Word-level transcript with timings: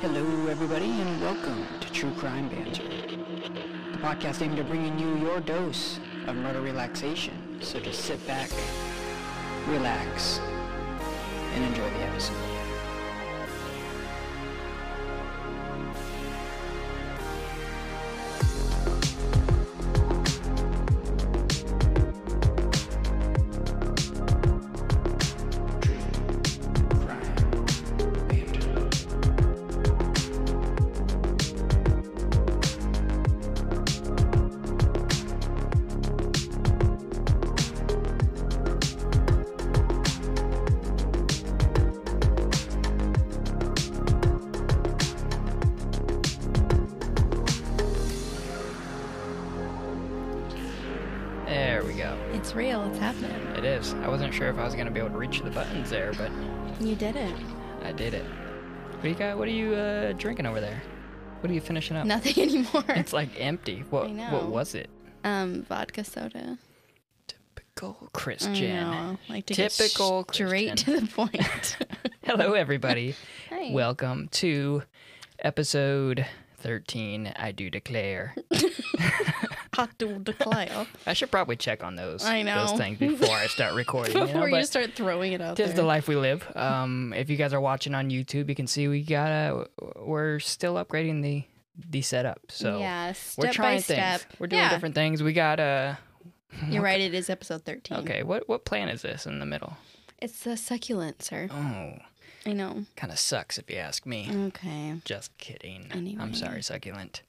Hello, 0.00 0.46
everybody, 0.46 0.86
and 0.86 1.20
welcome 1.20 1.66
to 1.78 1.92
True 1.92 2.10
Crime 2.12 2.48
Banter, 2.48 2.82
the 3.92 3.98
podcast 3.98 4.40
aimed 4.40 4.58
at 4.58 4.66
bringing 4.66 4.98
you 4.98 5.16
your 5.18 5.40
dose 5.40 6.00
of 6.26 6.36
murder 6.36 6.62
relaxation. 6.62 7.58
So 7.60 7.78
just 7.80 8.06
sit 8.06 8.26
back, 8.26 8.48
relax, 9.66 10.38
and 11.52 11.64
enjoy 11.64 11.90
the 11.90 12.00
episode. 12.04 12.49
You 56.80 56.94
did 56.96 57.16
it. 57.16 57.34
I 57.82 57.92
did 57.92 58.14
it. 58.14 58.24
What 58.24 59.02
do 59.02 59.08
you 59.08 59.14
got? 59.14 59.38
What 59.38 59.48
are 59.48 59.52
you 59.52 59.74
uh, 59.74 60.12
drinking 60.12 60.46
over 60.46 60.60
there? 60.60 60.82
What 61.40 61.50
are 61.50 61.54
you 61.54 61.60
finishing 61.60 61.96
up? 61.96 62.06
Nothing 62.06 62.42
anymore. 62.48 62.84
It's 62.88 63.12
like 63.12 63.28
empty. 63.38 63.84
What? 63.90 64.06
I 64.06 64.12
know. 64.12 64.30
What 64.32 64.46
was 64.48 64.74
it? 64.74 64.88
um, 65.24 65.62
vodka 65.64 66.04
soda. 66.04 66.58
Typical 67.26 67.98
I 68.02 68.06
Christian. 68.12 68.90
know. 68.90 69.18
Like 69.28 69.46
to 69.46 69.54
Typical 69.54 70.22
get 70.24 70.34
straight 70.34 70.68
Christian. 70.70 70.94
to 70.94 71.00
the 71.00 71.06
point. 71.12 71.76
Hello, 72.24 72.52
everybody. 72.54 73.14
Hi. 73.50 73.70
Welcome 73.72 74.28
to 74.32 74.82
episode 75.38 76.26
thirteen. 76.58 77.32
I 77.36 77.52
do 77.52 77.68
declare. 77.70 78.34
Hot 79.74 79.98
to 79.98 80.18
declare 80.18 80.86
I 81.06 81.12
should 81.12 81.30
probably 81.30 81.56
check 81.56 81.84
on 81.84 81.96
those. 81.96 82.24
I 82.24 82.42
know. 82.42 82.66
those 82.66 82.78
things 82.78 82.98
before 83.00 83.34
I 83.34 83.46
start 83.46 83.74
recording. 83.74 84.14
you 84.14 84.20
know, 84.20 84.26
before 84.26 84.48
you, 84.48 84.64
start 84.64 84.94
throwing 84.94 85.32
it 85.32 85.40
out 85.40 85.56
Tis 85.56 85.68
there. 85.68 85.76
the 85.76 85.82
life 85.82 86.08
we 86.08 86.16
live. 86.16 86.46
Um, 86.56 87.12
if 87.16 87.30
you 87.30 87.36
guys 87.36 87.52
are 87.52 87.60
watching 87.60 87.94
on 87.94 88.10
YouTube, 88.10 88.48
you 88.48 88.54
can 88.54 88.66
see 88.66 88.88
we 88.88 89.02
got 89.02 89.30
a. 89.30 89.66
We're 89.96 90.38
still 90.40 90.74
upgrading 90.74 91.22
the 91.22 91.44
the 91.88 92.02
setup. 92.02 92.40
So 92.48 92.78
yeah, 92.78 93.08
we're 93.08 93.14
step 93.14 93.52
trying 93.52 93.76
by 93.76 93.82
step. 93.82 94.20
things. 94.20 94.40
We're 94.40 94.46
doing 94.48 94.62
yeah. 94.62 94.70
different 94.70 94.94
things. 94.94 95.22
We 95.22 95.32
got 95.32 95.60
a. 95.60 95.98
You're 96.68 96.82
right. 96.82 97.00
It 97.00 97.14
is 97.14 97.30
episode 97.30 97.64
thirteen. 97.64 97.98
Okay, 97.98 98.22
what 98.22 98.48
what 98.48 98.64
plant 98.64 98.90
is 98.90 99.02
this 99.02 99.26
in 99.26 99.38
the 99.38 99.46
middle? 99.46 99.76
It's 100.18 100.46
a 100.46 100.56
succulent, 100.56 101.22
sir. 101.22 101.48
Oh, 101.50 101.94
I 102.44 102.52
know. 102.52 102.84
kind 102.96 103.12
of 103.12 103.18
sucks 103.18 103.56
if 103.58 103.70
you 103.70 103.76
ask 103.76 104.04
me. 104.04 104.28
Okay. 104.48 104.96
Just 105.04 105.36
kidding. 105.38 105.86
Anyway. 105.92 106.22
I'm 106.22 106.34
sorry, 106.34 106.62
succulent. 106.62 107.22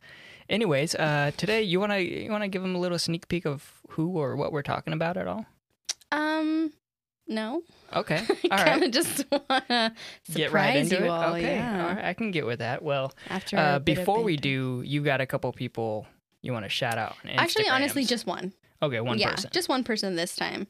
Anyways, 0.52 0.96
uh, 0.96 1.32
today 1.38 1.62
you 1.64 1.80
wanna 1.80 2.00
you 2.00 2.30
wanna 2.30 2.50
give 2.50 2.62
them 2.62 2.76
a 2.76 2.78
little 2.80 3.00
sneak 3.00 3.30
peek 3.30 3.46
of 3.46 3.72
who 3.92 4.10
or 4.20 4.36
what 4.36 4.52
we're 4.52 4.62
talking 4.64 4.92
about 4.92 5.16
at 5.16 5.26
all? 5.26 5.46
Um, 6.12 6.74
no. 7.26 7.64
Okay, 7.96 8.22
I 8.52 8.58
all 8.58 8.66
right. 8.66 8.84
of 8.84 8.92
just 8.92 9.26
wanna 9.32 9.94
surprise 10.24 10.36
Get 10.36 10.52
right 10.52 10.76
into 10.76 10.98
you 10.98 11.06
it. 11.06 11.08
all. 11.08 11.36
okay, 11.36 11.56
Yeah. 11.56 11.82
all 11.88 11.96
right, 11.96 12.04
I 12.06 12.14
can 12.14 12.32
get 12.32 12.46
with 12.46 12.60
that. 12.60 12.84
Well, 12.84 13.14
After 13.30 13.56
uh, 13.58 13.78
a 13.78 13.80
bit 13.80 13.98
of 13.98 14.02
before 14.02 14.24
we 14.24 14.36
do, 14.36 14.84
you 14.86 15.02
got 15.02 15.22
a 15.22 15.26
couple 15.26 15.50
people 15.54 16.06
you 16.42 16.52
want 16.52 16.66
to 16.66 16.70
shout 16.70 16.98
out. 16.98 17.16
Actually, 17.26 17.70
honestly, 17.70 18.04
just 18.04 18.28
one. 18.28 18.52
okay, 18.84 19.00
one 19.00 19.20
yeah, 19.20 19.32
person. 19.32 19.52
just 19.54 19.70
one 19.70 19.86
person 19.86 20.18
this 20.18 20.36
time. 20.36 20.68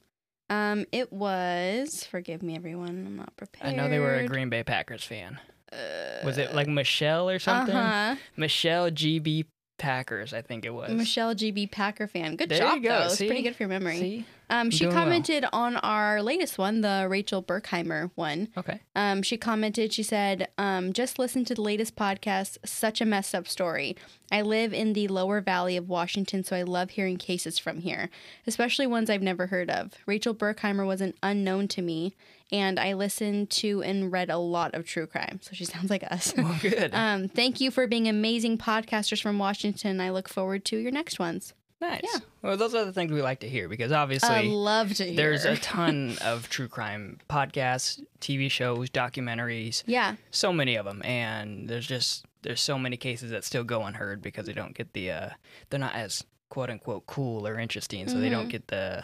Um, 0.52 0.86
it 0.92 1.12
was. 1.12 2.04
Forgive 2.04 2.44
me, 2.44 2.56
everyone. 2.56 2.90
I'm 3.08 3.16
not 3.16 3.36
prepared. 3.36 3.74
I 3.74 3.76
know 3.76 3.90
they 3.90 4.00
were 4.00 4.14
a 4.16 4.28
Green 4.28 4.50
Bay 4.50 4.64
Packers 4.64 5.04
fan. 5.04 5.40
Uh, 5.72 5.78
Was 6.24 6.38
it 6.38 6.54
like 6.54 6.68
Michelle 6.68 7.30
or 7.30 7.40
something? 7.40 7.74
Uh-huh. 7.76 8.16
Michelle 8.36 8.92
GB 8.92 9.46
Packers, 9.82 10.32
I 10.32 10.44
think 10.44 10.64
it 10.64 10.70
was. 10.70 10.92
Michelle 10.92 11.34
GB 11.34 11.72
Packer 11.72 12.08
fan. 12.08 12.36
Good 12.36 12.50
There 12.50 12.60
job, 12.60 12.76
you 12.76 12.84
go, 12.84 13.00
though. 13.00 13.06
It's 13.06 13.18
pretty 13.18 13.42
good 13.42 13.56
for 13.56 13.64
your 13.64 13.70
memory. 13.70 13.98
See? 13.98 14.26
Um, 14.52 14.70
she 14.70 14.80
doing 14.80 14.94
well. 14.94 15.04
commented 15.04 15.46
on 15.54 15.78
our 15.78 16.22
latest 16.22 16.58
one, 16.58 16.82
the 16.82 17.08
Rachel 17.10 17.42
Burkheimer 17.42 18.12
one. 18.16 18.50
Okay. 18.56 18.80
Um, 18.96 19.24
she 19.24 19.38
commented, 19.38 19.92
she 19.92 20.04
said, 20.04 20.50
um, 20.58 20.94
just 20.94 21.18
listen 21.18 21.46
to 21.46 21.56
the 21.56 21.62
latest 21.62 21.96
podcast. 21.96 22.58
Such 22.64 23.02
a 23.02 23.06
messed 23.06 23.34
up 23.34 23.48
story. 23.48 23.96
I 24.32 24.42
live 24.44 24.74
in 24.74 24.94
the 24.94 25.08
lower 25.08 25.42
valley 25.42 25.78
of 25.78 25.90
Washington, 25.90 26.44
so 26.44 26.56
I 26.56 26.62
love 26.64 26.92
hearing 26.92 27.18
cases 27.18 27.58
from 27.58 27.80
here, 27.80 28.10
especially 28.46 28.86
ones 28.88 29.10
I've 29.10 29.22
never 29.22 29.48
heard 29.48 29.70
of. 29.70 29.94
Rachel 30.06 30.36
Burkheimer 30.36 30.86
was 30.86 31.02
an 31.02 31.14
unknown 31.24 31.68
to 31.70 31.82
me, 31.82 32.14
and 32.52 32.80
I 32.80 32.94
listened 32.94 33.50
to 33.52 33.82
and 33.84 34.12
read 34.12 34.30
a 34.30 34.38
lot 34.38 34.74
of 34.76 34.86
true 34.86 35.08
crime. 35.08 35.40
So 35.42 35.52
she 35.54 35.66
sounds 35.74 35.90
like 35.90 36.04
us. 36.12 36.34
Well, 36.36 36.56
good. 36.62 36.94
um, 36.94 37.28
thank 37.30 37.62
you 37.62 37.72
for 37.72 37.88
being 37.88 38.08
amazing 38.08 38.58
podcasters 38.58 39.22
from 39.22 39.40
Washington. 39.40 40.00
I 40.02 40.10
look 40.12 40.28
forward 40.30 40.66
to 40.66 40.78
your 40.78 40.92
next 40.92 41.20
ones. 41.20 41.54
nice. 41.80 42.02
yeah. 42.04 42.20
Well, 42.42 42.58
those 42.58 42.74
are 42.76 42.86
the 42.86 42.94
things 42.94 43.12
we 43.12 43.22
like 43.22 43.40
to 43.42 43.50
hear 43.50 43.68
because 43.70 43.92
obviously 43.92 44.30
I 44.30 44.42
love 44.42 44.94
to 44.96 45.04
hear. 45.06 45.16
there's 45.16 45.46
a 45.46 45.56
ton 45.76 46.18
of 46.22 46.50
true 46.50 46.68
crime 46.68 47.20
podcasts, 47.30 48.02
TV 48.20 48.50
shows, 48.52 48.90
documentaries, 48.90 49.84
yeah, 49.86 50.16
so 50.32 50.52
many 50.52 50.76
of 50.76 50.86
them, 50.86 51.02
and 51.06 51.68
there's 51.70 51.86
just 51.88 52.26
there's 52.44 52.62
so 52.62 52.78
many 52.80 52.98
cases 52.98 53.30
that 53.32 53.44
still 53.44 53.64
go 53.64 53.84
unheard 53.84 54.22
because 54.22 54.48
they 54.48 54.54
don't 54.54 54.74
get 54.74 54.94
the 54.94 55.12
uh, 55.12 55.30
they're 55.70 55.80
not 55.80 55.94
as 55.96 56.24
quote 56.50 56.70
unquote 56.72 57.06
cool 57.06 57.48
or 57.48 57.60
interesting, 57.60 58.08
so 58.08 58.20
they 58.20 58.30
don't 58.30 58.48
Mhm. 58.48 58.52
get 58.52 58.68
the 58.68 59.04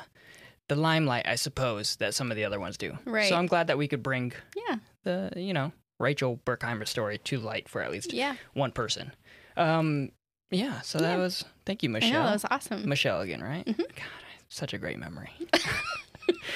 the 0.67 0.75
limelight, 0.75 1.27
I 1.27 1.35
suppose, 1.35 1.95
that 1.97 2.13
some 2.13 2.29
of 2.31 2.37
the 2.37 2.43
other 2.45 2.59
ones 2.59 2.77
do. 2.77 2.97
Right. 3.05 3.29
So 3.29 3.35
I'm 3.35 3.47
glad 3.47 3.67
that 3.67 3.77
we 3.77 3.87
could 3.87 4.03
bring 4.03 4.33
yeah, 4.69 4.77
the 5.03 5.31
you 5.35 5.53
know 5.53 5.71
Rachel 5.99 6.39
Burkheimer 6.45 6.87
story 6.87 7.17
to 7.19 7.39
light 7.39 7.67
for 7.69 7.81
at 7.81 7.91
least 7.91 8.13
yeah. 8.13 8.35
one 8.53 8.71
person. 8.71 9.13
Um, 9.55 10.11
yeah. 10.51 10.81
So 10.81 10.99
that 10.99 11.15
Yeah. 11.17 11.23
was 11.23 11.43
thank 11.65 11.83
you, 11.83 11.89
Michelle. 11.89 12.11
know 12.13 12.25
that 12.25 12.33
was 12.33 12.45
awesome. 12.51 12.87
Michelle 12.87 13.21
again, 13.21 13.41
right? 13.43 13.65
Mhm. 13.65 13.77
God, 13.77 14.05
such 14.49 14.73
a 14.73 14.77
great 14.77 14.97
memory. 14.99 15.31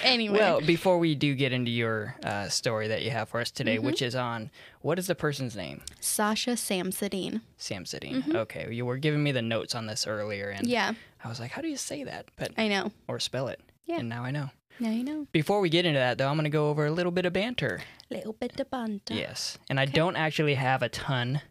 Anyway, 0.03 0.37
Well, 0.37 0.59
before 0.61 0.97
we 0.99 1.15
do 1.15 1.33
get 1.35 1.53
into 1.53 1.71
your 1.71 2.15
uh, 2.23 2.49
story 2.49 2.87
that 2.89 3.03
you 3.03 3.11
have 3.11 3.29
for 3.29 3.39
us 3.39 3.51
today, 3.51 3.77
Mhm. 3.77 3.83
which 3.83 4.01
is 4.01 4.15
on 4.15 4.49
what 4.81 4.99
is 4.99 5.07
the 5.07 5.15
person's 5.15 5.55
name? 5.55 5.81
Sasha 6.01 6.51
Samsudean. 6.51 7.41
Sam 7.57 7.85
Sitting. 7.85 8.21
Mhm. 8.23 8.35
Okay, 8.35 8.73
you 8.73 8.85
were 8.85 8.97
giving 8.97 9.23
me 9.23 9.31
the 9.31 9.41
notes 9.41 9.73
on 9.75 9.85
this 9.85 10.05
earlier, 10.07 10.49
and 10.49 10.67
Yeah, 10.67 10.93
I 11.23 11.29
was 11.29 11.39
like, 11.39 11.51
how 11.51 11.61
do 11.61 11.67
you 11.69 11.77
say 11.77 12.03
that? 12.03 12.25
But 12.35 12.51
I 12.57 12.67
know. 12.67 12.91
or 13.07 13.19
spell 13.19 13.47
it? 13.47 13.61
Yeah. 13.85 13.99
And 13.99 14.09
now 14.09 14.23
I 14.23 14.31
know. 14.31 14.49
Now 14.79 14.89
you 14.89 15.03
know. 15.03 15.27
Before 15.31 15.59
we 15.59 15.69
get 15.69 15.85
into 15.85 15.99
that, 15.99 16.17
though, 16.17 16.27
I'm 16.27 16.35
going 16.35 16.45
to 16.45 16.49
go 16.49 16.69
over 16.69 16.85
a 16.85 16.91
little 16.91 17.11
bit 17.11 17.25
of 17.25 17.33
banter. 17.33 17.81
Little 18.09 18.33
bit 18.33 18.59
of 18.59 18.69
banter. 18.71 19.13
Yes, 19.13 19.57
and 19.69 19.79
I 19.79 19.83
Okay. 19.83 19.91
don't 19.93 20.15
actually 20.15 20.55
have 20.55 20.81
a 20.81 20.89
ton. 20.89 21.41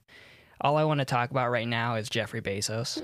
All 0.63 0.77
I 0.77 0.85
want 0.85 0.99
to 0.99 1.05
talk 1.07 1.31
about 1.31 1.51
right 1.51 1.67
now 1.69 1.95
is 1.95 2.09
Jeffrey 2.11 2.43
Bezos 2.43 2.95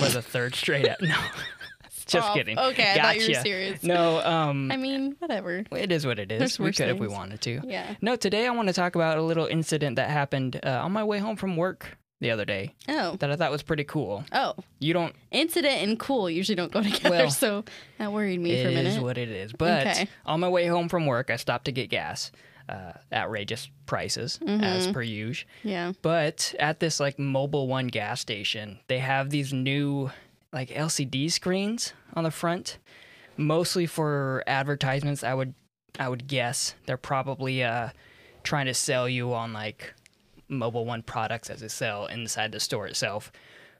for 0.00 0.08
the 0.12 0.20
third 0.22 0.54
straight. 0.54 0.88
Up. 0.88 0.98
No, 1.02 1.16
just 2.06 2.28
Oh, 2.30 2.34
kidding. 2.34 2.58
Okay, 2.58 2.92
I 2.92 3.00
thought 3.00 3.16
you 3.20 3.34
were 3.34 3.40
serious. 3.42 3.82
No, 3.82 4.20
um, 4.24 4.70
I 4.70 4.76
mean, 4.76 5.16
whatever. 5.18 5.64
it 5.72 5.90
is 5.92 6.06
what 6.06 6.18
it 6.18 6.30
is. 6.30 6.38
There's 6.38 6.58
we 6.58 6.72
could 6.72 6.88
if 6.88 6.98
we 6.98 7.08
wanted 7.08 7.40
to. 7.42 7.60
Yeah. 7.64 7.94
No, 8.00 8.16
today 8.16 8.46
I 8.46 8.50
want 8.50 8.68
to 8.68 8.74
talk 8.74 8.94
about 8.94 9.18
a 9.18 9.22
little 9.22 9.46
incident 9.46 9.96
that 9.96 10.10
happened 10.10 10.60
uh, 10.64 10.80
on 10.82 10.92
my 10.92 11.04
way 11.04 11.18
home 11.18 11.36
from 11.36 11.56
work 11.56 11.96
the 12.20 12.30
other 12.30 12.44
day 12.44 12.74
Oh. 12.88 13.16
that 13.16 13.30
I 13.30 13.36
thought 13.36 13.50
was 13.50 13.62
pretty 13.62 13.84
cool. 13.84 14.24
Oh. 14.32 14.54
You 14.78 14.92
don't. 14.94 15.14
Incident 15.30 15.82
and 15.82 15.98
cool 15.98 16.30
usually 16.30 16.56
don't 16.56 16.72
go 16.72 16.82
together, 16.90 17.10
Well, 17.10 17.30
so 17.30 17.64
that 17.98 18.12
worried 18.12 18.40
me 18.40 18.62
for 18.62 18.68
a 18.70 18.72
minute. 18.72 18.94
is 18.94 18.98
what 19.00 19.18
it 19.18 19.28
is. 19.28 19.52
But 19.52 19.86
Okay. 19.86 20.08
on 20.24 20.40
my 20.40 20.48
way 20.48 20.66
home 20.66 20.88
from 20.88 21.06
work, 21.06 21.30
I 21.30 21.36
stopped 21.36 21.66
to 21.66 21.72
get 21.72 21.90
gas. 21.90 22.32
Uh, 22.68 22.92
outrageous 23.12 23.70
prices 23.86 24.40
Mm-hmm. 24.42 24.64
as 24.64 24.88
per 24.88 25.00
usual. 25.00 25.48
yeah. 25.62 25.92
But 26.02 26.52
at 26.58 26.80
this 26.80 26.98
like 26.98 27.16
Mobil 27.16 27.68
One 27.68 27.86
gas 27.86 28.20
station, 28.20 28.80
they 28.88 28.98
have 28.98 29.30
these 29.30 29.52
new 29.52 30.10
like 30.52 30.70
LCD 30.70 31.30
screens 31.30 31.92
on 32.14 32.24
the 32.24 32.32
front, 32.32 32.78
mostly 33.36 33.86
for 33.86 34.42
advertisements. 34.48 35.22
I 35.22 35.32
would 35.34 35.54
I 36.00 36.08
would 36.08 36.26
guess 36.26 36.74
they're 36.86 36.96
probably 36.96 37.62
uh, 37.62 37.90
trying 38.42 38.66
to 38.66 38.74
sell 38.74 39.08
you 39.08 39.32
on 39.32 39.52
like 39.52 39.94
Mobil 40.50 40.84
One 40.84 41.02
products 41.02 41.50
as 41.50 41.60
they 41.60 41.68
sell 41.68 42.06
inside 42.06 42.52
the 42.52 42.60
store 42.60 42.86
itself. 42.86 43.32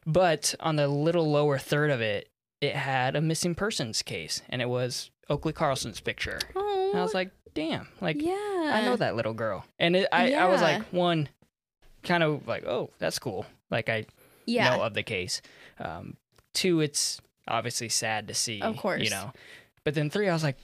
But 0.06 0.54
on 0.60 0.76
the 0.76 0.88
little 0.88 1.30
lower 1.30 1.58
third 1.58 1.90
of 1.90 2.00
it, 2.00 2.28
it 2.60 2.74
had 2.76 3.16
a 3.16 3.20
missing 3.20 3.54
persons 3.54 4.02
case, 4.02 4.40
and 4.48 4.62
it 4.62 4.68
was 4.68 5.10
Oakley 5.28 5.52
Carlson's 5.52 6.00
picture. 6.00 6.38
Oh. 6.54 6.90
And 6.92 6.98
I 7.00 7.02
was 7.02 7.14
like, 7.14 7.30
damn, 7.54 7.88
like 8.00 8.20
yeah. 8.22 8.34
I 8.72 8.82
know 8.84 8.96
that 8.96 9.16
little 9.16 9.34
girl. 9.34 9.64
And 9.78 9.96
it, 9.96 10.08
I, 10.12 10.32
I 10.34 10.46
was 10.46 10.62
like, 10.62 10.82
one, 10.92 11.28
kind 12.02 12.22
of 12.22 12.46
like, 12.46 12.64
oh, 12.66 12.90
that's 12.98 13.19
cool. 13.19 13.46
Like 13.70 13.88
I 13.88 14.06
Yeah. 14.46 14.76
know 14.76 14.82
of 14.82 14.94
the 14.94 15.02
case. 15.02 15.42
Um, 15.80 16.16
two, 16.54 16.80
it's 16.80 17.20
obviously 17.48 17.88
sad 17.88 18.28
to 18.28 18.34
see. 18.34 18.62
Of 18.62 18.76
course. 18.76 19.02
You 19.02 19.10
know. 19.10 19.32
But 19.84 19.94
then 19.94 20.08
three, 20.10 20.28
I 20.28 20.32
was 20.32 20.42
like, 20.44 20.56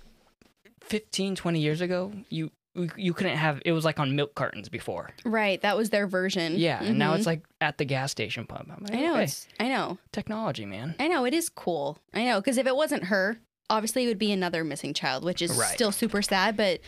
15, 0.82 1.36
20 1.36 1.60
years 1.60 1.80
ago, 1.80 2.12
you 2.28 2.50
you 2.96 3.12
couldn't 3.12 3.36
have 3.36 3.60
it 3.64 3.72
was 3.72 3.84
like 3.84 3.98
on 3.98 4.16
milk 4.16 4.34
cartons 4.34 4.68
before. 4.68 5.10
Right. 5.24 5.60
That 5.62 5.76
was 5.76 5.90
their 5.90 6.06
version. 6.06 6.54
Yeah, 6.56 6.82
and 6.82 6.98
now 6.98 7.12
it's 7.14 7.22
mm-hmm. 7.22 7.28
like 7.30 7.42
at 7.60 7.78
the 7.78 7.84
gas 7.84 8.10
station 8.10 8.46
pump. 8.46 8.70
I'm 8.74 8.84
like, 8.84 8.94
I 8.94 9.00
know. 9.02 9.12
okay, 9.14 9.24
It's, 9.24 9.48
I 9.60 9.68
know. 9.68 9.98
technology, 10.12 10.64
man. 10.66 10.94
I 10.98 11.08
know. 11.08 11.24
It 11.24 11.34
is 11.34 11.48
cool. 11.48 11.98
I 12.14 12.24
know. 12.24 12.40
Because 12.40 12.58
if 12.58 12.66
it 12.66 12.74
wasn't 12.74 13.04
her, 13.04 13.38
obviously 13.68 14.04
it 14.04 14.08
would 14.08 14.18
be 14.18 14.32
another 14.32 14.64
missing 14.64 14.94
child, 14.94 15.24
which 15.24 15.42
is 15.42 15.52
Right. 15.52 15.74
still 15.74 15.92
super 15.92 16.22
sad, 16.22 16.56
but 16.56 16.80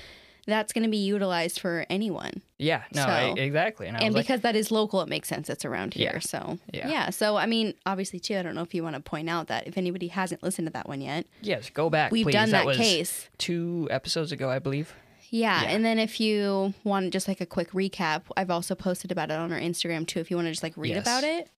that's 0.47 0.75
going 0.75 0.85
to 0.85 0.91
be 0.91 0.99
utilized 0.99 1.59
for 1.59 1.87
anyone. 1.89 2.43
Yeah, 2.59 2.83
no, 2.95 3.03
So- 3.03 3.09
I, 3.09 3.23
exactly. 3.39 3.87
And 3.87 3.97
and 3.97 4.09
was 4.09 4.17
like, 4.17 4.27
because 4.27 4.41
that 4.43 4.55
is 4.57 4.71
local, 4.71 5.01
it 5.01 5.09
makes 5.09 5.29
sense 5.29 5.49
it's 5.49 5.65
around 5.65 5.95
here. 5.95 6.13
Yeah. 6.15 6.19
So, 6.21 6.59
Yeah. 6.73 6.89
yeah. 6.89 7.11
So, 7.11 7.37
I 7.37 7.47
mean, 7.47 7.75
obviously, 7.87 8.21
too, 8.21 8.37
I 8.37 8.43
don't 8.43 8.55
know 8.55 8.63
if 8.63 8.75
you 8.75 8.83
want 8.83 8.95
to 8.97 9.01
point 9.01 9.31
out 9.31 9.47
that 9.47 9.67
if 9.67 9.79
anybody 9.79 10.09
hasn't 10.09 10.43
listened 10.43 10.67
to 10.67 10.73
that 10.75 10.87
one 10.87 11.01
yet, 11.01 11.27
yes, 11.41 11.71
go 11.71 11.89
back. 11.89 12.13
we've 12.13 12.25
please. 12.25 12.33
done 12.33 12.51
that, 12.51 12.67
was 12.67 12.77
case. 12.77 13.29
two 13.39 13.89
episodes 13.91 14.33
ago, 14.33 14.51
I 14.51 14.59
believe. 14.59 14.95
Yeah. 15.35 15.63
Yeah. 15.63 15.71
And 15.71 15.85
then 15.85 15.99
if 15.99 16.21
you 16.21 16.75
want 16.85 17.13
just 17.13 17.27
like 17.27 17.41
a 17.41 17.47
quick 17.47 17.73
recap, 17.73 18.23
I've 18.37 18.51
also 18.51 18.77
posted 18.77 19.11
about 19.11 19.31
it 19.33 19.35
on 19.35 19.53
our 19.53 19.59
Instagram 19.59 20.07
too, 20.07 20.21
if 20.21 20.31
you 20.31 20.37
want 20.37 20.47
to 20.47 20.53
just 20.53 20.63
like 20.63 20.75
read 20.77 20.91
Yes. 20.91 21.03
about 21.03 21.25
it. 21.25 21.51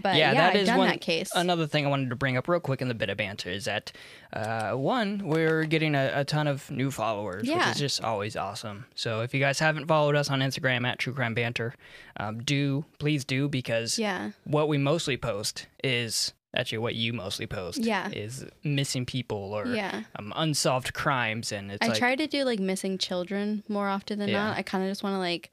But 0.00 0.16
Yeah, 0.16 0.32
yeah, 0.32 0.34
that 0.34 0.50
I've 0.50 0.62
is 0.62 0.68
done 0.68 0.78
one- 0.78 0.88
that 0.88 1.00
case. 1.02 1.30
Another 1.34 1.66
thing 1.66 1.84
I 1.84 1.90
wanted 1.90 2.08
to 2.08 2.16
bring 2.16 2.38
up 2.38 2.48
real 2.48 2.60
quick 2.60 2.80
in 2.80 2.88
the 2.88 2.94
bit 2.94 3.10
of 3.10 3.18
banter 3.18 3.50
is 3.50 3.66
that 3.66 3.92
uh, 4.32 4.72
one, 4.72 5.22
we're 5.24 5.64
getting 5.64 5.94
a, 5.94 6.12
a 6.14 6.24
ton 6.24 6.46
of 6.46 6.70
new 6.70 6.90
followers, 6.90 7.46
which 7.48 7.66
is 7.66 7.78
just 7.78 8.02
always 8.02 8.34
awesome. 8.34 8.86
So 8.94 9.20
if 9.20 9.34
you 9.34 9.40
guys 9.40 9.58
haven't 9.58 9.86
followed 9.86 10.14
us 10.16 10.30
on 10.30 10.40
Instagram 10.40 10.86
at 10.86 10.98
True 10.98 11.12
Crime 11.12 11.34
Banter, 11.34 11.74
um, 12.18 12.38
do 12.42 12.86
please 12.98 13.24
do 13.26 13.48
because 13.48 13.98
yeah. 13.98 14.30
what 14.44 14.68
we 14.68 14.78
mostly 14.78 15.16
post 15.18 15.66
is 15.84 16.32
actually 16.56 16.78
what 16.78 16.94
you 16.94 17.12
mostly 17.12 17.46
post. 17.46 17.78
Yeah. 17.78 18.08
is 18.10 18.44
missing 18.64 19.04
people 19.06 19.52
or 19.54 19.66
Yeah. 19.66 20.02
um, 20.18 20.32
unsolved 20.36 20.94
crimes, 20.94 21.52
and 21.52 21.70
it's 21.72 21.84
I 21.84 21.88
like 21.90 21.98
try 21.98 22.14
to 22.16 22.26
do 22.26 22.44
like 22.44 22.58
missing 22.60 22.98
children 22.98 23.62
more 23.68 23.88
often 23.88 24.18
than 24.18 24.28
Yeah. 24.30 24.44
not. 24.48 24.56
I 24.58 24.62
kind 24.62 24.82
of 24.84 24.90
just 24.90 25.02
want 25.02 25.14
to 25.14 25.18
like 25.18 25.50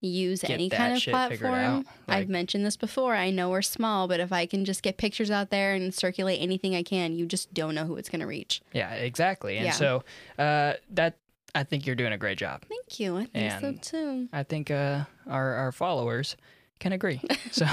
use 0.00 0.42
any 0.44 0.68
kind 0.68 0.96
of 0.96 1.02
platform. 1.04 1.76
like- 1.76 1.86
I've 2.08 2.28
mentioned 2.28 2.66
this 2.66 2.76
before. 2.76 3.14
I 3.14 3.30
know 3.30 3.50
we're 3.50 3.62
small, 3.62 4.08
but 4.08 4.18
if 4.18 4.32
I 4.32 4.46
can 4.46 4.64
just 4.64 4.82
get 4.82 4.96
pictures 4.96 5.30
out 5.30 5.50
there 5.50 5.74
and 5.74 5.94
circulate 5.94 6.40
anything 6.40 6.74
I 6.74 6.82
can, 6.82 7.14
you 7.14 7.24
just 7.24 7.54
don't 7.54 7.74
know 7.76 7.84
who 7.84 7.96
it's 7.96 8.08
going 8.08 8.20
to 8.20 8.26
reach. 8.26 8.62
yeah, 8.72 8.92
exactly. 8.94 9.58
And 9.58 9.66
Yeah. 9.66 9.72
so 9.72 10.04
uh, 10.38 10.72
that 10.90 11.18
I 11.54 11.62
think 11.64 11.86
you're 11.86 11.94
doing 11.94 12.12
a 12.12 12.18
great 12.18 12.38
job. 12.38 12.64
Thank 12.68 12.98
you. 12.98 13.18
I 13.18 13.26
think 13.26 13.84
so 13.84 13.90
too. 13.90 14.28
I 14.32 14.42
think 14.42 14.70
uh, 14.70 15.04
our 15.28 15.54
our 15.54 15.70
followers 15.70 16.36
can 16.82 16.92
agree. 16.92 17.20
So, 17.52 17.66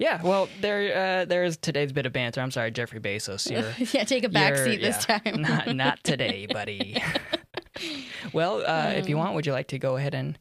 yeah. 0.00 0.20
Well, 0.20 0.48
there 0.60 1.20
uh, 1.20 1.24
there 1.26 1.44
is 1.44 1.56
today's 1.56 1.92
bit 1.92 2.06
of 2.06 2.12
banter. 2.12 2.40
I'm 2.40 2.50
sorry, 2.50 2.72
Jeffrey 2.72 2.98
Bezos. 2.98 3.48
You're, 3.50 3.72
yeah, 3.92 4.02
take 4.02 4.24
a 4.24 4.28
back 4.28 4.56
seat 4.56 4.80
this 4.80 5.06
yeah, 5.08 5.18
time. 5.18 5.40
not 5.42 5.76
not 5.76 5.98
today, 6.04 6.46
buddy. 6.46 7.00
well, 8.32 8.66
uh, 8.66 8.90
if 8.96 9.08
you 9.08 9.16
want, 9.16 9.36
would 9.36 9.46
you 9.46 9.52
like 9.52 9.68
to 9.68 9.78
go 9.78 9.96
ahead 9.96 10.12
and 10.12 10.36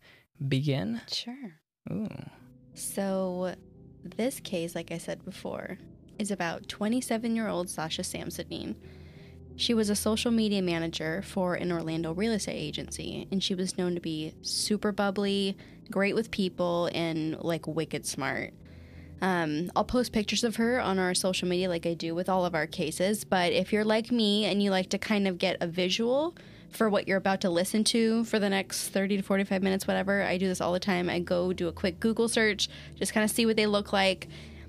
begin? 0.48 1.02
sure. 1.12 1.60
Ooh. 1.92 2.08
So, 2.74 3.54
this 4.04 4.40
case, 4.40 4.74
like 4.74 4.92
I 4.92 4.98
said 4.98 5.24
before, 5.24 5.78
is 6.18 6.32
about 6.32 6.68
27 6.68 7.36
year 7.36 7.48
old 7.48 7.70
Sasha 7.70 8.02
Samsudean. 8.02 8.76
She 9.56 9.76
was 9.76 9.92
a 9.92 9.96
social 9.96 10.32
media 10.32 10.64
manager 10.64 11.22
for 11.22 11.54
an 11.54 11.72
Orlando 11.72 12.14
real 12.14 12.32
estate 12.32 12.58
agency, 12.58 13.28
and 13.32 13.44
she 13.44 13.54
was 13.54 13.78
known 13.78 13.94
to 13.94 14.02
be 14.02 14.34
super 14.42 14.92
bubbly, 14.92 15.56
great 15.92 16.16
with 16.16 16.32
people, 16.32 16.90
and 16.94 17.40
like 17.42 17.68
wicked 17.68 18.06
smart. 18.06 18.54
Um, 19.22 19.72
I'll 19.74 19.86
post 19.86 20.12
pictures 20.12 20.44
of 20.44 20.58
her 20.58 20.82
on 20.82 21.00
our 21.00 21.14
social 21.14 21.48
media 21.48 21.70
like 21.70 21.86
I 21.86 21.94
do 21.94 22.14
with 22.14 22.28
all 22.28 22.46
of 22.46 22.54
our 22.54 22.68
cases, 22.68 23.24
but 23.24 23.54
if 23.54 23.72
you're 23.72 23.86
like 23.86 24.12
me 24.12 24.44
and 24.44 24.62
you 24.62 24.70
like 24.70 24.90
to 24.90 24.98
kind 24.98 25.30
of 25.30 25.38
get 25.38 25.56
a 25.62 25.68
visual 25.68 26.36
for 26.70 26.90
what 26.90 27.08
you're 27.08 27.20
about 27.20 27.40
to 27.42 27.50
listen 27.50 27.86
to 27.86 28.26
for 28.26 28.38
the 28.38 28.50
next 28.50 28.90
30 28.90 29.18
to 29.18 29.24
45 29.24 29.64
minutes, 29.64 29.88
whatever, 29.88 30.24
I 30.24 30.38
do 30.38 30.48
this 30.48 30.60
all 30.60 30.74
the 30.74 30.80
time. 30.80 31.10
I 31.10 31.20
go 31.20 31.54
do 31.54 31.70
a 31.70 31.72
quick 31.72 32.02
Google 32.02 32.28
search, 32.28 32.68
just 32.96 33.14
kind 33.14 33.24
of 33.24 33.32
see 33.32 33.46
what 33.46 33.56
they 33.56 33.66
look 33.66 33.94
like. 33.94 34.28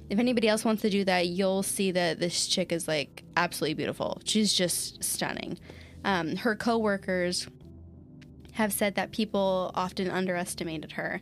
If 0.08 0.20
anybody 0.20 0.48
else 0.48 0.64
wants 0.64 0.82
to 0.82 0.90
do 0.90 1.04
that, 1.04 1.26
you'll 1.26 1.64
see 1.64 1.90
that 1.90 2.20
this 2.20 2.46
chick 2.46 2.70
is 2.70 2.86
like 2.86 3.24
absolutely 3.36 3.74
beautiful. 3.74 4.20
She's 4.24 4.52
just 4.52 5.02
stunning. 5.02 5.58
Um, 6.04 6.36
her 6.36 6.54
coworkers 6.54 7.48
have 8.54 8.72
said 8.72 8.94
that 8.94 9.10
people 9.12 9.72
often 9.74 10.10
underestimated 10.10 10.92
her 10.92 11.20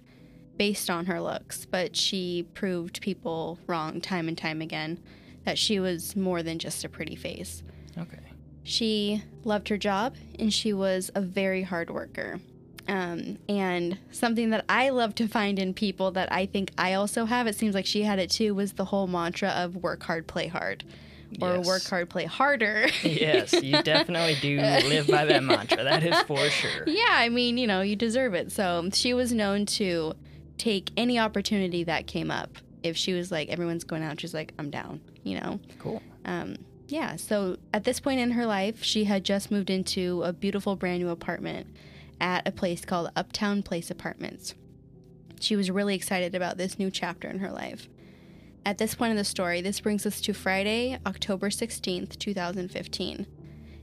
based 0.58 0.90
on 0.90 1.06
her 1.06 1.20
looks, 1.20 1.64
but 1.64 1.96
she 1.96 2.46
proved 2.54 3.00
people 3.00 3.58
wrong 3.66 4.00
time 4.00 4.28
and 4.28 4.36
time 4.36 4.60
again 4.60 5.02
that 5.44 5.58
she 5.58 5.80
was 5.80 6.14
more 6.14 6.42
than 6.42 6.58
just 6.58 6.84
a 6.84 6.88
pretty 6.88 7.16
face. 7.16 7.62
Okay. 7.98 8.18
She 8.64 9.24
loved 9.44 9.68
her 9.70 9.78
job 9.78 10.14
and 10.38 10.52
she 10.52 10.72
was 10.72 11.10
a 11.14 11.20
very 11.20 11.62
hard 11.62 11.90
worker. 11.90 12.38
Um, 12.86 13.38
and 13.48 13.98
something 14.10 14.50
that 14.50 14.64
I 14.68 14.90
love 14.90 15.14
to 15.16 15.26
find 15.26 15.58
in 15.58 15.72
people 15.72 16.10
that 16.12 16.30
I 16.30 16.46
think 16.46 16.70
I 16.76 16.94
also 16.94 17.24
have, 17.24 17.46
it 17.46 17.56
seems 17.56 17.74
like 17.74 17.86
she 17.86 18.02
had 18.02 18.18
it 18.18 18.30
too, 18.30 18.54
was 18.54 18.74
the 18.74 18.84
whole 18.86 19.06
mantra 19.06 19.48
of 19.50 19.76
work 19.76 20.02
hard, 20.02 20.26
play 20.26 20.48
hard. 20.48 20.84
Or 21.40 21.56
Yes. 21.56 21.66
work 21.66 21.82
hard, 21.84 22.10
play 22.10 22.24
harder. 22.26 22.88
yes, 23.02 23.52
you 23.62 23.82
definitely 23.82 24.36
do 24.40 24.58
live 24.60 25.06
by 25.06 25.24
that 25.24 25.42
mantra. 25.42 25.82
That 25.82 26.02
is 26.02 26.18
for 26.22 26.36
sure. 26.50 26.84
yeah, 26.86 27.06
I 27.10 27.28
mean, 27.30 27.56
you 27.58 27.66
know, 27.66 27.80
you 27.80 27.96
deserve 27.96 28.34
it. 28.34 28.52
So 28.52 28.88
she 28.92 29.14
was 29.14 29.32
known 29.32 29.64
to 29.66 30.12
take 30.58 30.90
any 30.96 31.18
opportunity 31.18 31.84
that 31.84 32.06
came 32.06 32.30
up. 32.30 32.58
If 32.82 32.96
she 32.96 33.12
was 33.14 33.30
like, 33.32 33.48
everyone's 33.48 33.84
going 33.84 34.02
out, 34.02 34.20
she's 34.20 34.34
like, 34.34 34.52
I'm 34.58 34.70
down, 34.70 35.00
you 35.22 35.40
know? 35.40 35.60
Cool. 35.78 36.02
Um, 36.24 36.56
yeah, 36.88 37.16
so 37.16 37.56
at 37.72 37.84
this 37.84 38.00
point 38.00 38.20
in 38.20 38.32
her 38.32 38.44
life, 38.44 38.82
she 38.82 39.04
had 39.04 39.24
just 39.24 39.50
moved 39.50 39.70
into 39.70 40.22
a 40.24 40.32
beautiful 40.32 40.76
brand 40.76 41.00
new 41.02 41.08
apartment 41.08 41.68
at 42.20 42.46
a 42.46 42.52
place 42.52 42.84
called 42.84 43.10
Uptown 43.16 43.62
Place 43.62 43.90
Apartments. 43.90 44.54
She 45.40 45.56
was 45.56 45.70
really 45.70 45.94
excited 45.94 46.34
about 46.34 46.58
this 46.58 46.78
new 46.78 46.90
chapter 46.90 47.28
in 47.28 47.38
her 47.38 47.50
life. 47.50 47.88
At 48.64 48.78
this 48.78 48.94
point 48.94 49.10
in 49.10 49.16
the 49.16 49.24
story, 49.24 49.60
this 49.60 49.80
brings 49.80 50.06
us 50.06 50.20
to 50.20 50.32
Friday, 50.32 50.98
October 51.04 51.50
16th, 51.50 52.16
2015. 52.18 53.26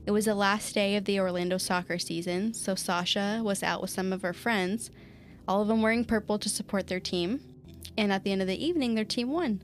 It 0.06 0.10
was 0.10 0.24
the 0.24 0.34
last 0.34 0.74
day 0.74 0.96
of 0.96 1.04
the 1.04 1.20
Orlando 1.20 1.58
soccer 1.58 1.98
season, 1.98 2.54
so 2.54 2.74
Sasha 2.74 3.42
was 3.44 3.62
out 3.62 3.82
with 3.82 3.90
some 3.90 4.12
of 4.12 4.22
her 4.22 4.32
friends, 4.32 4.90
all 5.46 5.60
of 5.60 5.68
them 5.68 5.82
wearing 5.82 6.04
purple 6.06 6.38
to 6.38 6.48
support 6.48 6.86
their 6.86 7.00
team. 7.00 7.40
And 7.98 8.10
at 8.10 8.24
the 8.24 8.32
end 8.32 8.40
of 8.40 8.48
the 8.48 8.64
evening, 8.64 8.94
their 8.94 9.04
team 9.04 9.30
won. 9.30 9.62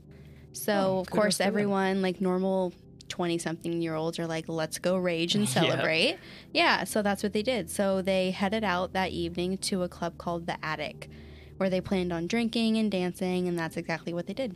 So, 0.53 0.73
Oh, 0.73 0.99
of 0.99 1.09
course, 1.09 1.41
everyone, 1.41 2.03
like 2.03 2.21
normal 2.21 2.73
20 3.09 3.39
something 3.39 3.81
year 3.81 3.95
olds, 3.95 4.19
are 4.19 4.27
like, 4.27 4.47
let's 4.47 4.77
go 4.77 4.97
rage 4.97 5.33
and 5.33 5.45
Yeah. 5.55 5.61
celebrate. 5.61 6.19
Yeah, 6.53 6.83
so 6.83 7.01
that's 7.01 7.23
what 7.23 7.33
they 7.33 7.41
did. 7.41 7.71
So, 7.71 8.03
they 8.03 8.29
headed 8.31 8.63
out 8.63 8.93
that 8.93 9.09
evening 9.11 9.57
to 9.59 9.81
a 9.81 9.89
club 9.89 10.19
called 10.19 10.45
The 10.45 10.63
Attic, 10.63 11.09
where 11.57 11.71
they 11.71 11.81
planned 11.81 12.13
on 12.13 12.27
drinking 12.27 12.77
and 12.77 12.91
dancing, 12.91 13.47
and 13.47 13.57
that's 13.57 13.77
exactly 13.77 14.13
what 14.13 14.27
they 14.27 14.33
did. 14.33 14.55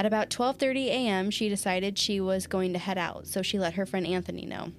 At 0.00 0.06
about 0.06 0.30
12:30 0.30 0.86
a.m., 0.86 1.30
she 1.30 1.50
decided 1.50 1.98
she 1.98 2.22
was 2.22 2.46
going 2.46 2.72
to 2.72 2.78
head 2.78 2.96
out, 2.96 3.26
so 3.26 3.42
she 3.42 3.58
let 3.58 3.74
her 3.74 3.84
friend 3.84 4.06
Anthony 4.06 4.46
know. 4.46 4.72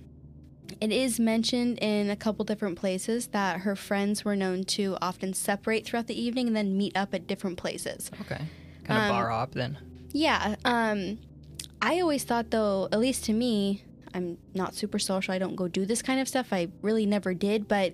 It 0.82 0.92
is 0.92 1.20
mentioned 1.20 1.78
in 1.78 2.10
a 2.10 2.16
couple 2.16 2.44
different 2.44 2.80
places 2.80 3.28
that 3.28 3.60
her 3.60 3.76
friends 3.76 4.26
were 4.26 4.36
known 4.36 4.64
to 4.64 4.98
often 5.00 5.36
separate 5.36 5.86
throughout 5.86 6.08
the 6.08 6.20
evening 6.20 6.48
and 6.48 6.56
then 6.56 6.76
meet 6.76 6.98
up 6.98 7.14
at 7.14 7.28
different 7.28 7.58
places. 7.60 8.10
Okay. 8.22 8.42
Kind 8.84 8.98
of 9.00 9.04
Um, 9.04 9.10
bar 9.10 9.30
hop 9.30 9.52
then. 9.52 9.78
Yeah, 10.12 10.56
um 10.66 11.20
I 11.84 12.00
always 12.00 12.24
thought 12.24 12.50
though, 12.50 12.90
at 12.92 13.00
least 13.00 13.24
to 13.26 13.34
me, 13.34 13.84
I'm 14.16 14.40
not 14.56 14.74
super 14.74 14.98
social. 14.98 15.36
I 15.36 15.38
don't 15.38 15.56
go 15.56 15.68
do 15.68 15.86
this 15.86 16.02
kind 16.02 16.20
of 16.20 16.28
stuff. 16.28 16.48
I 16.52 16.70
really 16.82 17.06
never 17.06 17.36
did, 17.36 17.68
but 17.68 17.94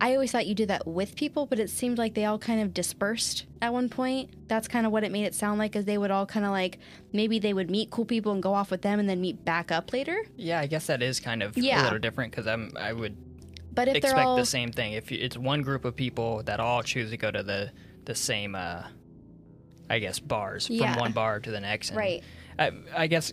I 0.00 0.12
always 0.14 0.30
thought 0.30 0.46
you 0.46 0.54
did 0.54 0.68
that 0.68 0.86
with 0.86 1.16
people, 1.16 1.46
but 1.46 1.58
it 1.58 1.70
seemed 1.70 1.98
like 1.98 2.14
they 2.14 2.24
all 2.24 2.38
kind 2.38 2.60
of 2.60 2.72
dispersed 2.72 3.46
at 3.60 3.72
one 3.72 3.88
point. 3.88 4.48
That's 4.48 4.68
kind 4.68 4.86
of 4.86 4.92
what 4.92 5.02
it 5.02 5.10
made 5.10 5.24
it 5.24 5.34
sound 5.34 5.58
like, 5.58 5.74
as 5.74 5.86
they 5.86 5.98
would 5.98 6.10
all 6.10 6.24
kind 6.26 6.46
of 6.46 6.52
like 6.52 6.78
maybe 7.12 7.38
they 7.38 7.52
would 7.52 7.70
meet 7.70 7.90
cool 7.90 8.04
people 8.04 8.32
and 8.32 8.42
go 8.42 8.54
off 8.54 8.70
with 8.70 8.82
them 8.82 9.00
and 9.00 9.08
then 9.08 9.20
meet 9.20 9.44
back 9.44 9.72
up 9.72 9.92
later. 9.92 10.24
Yeah, 10.36 10.60
I 10.60 10.66
guess 10.66 10.86
that 10.86 11.02
is 11.02 11.18
kind 11.18 11.42
of 11.42 11.56
yeah. 11.58 11.82
a 11.82 11.84
little 11.84 11.98
different 11.98 12.30
because 12.30 12.46
I'm 12.46 12.72
I 12.78 12.92
would 12.92 13.16
But 13.74 13.88
if 13.88 13.96
expect 13.96 14.16
they're 14.16 14.24
all 14.24 14.36
the 14.36 14.46
same 14.46 14.70
thing. 14.70 14.92
If 14.92 15.10
it's 15.10 15.36
one 15.36 15.62
group 15.62 15.84
of 15.84 15.96
people 15.96 16.42
that 16.44 16.60
all 16.60 16.82
choose 16.82 17.10
to 17.10 17.16
go 17.16 17.30
to 17.30 17.42
the 17.42 17.72
the 18.04 18.14
same, 18.14 18.54
uh, 18.54 18.84
I 19.90 19.98
guess, 19.98 20.18
bars 20.20 20.70
Yeah. 20.70 20.92
from 20.92 21.00
one 21.00 21.12
bar 21.12 21.40
to 21.40 21.50
the 21.50 21.60
next. 21.60 21.90
And 21.90 21.98
right, 21.98 22.22
I, 22.58 22.72
I 22.96 23.06
guess 23.08 23.32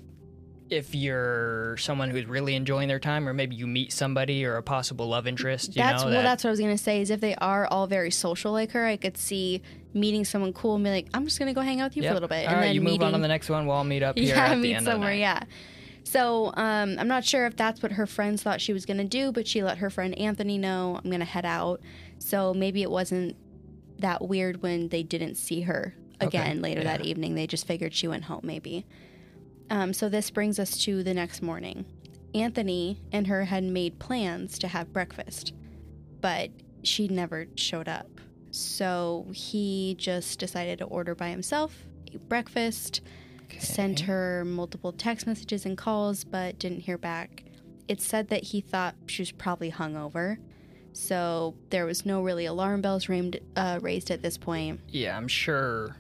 if 0.70 0.96
you're 0.96 1.78
someone 1.78 2.10
who's 2.10 2.26
really 2.26 2.56
enjoying 2.56 2.88
their 2.88 3.00
time, 3.00 3.28
or 3.28 3.34
maybe 3.34 3.56
you 3.56 3.68
meet 3.68 3.94
somebody 3.94 4.46
or 4.46 4.58
a 4.58 4.64
possible 4.64 5.08
love 5.08 5.28
interest, 5.28 5.76
you 5.76 5.84
that's 5.84 6.02
know, 6.04 6.10
well, 6.10 6.16
that, 6.18 6.24
that's 6.24 6.44
what 6.44 6.50
I 6.50 6.52
was 6.52 6.60
gonna 6.60 6.78
say. 6.78 7.02
Is 7.02 7.10
if 7.12 7.22
they 7.22 7.36
are 7.36 7.68
all 7.68 7.88
very 7.88 8.12
social 8.12 8.52
like 8.52 8.72
her, 8.72 8.86
I 8.86 8.98
could 8.98 9.18
see 9.18 9.62
meeting 9.94 10.26
someone 10.26 10.54
cool 10.54 10.76
and 10.76 10.84
be 10.84 10.90
like, 10.90 11.08
I'm 11.14 11.26
just 11.26 11.40
gonna 11.40 11.54
go 11.54 11.62
hang 11.62 11.82
out 11.82 11.92
with 11.92 11.98
you 11.98 12.04
for 12.04 12.10
a 12.10 12.14
little 12.14 12.30
bit, 12.30 12.46
All 12.48 12.54
and 12.54 12.56
right, 12.56 12.66
then 12.68 12.76
you 12.76 12.82
move 12.82 13.02
on 13.02 13.14
to 13.14 13.20
the 13.20 13.28
next 13.28 13.50
one. 13.50 13.66
We'll 13.68 13.76
all 13.76 13.84
meet 13.84 14.04
up 14.04 14.18
here 14.18 14.36
yeah, 14.36 14.46
at 14.46 14.50
the 14.50 14.56
meet 14.56 14.76
end 14.76 14.86
somewhere. 14.86 15.12
of 15.12 15.16
the 15.18 15.22
night. 15.24 15.40
Yeah. 15.44 15.44
So 16.04 16.54
um, 16.56 16.98
I'm 17.00 17.08
not 17.08 17.26
sure 17.26 17.46
if 17.48 17.56
that's 17.56 17.82
what 17.82 17.94
her 17.94 18.06
friends 18.06 18.44
thought 18.44 18.62
she 18.62 18.74
was 18.74 18.86
gonna 18.86 19.06
do, 19.06 19.32
but 19.32 19.48
she 19.48 19.64
let 19.64 19.80
her 19.80 19.90
friend 19.90 20.18
Anthony 20.18 20.58
know 20.58 21.00
I'm 21.04 21.10
gonna 21.12 21.26
head 21.26 21.46
out. 21.46 21.82
So 22.20 22.54
maybe 22.54 22.82
it 22.82 22.92
wasn't 22.92 23.36
that 24.00 24.28
weird 24.28 24.62
when 24.62 24.90
they 24.90 25.04
didn't 25.04 25.36
see 25.36 25.62
her 25.62 25.96
Okay, 26.22 26.28
again 26.28 26.62
later 26.62 26.84
that 26.84 27.02
evening. 27.02 27.36
They 27.36 27.48
just 27.48 27.68
figured 27.68 27.94
she 27.94 28.08
went 28.08 28.26
home, 28.26 28.42
maybe. 28.44 28.86
Um, 29.70 29.94
so 29.94 30.10
this 30.10 30.30
brings 30.30 30.60
us 30.60 30.78
to 30.84 31.04
the 31.04 31.14
next 31.14 31.42
morning. 31.42 31.86
Anthony 32.34 33.00
and 33.12 33.28
her 33.28 33.46
had 33.46 33.64
made 33.64 33.98
plans 34.00 34.60
to 34.60 34.68
have 34.68 34.92
breakfast, 34.92 35.54
but 36.22 36.50
she 36.84 37.08
never 37.08 37.48
showed 37.56 37.88
up. 37.88 38.08
So 38.52 39.26
he 39.34 39.96
just 39.98 40.40
decided 40.40 40.80
to 40.80 40.86
order 40.86 41.16
by 41.16 41.30
himself, 41.30 41.76
ate 42.08 42.28
breakfast, 42.30 43.02
sent 43.60 44.02
her 44.02 44.44
multiple 44.46 44.92
text 44.92 45.28
messages 45.28 45.66
and 45.66 45.78
calls, 45.78 46.24
but 46.24 46.60
didn't 46.60 46.82
hear 46.82 46.98
back. 46.98 47.44
It 47.88 48.02
said 48.02 48.30
that 48.30 48.44
he 48.44 48.62
thought 48.62 48.96
she 49.08 49.22
was 49.22 49.32
probably 49.32 49.72
hungover. 49.72 50.38
So 50.94 51.56
there 51.70 51.86
was 51.86 52.06
no 52.06 52.22
really 52.22 52.46
alarm 52.46 52.82
bells 52.82 53.10
uh, 53.10 53.80
raised 53.82 54.12
at 54.12 54.22
this 54.22 54.38
point. 54.38 54.80
Yeah, 54.88 55.18
I'm 55.18 55.28
sure 55.28 55.98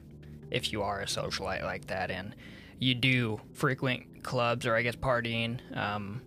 if 0.52 0.72
you 0.72 0.82
are 0.82 1.02
a 1.02 1.06
socialite 1.06 1.64
like 1.64 1.88
that 1.88 2.10
and 2.10 2.36
you 2.79 2.94
do 2.96 3.39
frequent 3.53 4.24
clubs 4.24 4.65
or 4.65 4.75
I 4.75 4.82
guess 4.82 4.96
partying, 4.96 5.60
um, 5.77 6.22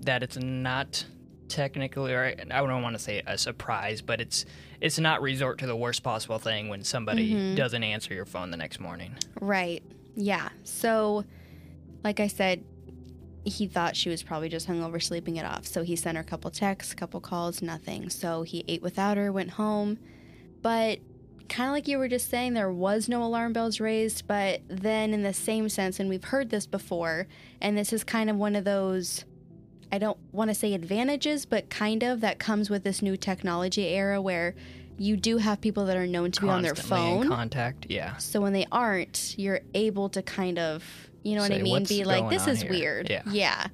that 0.00 0.22
it's 0.22 0.36
not 0.36 1.04
technically, 1.48 2.12
or 2.12 2.34
I 2.50 2.60
don't 2.60 2.82
want 2.82 2.96
to 2.96 3.02
say 3.02 3.22
a 3.26 3.38
surprise, 3.38 4.02
but 4.02 4.20
it's 4.20 4.44
it's 4.80 4.98
not 4.98 5.22
resort 5.22 5.58
to 5.58 5.66
the 5.66 5.76
worst 5.76 6.02
possible 6.02 6.38
thing 6.38 6.68
when 6.68 6.82
somebody 6.84 7.32
Mhm. 7.32 7.56
doesn't 7.56 7.82
answer 7.82 8.12
your 8.12 8.26
phone 8.26 8.50
the 8.50 8.56
next 8.58 8.78
morning. 8.78 9.14
Right. 9.40 9.82
Yeah. 10.16 10.50
So, 10.64 11.24
like 12.04 12.20
I 12.20 12.26
said, 12.26 12.62
he 13.44 13.66
thought 13.68 13.96
she 13.96 14.10
was 14.10 14.22
probably 14.22 14.48
just 14.50 14.68
hungover 14.68 15.00
sleeping 15.02 15.36
it 15.36 15.46
off. 15.46 15.66
So 15.66 15.82
he 15.82 15.94
sent 15.96 16.16
her 16.16 16.20
a 16.22 16.26
couple 16.26 16.50
texts, 16.50 16.92
couple 16.94 17.20
calls, 17.20 17.62
nothing. 17.62 18.10
So 18.10 18.42
he 18.42 18.64
ate 18.68 18.82
without 18.82 19.16
her, 19.16 19.32
went 19.32 19.50
home. 19.50 19.98
But 20.62 20.98
kind 21.48 21.68
of 21.68 21.72
like 21.74 21.88
you 21.88 21.98
were 21.98 22.08
just 22.08 22.28
saying, 22.30 22.54
there 22.54 22.70
was 22.70 23.08
no 23.08 23.22
alarm 23.22 23.52
bells 23.52 23.80
raised. 23.80 24.26
But 24.26 24.60
then, 24.68 25.14
in 25.14 25.22
the 25.22 25.32
same 25.32 25.68
sense, 25.68 25.98
and 26.00 26.08
we've 26.08 26.24
heard 26.24 26.50
this 26.50 26.66
before, 26.66 27.26
and 27.60 27.76
this 27.76 27.92
is 27.92 28.04
kind 28.04 28.28
of 28.30 28.36
one 28.36 28.56
of 28.56 28.64
those. 28.64 29.24
I 29.92 29.98
don't 29.98 30.18
want 30.32 30.50
to 30.50 30.54
say 30.54 30.74
advantages, 30.74 31.46
but 31.46 31.70
kind 31.70 32.02
of 32.02 32.20
that 32.20 32.38
comes 32.40 32.68
with 32.68 32.82
this 32.82 33.02
new 33.02 33.16
technology 33.16 33.86
era 33.86 34.20
where 34.20 34.54
you 34.98 35.16
do 35.16 35.36
have 35.38 35.60
people 35.60 35.86
that 35.86 35.96
are 35.96 36.06
known 36.06 36.32
to 36.32 36.40
be 36.40 36.48
on 36.48 36.62
their 36.62 36.72
Constantly 36.74 37.06
in 37.12 37.18
phone. 37.20 37.28
contact. 37.28 37.86
Yeah. 37.88 38.16
So 38.16 38.40
when 38.40 38.52
they 38.52 38.66
aren't, 38.72 39.34
you're 39.38 39.60
able 39.74 40.08
to 40.08 40.22
kind 40.22 40.58
of, 40.58 40.82
you 41.22 41.36
know 41.36 41.42
what 41.42 41.52
I 41.52 41.62
mean, 41.62 41.84
be 41.84 42.02
like, 42.04 42.28
this 42.30 42.46
is 42.46 42.62
here?" 42.62 42.70
weird. 42.70 43.10
Yeah. 43.10 43.22
Yeah. 43.30 43.66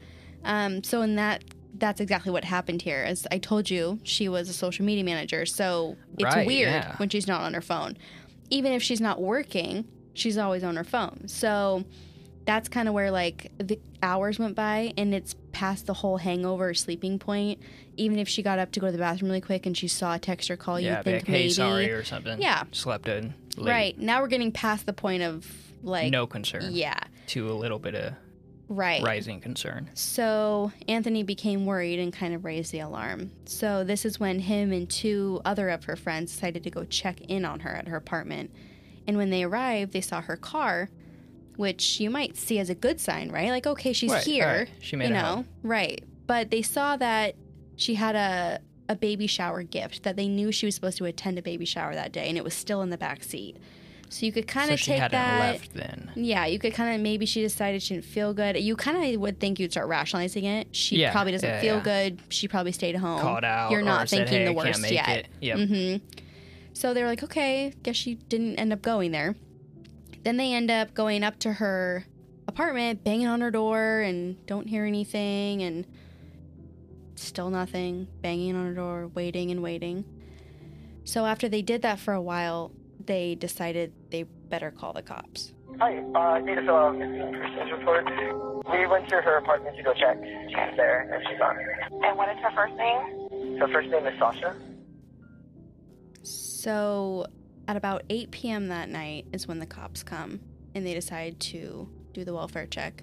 Um, 0.44 0.82
so 0.82 1.00
in 1.02 1.16
that, 1.16 1.44
that's 1.82 2.00
exactly 2.00 2.30
what 2.32 2.44
happened 2.44 2.80
here. 2.80 3.02
As 3.06 3.26
I 3.30 3.38
told 3.38 3.68
you, 3.68 3.98
she 4.04 4.28
was 4.28 4.48
a 4.48 4.52
social 4.52 4.84
media 4.84 5.04
manager, 5.04 5.44
so 5.44 5.96
it's 6.16 6.34
Right, 6.34 6.46
weird 6.46 6.72
yeah. 6.72 6.96
when 6.96 7.08
she's 7.08 7.26
not 7.26 7.40
on 7.42 7.52
her 7.54 7.60
phone. 7.60 7.98
Even 8.50 8.72
if 8.72 8.82
she's 8.82 9.00
not 9.00 9.20
working, 9.20 9.84
she's 10.14 10.38
always 10.38 10.62
on 10.62 10.76
her 10.76 10.84
phone. 10.84 11.26
So 11.26 11.84
that's 12.44 12.68
kind 12.68 12.86
of 12.88 12.94
where 12.94 13.10
like 13.10 13.50
the 13.58 13.78
hours 14.02 14.38
went 14.38 14.54
by, 14.54 14.94
and 14.96 15.12
it's 15.12 15.34
past 15.52 15.86
the 15.86 15.94
whole 15.94 16.18
hangover 16.18 16.72
sleeping 16.74 17.18
point. 17.18 17.60
Even 17.96 18.18
if 18.18 18.28
she 18.28 18.42
got 18.42 18.58
up 18.58 18.70
to 18.72 18.80
go 18.80 18.86
to 18.86 18.92
the 18.92 18.98
bathroom 18.98 19.30
really 19.30 19.40
quick 19.40 19.66
and 19.66 19.76
she 19.76 19.88
saw 19.88 20.14
a 20.14 20.18
text 20.18 20.50
or 20.50 20.56
call, 20.56 20.78
yeah, 20.80 20.98
you 20.98 21.02
think 21.02 21.16
like, 21.22 21.26
hey, 21.26 21.32
maybe 21.32 21.50
sorry 21.50 21.90
or 21.90 22.04
something. 22.04 22.40
Yeah. 22.40 22.62
Slept 22.72 23.08
in. 23.08 23.34
Late. 23.56 23.68
right 23.70 23.98
now 23.98 24.22
we're 24.22 24.28
getting 24.28 24.50
past 24.50 24.86
the 24.86 24.94
point 24.94 25.22
of 25.22 25.46
like 25.82 26.10
no 26.10 26.26
concern. 26.26 26.68
yeah 26.70 26.98
To 27.28 27.50
a 27.50 27.52
little 27.52 27.78
bit 27.78 27.94
of 27.94 28.14
right. 28.72 29.02
rising 29.02 29.40
concern. 29.40 29.90
so 29.94 30.72
anthony 30.88 31.22
became 31.22 31.66
worried 31.66 31.98
and 31.98 32.12
kind 32.12 32.34
of 32.34 32.44
raised 32.44 32.72
the 32.72 32.80
alarm. 32.80 33.30
So 33.44 33.84
this 33.84 34.04
is 34.04 34.18
when 34.18 34.40
him 34.40 34.72
and 34.72 34.88
two 34.88 35.40
other 35.44 35.68
of 35.68 35.84
her 35.84 35.96
friends 35.96 36.32
decided 36.32 36.64
to 36.64 36.70
go 36.70 36.84
check 36.84 37.20
in 37.22 37.44
on 37.44 37.60
her 37.60 37.70
at 37.74 37.88
her 37.88 37.96
apartment. 37.96 38.50
And 39.06 39.16
when 39.16 39.30
they 39.30 39.42
arrived 39.44 39.92
they 39.92 40.00
saw 40.00 40.20
her 40.20 40.36
car 40.36 40.88
which 41.56 42.00
you 42.00 42.08
might 42.08 42.36
see 42.36 42.58
as 42.58 42.70
a 42.70 42.74
good 42.74 42.98
sign 43.00 43.30
right? 43.30 43.50
Like 43.50 43.66
okay 43.66 43.92
she's 43.92 44.10
Right, 44.12 44.24
here 44.24 44.46
right. 44.46 44.68
She 44.80 44.96
made 44.96 45.08
you 45.10 45.14
it 45.14 45.18
know? 45.18 45.24
home. 45.36 45.48
right. 45.62 46.02
But 46.26 46.50
they 46.50 46.62
saw 46.62 46.96
that 46.96 47.34
she 47.76 47.94
had 47.94 48.14
a 48.16 48.60
a 48.88 48.96
baby 48.96 49.26
shower 49.26 49.62
gift 49.62 50.02
that 50.02 50.16
they 50.16 50.28
knew 50.28 50.50
she 50.52 50.66
was 50.66 50.74
supposed 50.74 50.98
to 50.98 51.04
attend 51.04 51.38
a 51.38 51.42
baby 51.42 51.64
shower 51.64 51.94
that 51.94 52.12
day 52.12 52.28
and 52.28 52.36
it 52.36 52.44
was 52.44 52.52
still 52.54 52.82
in 52.82 52.90
the 52.90 52.98
back 52.98 53.22
seat 53.22 53.56
so 54.12 54.26
you 54.26 54.32
could 54.32 54.46
kind 54.46 54.68
so 54.68 54.74
of 54.74 54.80
she 54.80 54.90
take 54.92 55.10
that 55.10 55.40
left 55.40 55.72
then. 55.74 56.10
yeah, 56.14 56.44
you 56.44 56.58
could 56.58 56.74
kind 56.74 56.94
of 56.94 57.00
maybe 57.00 57.24
she 57.24 57.40
decided 57.40 57.82
she 57.82 57.94
didn't 57.94 58.04
feel 58.04 58.34
good. 58.34 58.58
You 58.58 58.76
kind 58.76 59.14
of 59.14 59.20
would 59.20 59.40
think 59.40 59.58
you'd 59.58 59.72
start 59.72 59.88
rationalizing 59.88 60.44
it. 60.44 60.68
She 60.76 60.96
Yeah, 60.98 61.12
probably 61.12 61.32
doesn't 61.32 61.48
yeah, 61.48 61.60
feel 61.60 61.76
yeah. 61.76 61.82
good. 61.82 62.20
She 62.28 62.46
probably 62.46 62.72
stayed 62.72 62.96
home. 62.96 63.20
Called 63.20 63.42
out. 63.44 63.70
You're 63.70 63.82
not 63.82 64.08
said, 64.10 64.28
thinking 64.28 64.38
hey, 64.40 64.44
the 64.46 64.52
worst 64.52 64.90
yet. 64.90 65.08
It. 65.08 65.26
Yep. 65.40 65.68
hmm 65.68 65.96
So 66.74 66.92
they 66.92 67.02
were 67.02 67.08
like, 67.08 67.22
okay, 67.22 67.72
guess 67.82 67.96
she 67.96 68.14
didn't 68.16 68.56
end 68.56 68.72
up 68.72 68.82
going 68.82 69.12
there. 69.12 69.34
Then 70.24 70.36
they 70.36 70.52
end 70.52 70.70
up 70.70 70.92
going 70.94 71.24
up 71.24 71.38
to 71.40 71.54
her 71.54 72.04
apartment, 72.46 73.02
banging 73.04 73.26
on 73.26 73.40
her 73.40 73.50
door, 73.50 74.00
and 74.00 74.44
don't 74.46 74.68
hear 74.68 74.84
anything, 74.84 75.62
and 75.62 75.86
still 77.14 77.50
nothing. 77.50 78.08
Banging 78.20 78.54
on 78.56 78.66
her 78.66 78.74
door, 78.74 79.08
waiting 79.14 79.50
and 79.50 79.62
waiting. 79.62 80.04
So 81.04 81.24
after 81.26 81.48
they 81.48 81.62
did 81.62 81.82
that 81.82 81.98
for 81.98 82.12
a 82.14 82.20
while, 82.22 82.72
they 83.06 83.34
decided 83.34 83.92
they 84.10 84.22
better 84.22 84.70
call 84.70 84.92
the 84.92 85.02
cops. 85.02 85.52
Hi, 85.78 85.98
uh, 86.14 86.18
I 86.18 86.40
need 86.40 86.56
to 86.56 86.62
fill 86.62 86.74
out 86.74 86.94
a 86.94 86.98
missing 86.98 87.32
persons 87.32 87.72
report. 87.72 88.04
We 88.70 88.86
went 88.86 89.08
to 89.08 89.16
her 89.20 89.38
apartment 89.38 89.76
to 89.76 89.82
go 89.82 89.94
check. 89.94 90.18
She's 90.48 90.76
there, 90.76 91.10
and 91.12 91.22
she's 91.28 91.40
on. 91.40 91.56
And 92.04 92.16
what 92.16 92.28
is 92.28 92.36
her 92.42 92.50
first 92.54 92.74
name? 92.74 93.58
Her 93.58 93.68
first 93.68 93.88
name 93.88 94.06
is 94.06 94.18
Sasha. 94.18 94.54
So, 96.22 97.26
at 97.66 97.76
about 97.76 98.02
8 98.10 98.30
p.m. 98.30 98.68
that 98.68 98.88
night 98.88 99.26
is 99.32 99.48
when 99.48 99.58
the 99.58 99.66
cops 99.66 100.02
come 100.02 100.40
and 100.74 100.86
they 100.86 100.94
decide 100.94 101.40
to 101.40 101.88
do 102.12 102.24
the 102.24 102.34
welfare 102.34 102.66
check. 102.66 103.02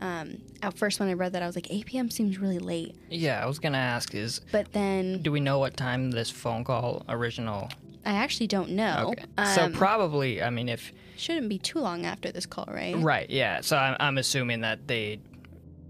Um, 0.00 0.42
at 0.62 0.74
first, 0.76 1.00
when 1.00 1.08
I 1.08 1.14
read 1.14 1.32
that, 1.32 1.42
I 1.42 1.46
was 1.46 1.56
like, 1.56 1.70
8 1.70 1.86
p.m. 1.86 2.10
seems 2.10 2.38
really 2.38 2.58
late. 2.58 2.94
Yeah, 3.08 3.42
I 3.42 3.46
was 3.46 3.58
gonna 3.58 3.78
ask 3.78 4.14
is 4.14 4.40
But 4.52 4.72
then 4.72 5.22
do 5.22 5.32
we 5.32 5.40
know 5.40 5.58
what 5.58 5.76
time 5.76 6.10
this 6.12 6.30
phone 6.30 6.62
call 6.64 7.04
original? 7.08 7.68
I 8.04 8.12
actually 8.12 8.46
don't 8.46 8.70
know. 8.70 9.12
Okay. 9.12 9.24
so 9.54 9.64
Um, 9.64 9.72
probably, 9.72 10.42
I 10.42 10.50
mean, 10.50 10.68
if 10.68 10.92
shouldn't 11.16 11.48
be 11.48 11.58
too 11.58 11.80
long 11.80 12.06
after 12.06 12.30
this 12.30 12.46
call, 12.46 12.66
right? 12.68 12.96
right, 12.96 13.28
yeah. 13.28 13.60
So 13.60 13.76
I'm, 13.76 13.96
I'm 14.00 14.18
assuming 14.18 14.60
that 14.62 14.86
they 14.86 15.20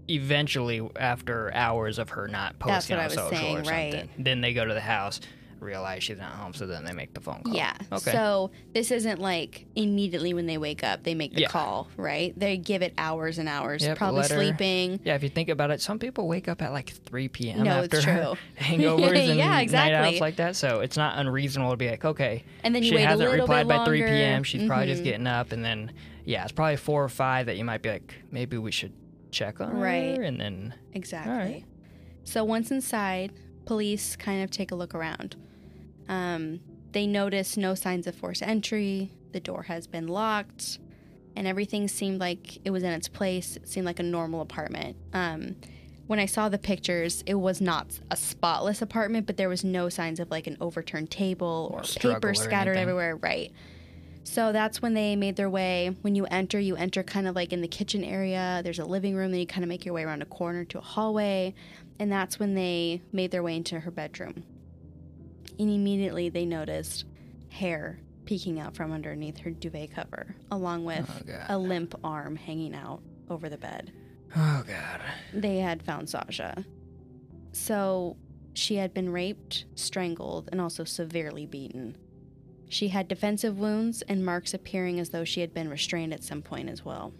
eventually, 0.09 0.87
after 0.95 1.53
hours 1.53 1.99
of 1.99 2.09
her 2.09 2.27
not 2.27 2.57
posting 2.59 2.97
on 2.97 3.09
social 3.09 3.29
saying, 3.29 3.57
or 3.57 3.61
right. 3.61 3.91
something, 3.93 4.09
then 4.17 4.41
they 4.41 4.53
go 4.53 4.65
to 4.65 4.73
the 4.73 4.81
house, 4.81 5.21
realize 5.59 6.03
she's 6.03 6.17
not 6.17 6.31
home, 6.31 6.53
so 6.53 6.65
then 6.67 6.83
they 6.85 6.93
make 6.93 7.13
the 7.13 7.21
phone 7.21 7.41
call. 7.43 7.53
Yeah. 7.53 7.73
Okay. 7.91 8.11
So 8.11 8.51
this 8.73 8.91
isn't 8.91 9.19
like 9.19 9.65
immediately 9.75 10.33
when 10.33 10.45
they 10.45 10.57
wake 10.57 10.83
up, 10.83 11.03
they 11.03 11.15
make 11.15 11.33
the 11.33 11.41
Yeah. 11.41 11.47
call, 11.49 11.89
right? 11.97 12.33
They 12.37 12.57
give 12.57 12.81
it 12.81 12.93
hours 12.97 13.37
and 13.37 13.47
hours, 13.49 13.83
Yep, 13.83 13.97
probably 13.97 14.23
sleeping. 14.23 14.99
yeah, 15.03 15.15
if 15.15 15.23
you 15.23 15.29
think 15.29 15.49
about 15.49 15.71
it, 15.71 15.81
some 15.81 15.99
people 15.99 16.27
wake 16.27 16.47
up 16.47 16.61
at 16.61 16.71
like 16.71 16.89
3 16.89 17.27
p.m. 17.29 17.63
No, 17.63 17.71
after 17.83 17.97
it's 17.97 18.05
true. 18.05 18.35
hangovers 18.59 19.17
and 19.29 19.37
Yeah, 19.37 19.61
night 19.65 19.93
outs 19.93 20.19
like 20.21 20.37
that. 20.37 20.55
So 20.55 20.79
it's 20.79 20.97
not 20.97 21.17
unreasonable 21.17 21.71
to 21.71 21.77
be 21.77 21.89
like, 21.89 22.05
okay, 22.05 22.43
And 22.63 22.73
then 22.73 22.83
you 22.83 22.89
she 22.89 22.95
wait 22.95 23.05
hasn't 23.05 23.31
replied 23.31 23.67
by 23.67 23.83
3 23.85 24.03
p.m. 24.03 24.43
She's 24.43 24.65
probably 24.65 24.87
just 24.87 25.01
Mhm. 25.01 25.05
getting 25.05 25.27
up, 25.27 25.51
and 25.51 25.63
then 25.63 25.91
yeah, 26.25 26.43
it's 26.43 26.51
probably 26.51 26.75
four 26.77 27.03
or 27.03 27.09
five 27.09 27.47
that 27.47 27.57
you 27.57 27.65
might 27.65 27.81
be 27.81 27.89
like, 27.89 28.13
maybe 28.31 28.57
we 28.57 28.71
should 28.71 28.93
check 29.31 29.59
on 29.61 29.73
Right. 29.79 30.17
her, 30.17 30.23
and 30.23 30.39
then 30.39 30.73
Exactly. 30.93 31.31
Alright. 31.31 31.65
So 32.23 32.43
once 32.43 32.69
inside, 32.71 33.31
police 33.65 34.15
kind 34.15 34.43
of 34.43 34.51
take 34.51 34.71
a 34.71 34.75
look 34.75 34.93
around. 34.93 35.35
Um, 36.09 36.59
they 36.91 37.07
notice 37.07 37.55
no 37.55 37.75
signs 37.75 38.07
of 38.07 38.15
forced 38.15 38.43
entry. 38.43 39.13
The 39.31 39.39
door 39.39 39.63
has 39.63 39.87
been 39.87 40.07
locked, 40.07 40.79
and 41.35 41.47
everything 41.47 41.87
seemed 41.87 42.19
like 42.19 42.57
it 42.65 42.71
was 42.71 42.83
in 42.83 42.91
its 42.91 43.07
place. 43.07 43.55
It 43.55 43.69
seemed 43.69 43.85
like 43.85 43.99
a 43.99 44.03
normal 44.03 44.41
apartment. 44.41 44.97
Um, 45.13 45.55
when 46.07 46.17
I 46.17 46.25
saw 46.25 46.49
the 46.49 46.57
pictures, 46.57 47.23
it 47.27 47.35
was 47.35 47.61
not 47.61 47.99
a 48.09 48.15
spotless 48.15 48.81
apartment, 48.81 49.27
but 49.27 49.37
there 49.37 49.47
was 49.47 49.63
no 49.63 49.89
signs 49.89 50.19
of 50.19 50.31
like 50.31 50.47
an 50.47 50.57
overturned 50.59 51.11
table 51.11 51.69
or 51.71 51.81
paper 51.83 52.33
scattered 52.33 52.71
anything. 52.71 52.81
everywhere. 52.81 53.15
Right. 53.15 53.51
So 54.23 54.51
that's 54.51 54.81
when 54.81 54.95
they 54.95 55.15
made 55.15 55.35
their 55.35 55.49
way. 55.49 55.95
When 56.01 56.15
you 56.15 56.25
enter, 56.25 56.59
you 56.59 56.75
enter 56.75 57.03
kind 57.03 57.27
of 57.27 57.35
like 57.35 57.53
in 57.53 57.61
the 57.61 57.67
kitchen 57.67 58.03
area. 58.03 58.61
There's 58.63 58.79
a 58.79 58.85
living 58.85 59.15
room, 59.15 59.29
then 59.29 59.39
you 59.39 59.47
kind 59.47 59.63
of 59.63 59.69
make 59.69 59.85
your 59.85 59.93
way 59.93 60.03
around 60.03 60.23
a 60.23 60.25
corner 60.25 60.65
to 60.65 60.79
a 60.79 60.81
hallway. 60.81 61.53
And 61.99 62.11
that's 62.11 62.39
when 62.39 62.55
they 62.55 63.01
made 63.11 63.29
their 63.29 63.43
way 63.43 63.55
into 63.55 63.79
her 63.79 63.91
bedroom. 63.91 64.43
And 65.59 65.69
immediately 65.69 66.29
they 66.29 66.45
noticed 66.45 67.05
hair 67.49 67.99
peeking 68.25 68.59
out 68.59 68.75
from 68.75 68.91
underneath 68.91 69.37
her 69.39 69.49
duvet 69.51 69.91
cover, 69.91 70.35
along 70.51 70.85
with 70.85 71.09
Oh, 71.29 71.45
a 71.49 71.57
limp 71.57 71.95
arm 72.03 72.35
hanging 72.35 72.73
out 72.75 73.01
over 73.29 73.49
the 73.49 73.57
bed. 73.57 73.91
oh 74.35 74.63
god, 74.67 75.01
They 75.33 75.57
had 75.57 75.83
found 75.83 76.09
Sasha. 76.09 76.63
So 77.51 78.17
she 78.53 78.75
had 78.75 78.93
been 78.93 79.11
raped, 79.11 79.65
strangled, 79.75 80.49
and 80.51 80.61
also 80.61 80.83
severely 80.83 81.45
beaten. 81.45 81.97
She 82.69 82.89
had 82.89 83.07
defensive 83.07 83.57
wounds 83.57 84.03
and 84.03 84.23
marks 84.23 84.53
appearing 84.53 84.99
as 84.99 85.09
though 85.09 85.23
she 85.23 85.41
had 85.41 85.53
been 85.53 85.69
restrained 85.69 86.13
at 86.13 86.23
some 86.23 86.43
point 86.43 86.69
as 86.69 86.85
well. 86.85 87.11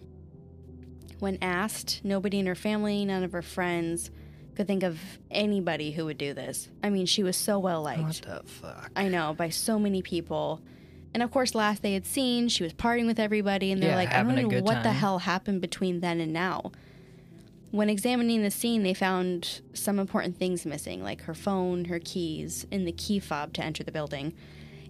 When 1.18 1.38
asked, 1.42 2.00
nobody 2.04 2.38
in 2.38 2.46
her 2.46 2.54
family, 2.54 3.04
none 3.04 3.24
of 3.24 3.32
her 3.32 3.42
friends, 3.42 4.10
could 4.60 4.66
think 4.66 4.82
of 4.82 4.98
anybody 5.30 5.90
who 5.92 6.04
would 6.04 6.18
do 6.18 6.34
this. 6.34 6.68
I 6.82 6.90
mean, 6.90 7.06
she 7.06 7.22
was 7.22 7.36
so 7.36 7.58
well 7.58 7.82
liked. 7.82 8.02
what 8.02 8.22
the 8.22 8.42
fuck? 8.48 8.90
I 8.94 9.08
know, 9.08 9.32
by 9.34 9.48
so 9.48 9.78
many 9.78 10.02
people. 10.02 10.60
And 11.14 11.22
of 11.22 11.30
course, 11.30 11.54
last 11.54 11.80
they 11.82 11.94
had 11.94 12.04
seen, 12.06 12.48
she 12.48 12.62
was 12.62 12.72
partying 12.74 13.06
with 13.06 13.18
everybody, 13.18 13.72
and 13.72 13.82
they're 13.82 13.90
Yeah, 13.90 13.96
like, 13.96 14.12
I 14.12 14.22
don't 14.22 14.34
know 14.36 14.60
what 14.60 14.82
the 14.82 14.92
hell 14.92 15.20
happened 15.20 15.60
between 15.62 16.00
then 16.00 16.20
and 16.20 16.32
now. 16.32 16.72
when 17.72 17.88
examining 17.88 18.42
the 18.42 18.50
scene, 18.50 18.82
they 18.82 18.92
found 18.94 19.60
some 19.72 19.98
important 19.98 20.36
things 20.36 20.66
missing, 20.66 21.02
like 21.02 21.22
her 21.22 21.34
phone, 21.34 21.86
her 21.86 22.00
keys, 22.00 22.66
and 22.72 22.86
the 22.86 22.92
key 22.92 23.18
fob 23.18 23.52
to 23.54 23.64
enter 23.64 23.82
the 23.84 23.92
building. 23.92 24.34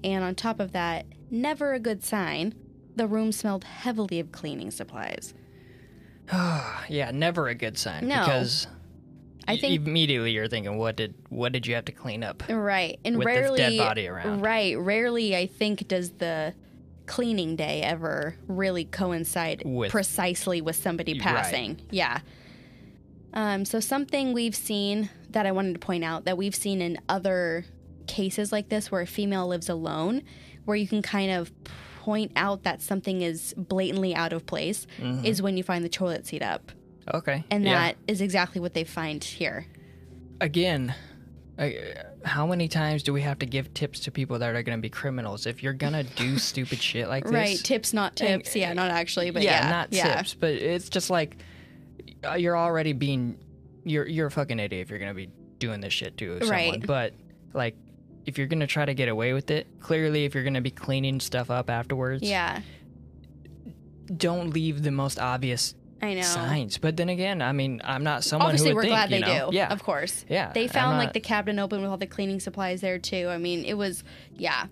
And 0.03 0.25
on 0.25 0.35
top 0.35 0.59
of 0.61 0.73
that, 0.73 1.05
never 1.31 1.75
a 1.75 1.79
good 1.79 2.03
sign, 2.03 2.55
the 2.97 3.07
room 3.07 3.33
smelled 3.33 3.65
heavily 3.65 4.19
of 4.19 4.33
cleaning 4.33 4.71
supplies. 4.71 5.33
yeah, 6.89 7.11
never 7.13 7.49
a 7.49 7.55
good 7.55 7.77
sign 7.79 8.09
No. 8.09 8.21
because 8.25 8.67
I 9.49 9.57
think 9.57 9.75
immediately 9.87 10.33
you're 10.33 10.49
thinking, 10.49 10.77
what 10.79 10.97
did 10.97 11.15
what 11.29 11.53
did 11.53 11.67
you 11.67 11.75
have 11.75 11.85
to 11.87 11.93
clean 11.93 12.23
up? 12.23 12.43
right, 12.49 12.99
and 13.05 13.23
rarely 13.25 13.59
dead 13.59 13.79
body 13.79 14.07
around. 14.07 14.41
Right, 14.43 14.79
rarely 14.79 15.37
I 15.37 15.47
think 15.47 15.89
does 15.89 16.11
the 16.13 16.55
cleaning 17.07 17.57
day 17.57 17.83
ever 17.83 18.37
really 18.47 18.85
coincide 18.85 19.63
With- 19.65 19.91
precisely 19.91 20.61
with 20.61 20.77
somebody 20.77 21.15
Right. 21.15 21.23
passing. 21.23 21.81
Yeah. 21.91 22.21
Um, 23.33 23.65
so 23.65 23.81
something 23.81 24.33
we've 24.33 24.55
seen 24.55 25.11
that 25.31 25.47
I 25.47 25.53
wanted 25.53 25.75
to 25.75 25.79
point 25.81 26.05
out 26.05 26.25
that 26.25 26.37
we've 26.37 26.55
seen 26.55 26.81
in 26.83 26.99
other 27.09 27.65
cases 28.07 28.51
like 28.53 28.69
this 28.69 28.91
where 28.91 29.01
a 29.03 29.07
female 29.07 29.47
lives 29.47 29.69
alone, 29.69 30.23
where 30.65 30.77
you 30.77 30.87
can 30.89 31.01
kind 31.03 31.31
of 31.31 31.53
point 32.01 32.33
out 32.35 32.63
that 32.65 32.81
something 32.83 33.23
is 33.23 33.55
blatantly 33.57 34.15
out 34.15 34.33
of 34.33 34.47
place, 34.47 34.87
is 35.23 35.41
when 35.43 35.57
you 35.57 35.63
find 35.63 35.85
the 35.85 35.89
toilet 35.89 36.27
seat 36.27 36.43
up, 36.43 36.73
Okay, 37.15 37.45
and 37.51 37.65
yeah. 37.65 37.75
that 37.75 37.97
is 38.07 38.21
exactly 38.21 38.61
what 38.61 38.75
they 38.75 38.85
find 38.85 39.23
here. 39.23 39.67
again, 40.41 40.95
I, 41.59 41.95
how 42.25 42.47
many 42.47 42.69
times 42.69 43.03
do 43.03 43.13
we 43.13 43.21
have 43.23 43.39
to 43.41 43.47
give 43.47 43.73
tips 43.75 44.01
to 44.01 44.11
people 44.11 44.39
that 44.39 44.55
are 44.55 44.63
going 44.63 44.79
to 44.79 44.83
be 44.83 44.89
criminals? 44.89 45.47
If 45.47 45.63
you're 45.63 45.73
gonna 45.75 46.05
do 46.05 46.39
stupid 46.51 46.81
shit 46.81 47.09
like 47.09 47.25
this, 47.25 47.33
Right, 47.33 47.59
tips, 47.59 47.93
not 47.93 48.21
And- 48.21 48.43
tips. 48.45 48.57
yeah, 48.57 48.73
not 48.73 48.91
actually, 48.91 49.31
but 49.31 49.43
yeah, 49.43 49.65
yeah, 49.65 49.71
not 49.71 49.93
yeah. 49.93 50.17
tips, 50.17 50.35
but 50.35 50.51
it's 50.53 50.89
just 50.89 51.11
like 51.11 51.37
uh, 52.27 52.35
you're 52.35 52.57
already 52.57 52.93
being 52.93 53.39
you're 53.85 54.07
you're 54.07 54.27
a 54.27 54.31
fucking 54.31 54.59
idiot 54.59 54.83
if 54.83 54.91
you're 54.91 54.99
gonna 54.99 55.15
be 55.15 55.31
doing 55.59 55.81
this 55.81 55.93
shit 55.93 56.17
to 56.19 56.39
someone. 56.41 56.49
Right. 56.51 56.87
But 56.87 57.15
like, 57.53 57.77
if 58.27 58.39
you're 58.39 58.47
gonna 58.47 58.67
try 58.67 58.85
to 58.85 58.95
get 58.95 59.09
away 59.09 59.33
with 59.33 59.51
it, 59.51 59.67
clearly, 59.81 60.25
if 60.25 60.35
you're 60.35 60.45
gonna 60.45 60.61
be 60.61 60.71
cleaning 60.71 61.21
stuff 61.21 61.51
up 61.51 61.69
afterwards, 61.71 62.23
Yeah, 62.23 62.61
don't 64.17 64.51
leave 64.51 64.83
the 64.83 64.91
most 64.91 65.19
obvious 65.19 65.75
I 66.03 66.15
know. 66.15 66.23
signs. 66.23 66.79
But 66.79 66.97
then 66.97 67.09
again, 67.09 67.43
I 67.43 67.53
mean, 67.53 67.81
I'm 67.85 68.03
not 68.05 68.25
someone 68.25 68.47
Obviously, 68.49 68.73
we're 68.75 68.83
think, 68.83 68.93
glad 68.93 69.11
you 69.11 69.21
they 69.21 69.27
know? 69.39 69.51
do. 69.51 69.57
Yeah, 69.57 69.73
of 69.73 69.83
course. 69.83 70.25
yeah. 70.29 70.53
They 70.53 70.67
found 70.69 70.99
like 70.99 71.13
the 71.13 71.21
cabinet 71.21 71.63
open 71.63 71.83
with 71.83 71.91
all 71.91 71.97
the 71.99 72.07
cleaning 72.07 72.41
supplies 72.41 72.81
there 72.81 72.99
too. 72.99 73.29
I 73.29 73.39
mean, 73.39 73.65
it 73.65 73.75
was 73.75 74.05
yeah. 74.37 74.67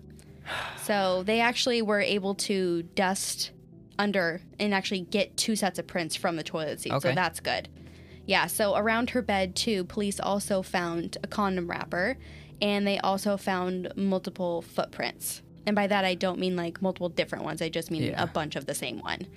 So 0.83 1.23
they 1.23 1.39
actually 1.41 1.81
were 1.83 2.01
able 2.01 2.33
to 2.35 2.81
dust 2.95 3.51
under 3.99 4.41
and 4.59 4.73
actually 4.73 5.01
get 5.01 5.37
two 5.37 5.55
sets 5.55 5.77
of 5.77 5.85
prints 5.87 6.15
from 6.15 6.35
the 6.35 6.43
toilet 6.43 6.79
seat. 6.79 6.91
Okay. 6.93 7.09
So 7.09 7.15
that's 7.15 7.39
good. 7.39 7.69
Yeah, 8.25 8.47
so 8.47 8.75
around 8.75 9.11
her 9.11 9.21
bed 9.21 9.55
too, 9.55 9.83
police 9.83 10.19
also 10.19 10.61
found 10.61 11.17
a 11.23 11.27
condom 11.27 11.67
wrapper 11.69 12.17
and 12.61 12.85
they 12.87 12.97
also 12.99 13.37
found 13.37 13.91
multiple 13.95 14.61
footprints. 14.61 15.41
And 15.65 15.75
by 15.75 15.87
that 15.87 16.05
I 16.05 16.15
don't 16.15 16.39
mean 16.39 16.55
like 16.55 16.81
multiple 16.81 17.09
different 17.09 17.43
ones. 17.43 17.61
I 17.61 17.69
just 17.69 17.91
mean 17.91 18.03
Yeah. 18.03 18.23
a 18.23 18.27
bunch 18.27 18.55
of 18.55 18.65
the 18.65 18.75
same 18.75 18.99
one. 18.99 19.27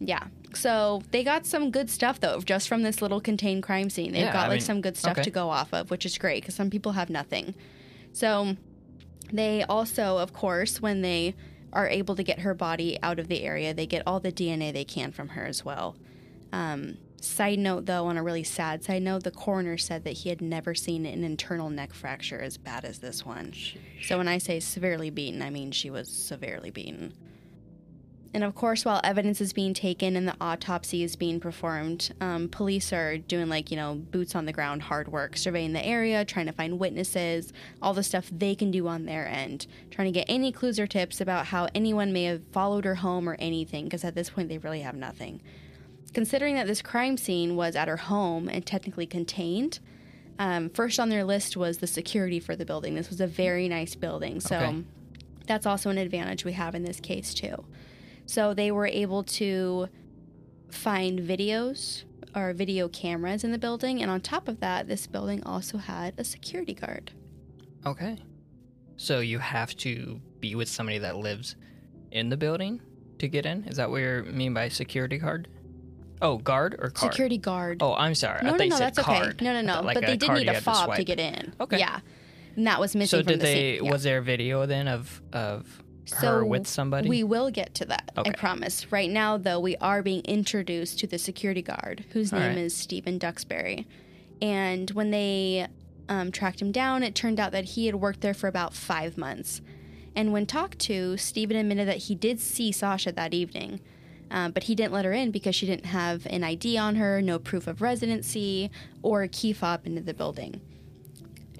Yeah. 0.00 0.26
So 0.54 1.02
they 1.10 1.22
got 1.22 1.46
some 1.46 1.70
good 1.70 1.90
stuff 1.90 2.20
though, 2.20 2.40
just 2.40 2.68
from 2.68 2.82
this 2.82 3.00
little 3.02 3.20
contained 3.20 3.62
crime 3.62 3.90
scene. 3.90 4.12
They've 4.12 4.22
Yeah, 4.22 4.32
got 4.32 4.46
I 4.46 4.48
like 4.48 4.56
mean, 4.56 4.66
some 4.66 4.80
good 4.80 4.96
stuff 4.96 5.12
okay. 5.12 5.22
to 5.22 5.30
go 5.30 5.50
off 5.50 5.72
of, 5.72 5.90
which 5.90 6.04
is 6.06 6.16
great 6.18 6.42
because 6.42 6.54
some 6.54 6.70
people 6.70 6.92
have 6.92 7.10
nothing. 7.10 7.54
So 8.12 8.56
they 9.32 9.62
also, 9.64 10.18
of 10.18 10.32
course, 10.32 10.80
when 10.80 11.02
they 11.02 11.34
are 11.72 11.86
able 11.86 12.16
to 12.16 12.22
get 12.22 12.40
her 12.40 12.54
body 12.54 12.98
out 13.02 13.18
of 13.20 13.28
the 13.28 13.42
area, 13.42 13.72
they 13.72 13.86
get 13.86 14.02
all 14.06 14.18
the 14.18 14.32
DNA 14.32 14.72
they 14.72 14.84
can 14.84 15.12
from 15.12 15.28
her 15.28 15.44
as 15.44 15.64
well. 15.64 15.96
Um, 16.52 16.96
side 17.20 17.60
note, 17.60 17.86
though, 17.86 18.06
on 18.06 18.16
a 18.16 18.22
really 18.24 18.42
sad 18.42 18.82
side 18.82 19.02
note, 19.02 19.22
the 19.22 19.30
coroner 19.30 19.78
said 19.78 20.02
that 20.04 20.14
he 20.14 20.30
had 20.30 20.40
never 20.40 20.74
seen 20.74 21.06
an 21.06 21.22
internal 21.22 21.70
neck 21.70 21.92
fracture 21.92 22.40
as 22.40 22.56
bad 22.56 22.84
as 22.84 22.98
this 22.98 23.24
one. 23.24 23.52
So 24.02 24.18
when 24.18 24.26
I 24.26 24.38
say 24.38 24.58
severely 24.58 25.10
beaten, 25.10 25.42
I 25.42 25.50
mean 25.50 25.70
she 25.70 25.90
was 25.90 26.08
severely 26.08 26.70
beaten. 26.70 27.12
And 28.32 28.44
of 28.44 28.54
course, 28.54 28.84
while 28.84 29.00
evidence 29.02 29.40
is 29.40 29.52
being 29.52 29.74
taken 29.74 30.14
and 30.14 30.28
the 30.28 30.36
autopsy 30.40 31.02
is 31.02 31.16
being 31.16 31.40
performed, 31.40 32.14
um, 32.20 32.48
police 32.48 32.92
are 32.92 33.18
doing 33.18 33.48
like, 33.48 33.72
you 33.72 33.76
know, 33.76 33.96
boots 33.96 34.36
on 34.36 34.44
the 34.46 34.52
ground 34.52 34.82
hard 34.82 35.08
work, 35.08 35.36
surveying 35.36 35.72
the 35.72 35.84
area, 35.84 36.24
trying 36.24 36.46
to 36.46 36.52
find 36.52 36.78
witnesses, 36.78 37.52
all 37.82 37.92
the 37.92 38.04
stuff 38.04 38.30
they 38.30 38.54
can 38.54 38.70
do 38.70 38.86
on 38.86 39.04
their 39.04 39.26
end, 39.26 39.66
trying 39.90 40.06
to 40.06 40.12
get 40.12 40.26
any 40.28 40.52
clues 40.52 40.78
or 40.78 40.86
tips 40.86 41.20
about 41.20 41.46
how 41.46 41.66
anyone 41.74 42.12
may 42.12 42.24
have 42.24 42.42
followed 42.52 42.84
her 42.84 42.94
home 42.96 43.28
or 43.28 43.34
anything, 43.40 43.84
because 43.84 44.04
at 44.04 44.14
this 44.14 44.30
point 44.30 44.48
they 44.48 44.58
really 44.58 44.82
have 44.82 44.94
nothing. 44.94 45.40
Considering 46.14 46.54
that 46.54 46.68
this 46.68 46.82
crime 46.82 47.16
scene 47.16 47.56
was 47.56 47.74
at 47.74 47.88
her 47.88 47.96
home 47.96 48.48
and 48.48 48.64
technically 48.64 49.06
contained, 49.06 49.80
um, 50.38 50.70
first 50.70 51.00
on 51.00 51.08
their 51.08 51.24
list 51.24 51.56
was 51.56 51.78
the 51.78 51.86
security 51.88 52.38
for 52.38 52.54
the 52.54 52.64
building. 52.64 52.94
This 52.94 53.10
was 53.10 53.20
a 53.20 53.26
very 53.26 53.68
nice 53.68 53.96
building, 53.96 54.38
so 54.38 54.56
Okay. 54.56 54.84
that's 55.48 55.66
also 55.66 55.90
an 55.90 55.98
advantage 55.98 56.44
we 56.44 56.52
have 56.52 56.76
in 56.76 56.84
this 56.84 57.00
case 57.00 57.34
too. 57.34 57.64
So 58.30 58.54
they 58.54 58.70
were 58.70 58.86
able 58.86 59.24
to 59.24 59.88
find 60.70 61.18
videos 61.18 62.04
or 62.36 62.52
video 62.52 62.86
cameras 62.86 63.42
in 63.42 63.50
the 63.50 63.58
building, 63.58 64.02
and 64.02 64.08
on 64.08 64.20
top 64.20 64.46
of 64.46 64.60
that, 64.60 64.86
this 64.86 65.08
building 65.08 65.42
also 65.44 65.78
had 65.78 66.14
a 66.16 66.22
security 66.22 66.72
guard. 66.72 67.10
Okay. 67.84 68.18
So 68.96 69.18
you 69.18 69.40
have 69.40 69.76
to 69.78 70.20
be 70.38 70.54
with 70.54 70.68
somebody 70.68 70.98
that 70.98 71.16
lives 71.16 71.56
in 72.12 72.28
the 72.28 72.36
building 72.36 72.80
to 73.18 73.26
get 73.26 73.46
in? 73.46 73.64
Is 73.64 73.78
that 73.78 73.90
what 73.90 73.96
you 73.98 74.24
mean 74.30 74.54
by 74.54 74.68
security 74.68 75.18
card? 75.18 75.48
Oh, 76.22 76.38
guard 76.38 76.76
or 76.78 76.90
card? 76.90 77.12
Security 77.12 77.38
guard. 77.38 77.78
Oh, 77.82 77.94
I'm 77.94 78.14
sorry. 78.14 78.44
no, 78.44 78.54
I 78.54 78.58
no, 78.58 78.64
no, 78.66 78.78
that's 78.78 78.98
card. 79.00 79.26
okay. 79.34 79.44
No, 79.44 79.60
no, 79.60 79.74
no. 79.74 79.80
like 79.82 79.94
but 79.94 80.06
they 80.06 80.16
did 80.16 80.30
need 80.30 80.46
a 80.46 80.52
had 80.52 80.58
to 80.58 80.70
fob 80.70 80.94
to, 80.94 81.02
get 81.02 81.18
in. 81.18 81.52
Okay. 81.60 81.80
Yeah. 81.80 81.98
And 82.54 82.64
that 82.68 82.78
was 82.78 82.94
missing 82.94 83.18
So 83.18 83.24
from 83.24 83.32
did 83.32 83.40
the 83.40 83.44
they? 83.44 83.76
scene. 83.78 83.84
Yeah. 83.86 83.90
Was 83.90 84.04
there 84.04 84.20
video 84.20 84.66
then 84.66 84.86
of 84.86 85.20
of 85.32 85.82
her 86.08 86.40
So 86.40 86.44
with 86.44 86.66
somebody? 86.66 87.08
We 87.08 87.22
will 87.24 87.50
get 87.50 87.74
to 87.74 87.84
that. 87.86 88.10
Okay. 88.16 88.30
I 88.30 88.32
promise. 88.34 88.90
Right 88.90 89.10
now, 89.10 89.36
though, 89.36 89.60
we 89.60 89.76
are 89.76 90.02
being 90.02 90.22
introduced 90.22 90.98
to 91.00 91.06
the 91.06 91.18
security 91.18 91.62
guard, 91.62 92.04
whose 92.12 92.32
All 92.32 92.38
name 92.38 92.48
right. 92.50 92.58
is 92.58 92.74
Stephen 92.74 93.18
Duxbury. 93.18 93.86
And 94.42 94.90
when 94.92 95.10
they 95.10 95.66
um, 96.08 96.32
tracked 96.32 96.60
him 96.60 96.72
down, 96.72 97.02
it 97.02 97.14
turned 97.14 97.38
out 97.38 97.52
that 97.52 97.64
he 97.64 97.86
had 97.86 97.96
worked 97.96 98.20
there 98.20 98.34
for 98.34 98.48
about 98.48 98.74
five 98.74 99.16
months. 99.16 99.60
And 100.16 100.32
when 100.32 100.46
talked 100.46 100.78
to, 100.80 101.16
Stephen 101.16 101.56
admitted 101.56 101.86
that 101.86 101.98
he 101.98 102.14
did 102.14 102.40
see 102.40 102.72
Sasha 102.72 103.12
that 103.12 103.32
evening. 103.32 103.80
Uh, 104.30 104.48
but 104.48 104.64
he 104.64 104.74
didn't 104.74 104.92
let 104.92 105.04
her 105.04 105.12
in 105.12 105.30
because 105.32 105.56
she 105.56 105.66
didn't 105.66 105.86
have 105.86 106.24
an 106.26 106.44
ID 106.44 106.78
on 106.78 106.96
her, 106.96 107.20
no 107.20 107.38
proof 107.38 107.66
of 107.66 107.82
residency, 107.82 108.70
or 109.02 109.22
a 109.22 109.28
key 109.28 109.52
fob 109.52 109.86
into 109.86 110.00
the 110.00 110.14
building. 110.14 110.60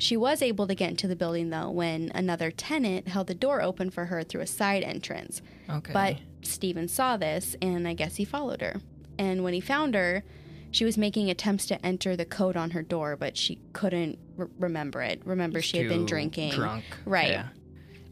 She 0.00 0.16
was 0.16 0.42
able 0.42 0.66
to 0.66 0.74
get 0.74 0.90
into 0.90 1.06
the 1.06 1.14
building 1.16 1.50
though 1.50 1.70
when 1.70 2.10
another 2.14 2.50
tenant 2.50 3.08
held 3.08 3.26
the 3.28 3.34
door 3.34 3.62
open 3.62 3.90
for 3.90 4.06
her 4.06 4.22
through 4.22 4.40
a 4.40 4.46
side 4.46 4.82
entrance. 4.82 5.42
okay. 5.68 5.92
But 5.92 6.16
Steven 6.42 6.88
saw 6.88 7.16
this 7.16 7.54
and 7.62 7.86
I 7.86 7.94
guess 7.94 8.16
he 8.16 8.24
followed 8.24 8.60
her. 8.62 8.80
And 9.18 9.44
when 9.44 9.52
he 9.54 9.60
found 9.60 9.94
her, 9.94 10.24
she 10.70 10.84
was 10.84 10.96
making 10.96 11.28
attempts 11.30 11.66
to 11.66 11.84
enter 11.84 12.16
the 12.16 12.24
code 12.24 12.56
on 12.56 12.70
her 12.70 12.82
door, 12.82 13.16
but 13.16 13.36
she 13.36 13.58
couldn't 13.72 14.18
re- 14.36 14.46
remember 14.58 15.02
it. 15.02 15.20
Remember, 15.24 15.60
she 15.60 15.78
had 15.78 15.88
been 15.88 16.06
drinking. 16.06 16.52
drunk. 16.52 16.84
Right. 17.04 17.30
Yeah. 17.32 17.48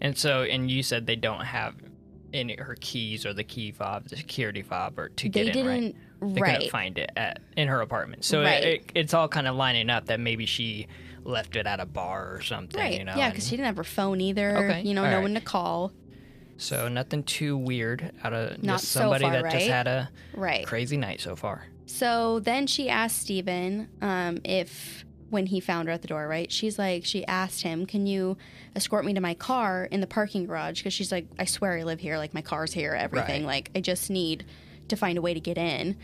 And 0.01 0.19
so, 0.19 0.43
and 0.43 0.71
you 0.71 0.83
said 0.83 1.07
they 1.07 1.17
don't 1.17 1.45
have 1.45 1.75
any 2.35 2.57
her 2.57 2.77
keys 2.81 3.25
or 3.25 3.33
the 3.33 3.45
key 3.45 3.71
fob, 3.73 4.09
the 4.09 4.17
security 4.17 4.63
fob, 4.63 4.99
or 4.99 5.09
to 5.09 5.29
They 5.31 5.45
get 5.45 5.57
in, 5.57 5.67
right? 5.67 5.81
didn't. 6.21 6.35
They 6.35 6.41
Right. 6.43 6.55
couldn't 6.57 6.71
find 6.71 6.99
it 6.99 7.11
at 7.17 7.41
in 7.57 7.69
her 7.69 7.81
apartment. 7.81 8.25
So 8.25 8.43
Right. 8.43 8.63
it, 8.63 8.67
it, 8.83 8.93
it's 8.95 9.15
all 9.15 9.29
kind 9.29 9.47
of 9.49 9.57
lining 9.57 9.89
up 9.89 10.07
that 10.07 10.19
maybe 10.21 10.45
she 10.45 10.89
left 11.29 11.55
it 11.57 11.67
at 11.67 11.79
a 11.79 11.87
bar 11.87 12.35
or 12.35 12.41
something. 12.41 12.81
Right. 12.81 12.99
You 12.99 13.05
know. 13.05 13.15
yeah, 13.17 13.31
because 13.31 13.45
she 13.47 13.51
didn't 13.53 13.67
have 13.67 13.77
her 13.77 13.85
phone 13.85 14.21
either. 14.21 14.57
Okay, 14.57 14.83
You 14.83 14.95
know, 14.95 15.05
all 15.05 15.11
no 15.11 15.17
right. 15.17 15.23
one 15.23 15.35
to 15.35 15.41
call. 15.41 15.93
So 16.57 16.89
nothing 16.89 17.23
too 17.23 17.57
weird 17.57 18.11
out 18.25 18.33
of 18.33 18.63
Not 18.63 18.81
just 18.81 18.91
so 18.91 19.01
somebody 19.01 19.25
far, 19.25 19.43
that 19.43 19.53
just 19.53 19.67
had 19.69 19.87
a 19.87 20.11
Right. 20.35 20.67
crazy 20.67 20.97
night 20.97 21.21
so 21.21 21.37
far. 21.37 21.67
So 21.87 22.41
then 22.41 22.67
she 22.67 22.89
asked 22.89 23.19
Steven 23.21 23.89
um, 24.03 24.39
if, 24.45 25.05
when 25.31 25.47
he 25.47 25.61
found 25.61 25.87
her 25.89 25.95
at 25.95 26.03
the 26.03 26.09
door, 26.09 26.27
right? 26.27 26.51
She's 26.51 26.79
like, 26.79 27.05
she 27.05 27.25
asked 27.27 27.63
him, 27.63 27.87
Can 27.87 28.07
you 28.07 28.37
escort 28.75 29.05
me 29.05 29.15
to 29.15 29.21
my 29.21 29.35
car 29.35 29.85
in 29.91 30.01
the 30.01 30.07
parking 30.07 30.47
garage? 30.47 30.81
Because 30.81 30.93
she's 30.93 31.13
like, 31.13 31.27
I 31.39 31.45
swear 31.45 31.79
I 31.79 31.85
live 31.85 32.01
here. 32.01 32.17
Like, 32.19 32.35
my 32.35 32.43
car's 32.43 32.73
here, 32.73 32.95
everything. 32.95 33.43
Right. 33.45 33.55
Like, 33.55 33.71
I 33.77 33.81
just 33.81 34.11
need 34.11 34.45
to 34.89 34.97
find 34.97 35.17
a 35.17 35.23
way 35.23 35.35
to 35.35 35.41
get 35.41 35.59
in. 35.59 35.97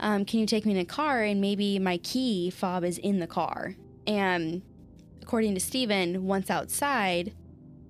Um, 0.00 0.24
can 0.24 0.40
you 0.40 0.46
take 0.46 0.64
me 0.64 0.72
in 0.72 0.78
a 0.78 0.84
car 0.84 1.22
and 1.22 1.40
maybe 1.40 1.78
my 1.78 1.98
key 1.98 2.50
fob 2.50 2.82
is 2.82 2.98
in 2.98 3.18
the 3.18 3.26
car? 3.26 3.74
And 4.06 4.62
according 5.20 5.54
to 5.54 5.60
Steven, 5.60 6.24
once 6.24 6.50
outside, 6.50 7.34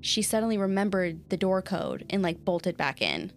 she 0.01 0.23
suddenly 0.23 0.59
remembered 0.59 1.29
the 1.31 1.37
door 1.37 1.63
code 1.63 2.05
and 2.11 2.23
like 2.23 2.45
bolted 2.45 2.77
back 2.77 3.01
in. 3.01 3.33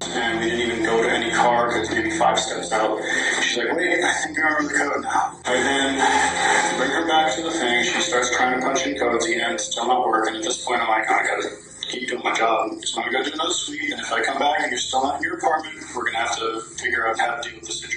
and 0.00 0.40
we 0.40 0.50
didn't 0.50 0.60
even 0.72 0.84
go 0.84 1.02
to 1.02 1.10
any 1.10 1.30
car 1.30 1.68
because 1.68 1.90
maybe 1.90 2.10
five 2.18 2.38
steps 2.38 2.72
out. 2.72 2.98
She's 3.42 3.56
like, 3.58 3.72
wait, 3.76 4.02
I 4.02 4.12
think 4.24 4.38
I 4.38 4.42
remember 4.42 4.72
the 4.72 4.78
code 4.78 5.02
now. 5.02 5.38
I 5.44 5.54
then 5.54 6.78
bring 6.78 6.90
her 6.90 7.06
back 7.08 7.34
to 7.36 7.42
the 7.42 7.50
thing. 7.50 7.84
She 7.84 8.00
starts 8.00 8.34
trying 8.36 8.58
to 8.58 8.66
punch 8.66 8.86
in 8.86 8.98
codes 8.98 9.26
again. 9.26 9.54
It's 9.54 9.64
still 9.70 9.86
not 9.86 10.06
working. 10.06 10.36
At 10.36 10.42
this 10.42 10.64
point, 10.64 10.82
I'm 10.82 10.88
like, 10.88 11.04
oh, 11.08 11.14
I 11.14 11.22
gotta 11.26 11.48
keep 11.88 12.08
doing 12.08 12.22
my 12.24 12.34
job. 12.34 12.72
So 12.84 13.00
I'm 13.00 13.10
gonna 13.10 13.24
go 13.24 13.30
do 13.30 13.34
another 13.34 13.52
suite. 13.52 13.92
And 13.92 14.00
if 14.00 14.12
I 14.12 14.22
come 14.22 14.38
back 14.38 14.60
and 14.60 14.70
you're 14.70 14.78
still 14.78 15.02
not 15.04 15.16
in 15.18 15.22
your 15.22 15.38
apartment, 15.38 15.76
we're 15.94 16.04
gonna 16.04 16.18
have 16.18 16.36
to 16.38 16.60
figure 16.76 17.06
out 17.08 17.18
how 17.18 17.36
to 17.36 17.48
deal 17.48 17.58
with 17.60 17.68
the 17.68 17.72
situation. 17.72 17.93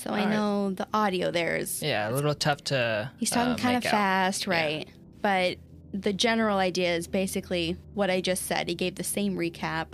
So 0.00 0.10
I 0.10 0.20
All 0.20 0.26
right. 0.26 0.30
know 0.34 0.70
the 0.70 0.88
audio 0.94 1.30
there 1.30 1.56
is 1.56 1.82
Yeah, 1.82 2.08
a 2.08 2.12
little 2.12 2.34
tough 2.34 2.64
to. 2.64 3.10
He's 3.18 3.28
talking 3.30 3.52
uh, 3.52 3.56
kind 3.56 3.76
of 3.76 3.84
out. 3.84 3.90
fast, 3.90 4.46
right? 4.46 4.88
But 5.20 5.58
the 5.92 6.14
general 6.14 6.56
idea 6.56 6.94
is 6.96 7.06
basically 7.06 7.76
what 7.92 8.08
I 8.08 8.22
just 8.22 8.46
said. 8.46 8.68
He 8.68 8.74
gave 8.74 8.94
the 8.94 9.04
same 9.04 9.36
recap. 9.36 9.88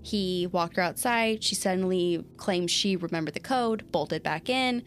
He 0.00 0.48
walked 0.50 0.76
her 0.76 0.82
outside. 0.82 1.44
She 1.44 1.54
suddenly 1.54 2.24
claimed 2.38 2.70
she 2.70 2.96
remembered 2.96 3.34
the 3.34 3.40
code, 3.40 3.84
bolted 3.92 4.22
back 4.22 4.48
in. 4.48 4.82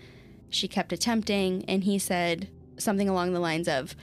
She 0.50 0.68
kept 0.68 0.92
attempting, 0.92 1.64
and 1.68 1.84
he 1.84 2.00
said 2.00 2.50
something 2.78 3.08
along 3.08 3.34
the 3.34 3.40
lines 3.40 3.68
of, 3.68 3.96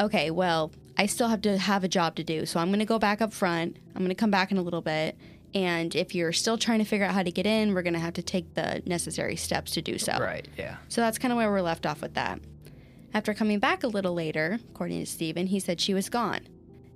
Okay, 0.00 0.30
well, 0.30 0.72
I 0.96 1.04
still 1.04 1.28
have 1.28 1.42
to 1.42 1.58
have 1.58 1.84
a 1.84 1.88
job 1.88 2.14
to 2.16 2.24
do, 2.24 2.46
so 2.46 2.58
I'm 2.58 2.68
going 2.68 2.78
to 2.78 2.86
go 2.86 2.98
back 2.98 3.20
up 3.20 3.34
front. 3.34 3.76
I'm 3.94 4.00
going 4.00 4.08
to 4.08 4.14
come 4.14 4.30
back 4.30 4.50
in 4.50 4.56
a 4.56 4.62
little 4.62 4.80
bit. 4.80 5.18
And 5.56 5.96
if 5.96 6.14
you're 6.14 6.34
still 6.34 6.58
trying 6.58 6.80
to 6.80 6.84
figure 6.84 7.06
out 7.06 7.14
how 7.14 7.22
to 7.22 7.30
get 7.30 7.46
in, 7.46 7.72
we're 7.72 7.80
going 7.80 7.94
to 7.94 7.98
have 7.98 8.12
to 8.14 8.22
take 8.22 8.52
the 8.52 8.82
necessary 8.84 9.36
steps 9.36 9.72
to 9.72 9.80
do 9.80 9.96
so. 9.96 10.18
Right. 10.20 10.46
Yeah. 10.58 10.76
So 10.88 11.00
that's 11.00 11.16
kind 11.16 11.32
of 11.32 11.38
where 11.38 11.50
we're 11.50 11.62
left 11.62 11.86
off 11.86 12.02
with 12.02 12.12
that. 12.12 12.40
After 13.14 13.32
coming 13.32 13.58
back 13.58 13.82
a 13.82 13.86
little 13.86 14.12
later, 14.12 14.58
according 14.68 15.00
to 15.00 15.06
Stephen, 15.06 15.46
he 15.46 15.58
said 15.58 15.80
she 15.80 15.94
was 15.94 16.10
gone. 16.10 16.46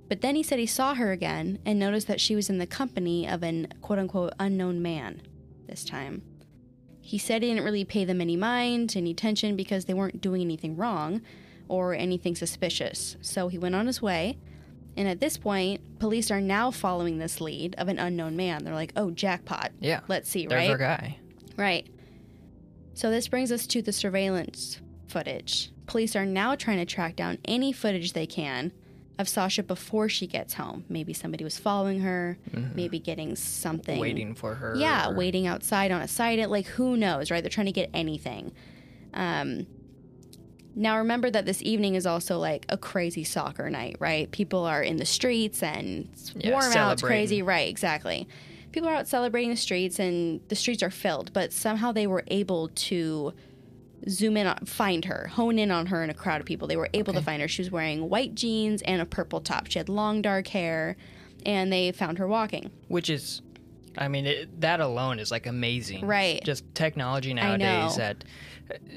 But 0.07 0.21
then 0.21 0.35
he 0.35 0.43
said 0.43 0.59
he 0.59 0.67
saw 0.67 0.93
her 0.93 1.11
again 1.11 1.57
and 1.65 1.79
noticed 1.79 2.05
that 2.05 2.21
she 2.21 2.35
was 2.35 2.51
in 2.51 2.59
the 2.59 2.67
company 2.67 3.27
of 3.27 3.41
an 3.41 3.67
quote 3.81 3.97
unquote 3.97 4.33
unknown 4.39 4.79
man 4.79 5.23
this 5.67 5.83
time. 5.83 6.21
He 6.99 7.17
said 7.17 7.41
he 7.41 7.49
didn't 7.49 7.63
really 7.63 7.83
pay 7.83 8.05
them 8.05 8.21
any 8.21 8.37
mind, 8.37 8.93
any 8.95 9.09
attention, 9.09 9.55
because 9.55 9.85
they 9.85 9.95
weren't 9.95 10.21
doing 10.21 10.39
anything 10.39 10.77
wrong 10.77 11.23
or 11.67 11.95
anything 11.95 12.35
suspicious. 12.35 13.17
So 13.21 13.47
he 13.47 13.57
went 13.57 13.73
on 13.73 13.87
his 13.87 14.03
way. 14.03 14.37
And 14.97 15.07
at 15.07 15.19
this 15.19 15.37
point, 15.37 15.99
police 15.99 16.29
are 16.31 16.41
now 16.41 16.69
following 16.71 17.17
this 17.17 17.39
lead 17.39 17.75
of 17.77 17.87
an 17.87 17.97
unknown 17.97 18.35
man. 18.35 18.63
They're 18.63 18.73
like, 18.73 18.91
oh, 18.95 19.11
jackpot. 19.11 19.71
Yeah. 19.79 20.01
Let's 20.07 20.29
see, 20.29 20.45
There's 20.47 20.59
right? 20.67 20.69
our 20.71 20.77
guy. 20.77 21.17
Right. 21.57 21.87
So 22.93 23.09
this 23.09 23.27
brings 23.27 23.51
us 23.51 23.65
to 23.67 23.81
the 23.81 23.93
surveillance 23.93 24.79
footage. 25.07 25.71
Police 25.87 26.15
are 26.15 26.25
now 26.25 26.55
trying 26.55 26.77
to 26.77 26.85
track 26.85 27.15
down 27.15 27.37
any 27.45 27.71
footage 27.71 28.13
they 28.13 28.25
can 28.27 28.71
of 29.17 29.27
Sasha 29.29 29.63
before 29.63 30.09
she 30.09 30.27
gets 30.27 30.53
home. 30.55 30.83
Maybe 30.89 31.13
somebody 31.13 31.43
was 31.43 31.57
following 31.57 31.99
her, 32.01 32.37
maybe 32.75 32.99
getting 32.99 33.35
something. 33.35 33.99
Waiting 33.99 34.33
for 34.35 34.55
her. 34.55 34.75
Yeah, 34.75 35.09
or- 35.09 35.15
waiting 35.15 35.47
outside 35.47 35.91
on 35.91 36.01
a 36.01 36.07
side. 36.07 36.39
It 36.39 36.49
like 36.49 36.65
who 36.65 36.97
knows, 36.97 37.29
right? 37.31 37.41
They're 37.43 37.49
trying 37.49 37.67
to 37.67 37.71
get 37.71 37.89
anything. 37.93 38.51
Um, 39.13 39.67
now 40.75 40.97
remember 40.97 41.29
that 41.29 41.45
this 41.45 41.61
evening 41.61 41.95
is 41.95 42.05
also 42.05 42.37
like 42.37 42.65
a 42.69 42.77
crazy 42.77 43.23
soccer 43.23 43.69
night, 43.69 43.97
right? 43.99 44.31
People 44.31 44.65
are 44.65 44.81
in 44.81 44.97
the 44.97 45.05
streets 45.05 45.61
and 45.63 46.07
it's 46.13 46.33
Yeah, 46.35 46.51
warm 46.51 46.73
out, 46.73 46.93
it's 46.93 47.01
crazy, 47.01 47.41
right? 47.41 47.67
Exactly. 47.67 48.27
People 48.71 48.89
are 48.89 48.95
out 48.95 49.07
celebrating 49.07 49.49
the 49.49 49.57
streets 49.57 49.99
and 49.99 50.39
the 50.47 50.55
streets 50.55 50.81
are 50.81 50.89
filled, 50.89 51.33
but 51.33 51.51
somehow 51.51 51.91
they 51.91 52.07
were 52.07 52.23
able 52.27 52.69
to 52.69 53.33
zoom 54.09 54.37
in 54.37 54.47
on 54.47 54.65
find 54.65 55.05
her, 55.05 55.27
hone 55.27 55.59
in 55.59 55.71
on 55.71 55.87
her 55.87 56.03
in 56.03 56.09
a 56.09 56.13
crowd 56.13 56.39
of 56.41 56.47
people. 56.47 56.67
They 56.67 56.77
were 56.77 56.89
able 56.93 57.13
to 57.13 57.21
find 57.21 57.41
her. 57.41 57.47
She 57.47 57.61
was 57.61 57.69
wearing 57.69 58.09
white 58.09 58.33
jeans 58.33 58.81
and 58.83 59.01
a 59.01 59.05
purple 59.05 59.41
top. 59.41 59.69
She 59.69 59.77
had 59.77 59.89
long 59.89 60.21
dark 60.21 60.47
hair 60.47 60.95
and 61.45 61.71
they 61.71 61.91
found 61.91 62.17
her 62.17 62.27
walking. 62.27 62.71
Which 62.87 63.09
is, 63.09 63.41
I 63.97 64.07
mean, 64.07 64.25
it, 64.25 64.61
that 64.61 64.79
alone 64.79 65.19
is 65.19 65.31
like 65.31 65.45
amazing. 65.47 66.05
Right. 66.07 66.41
Just 66.43 66.63
technology 66.73 67.33
nowadays 67.33 67.95
that. 67.97 68.23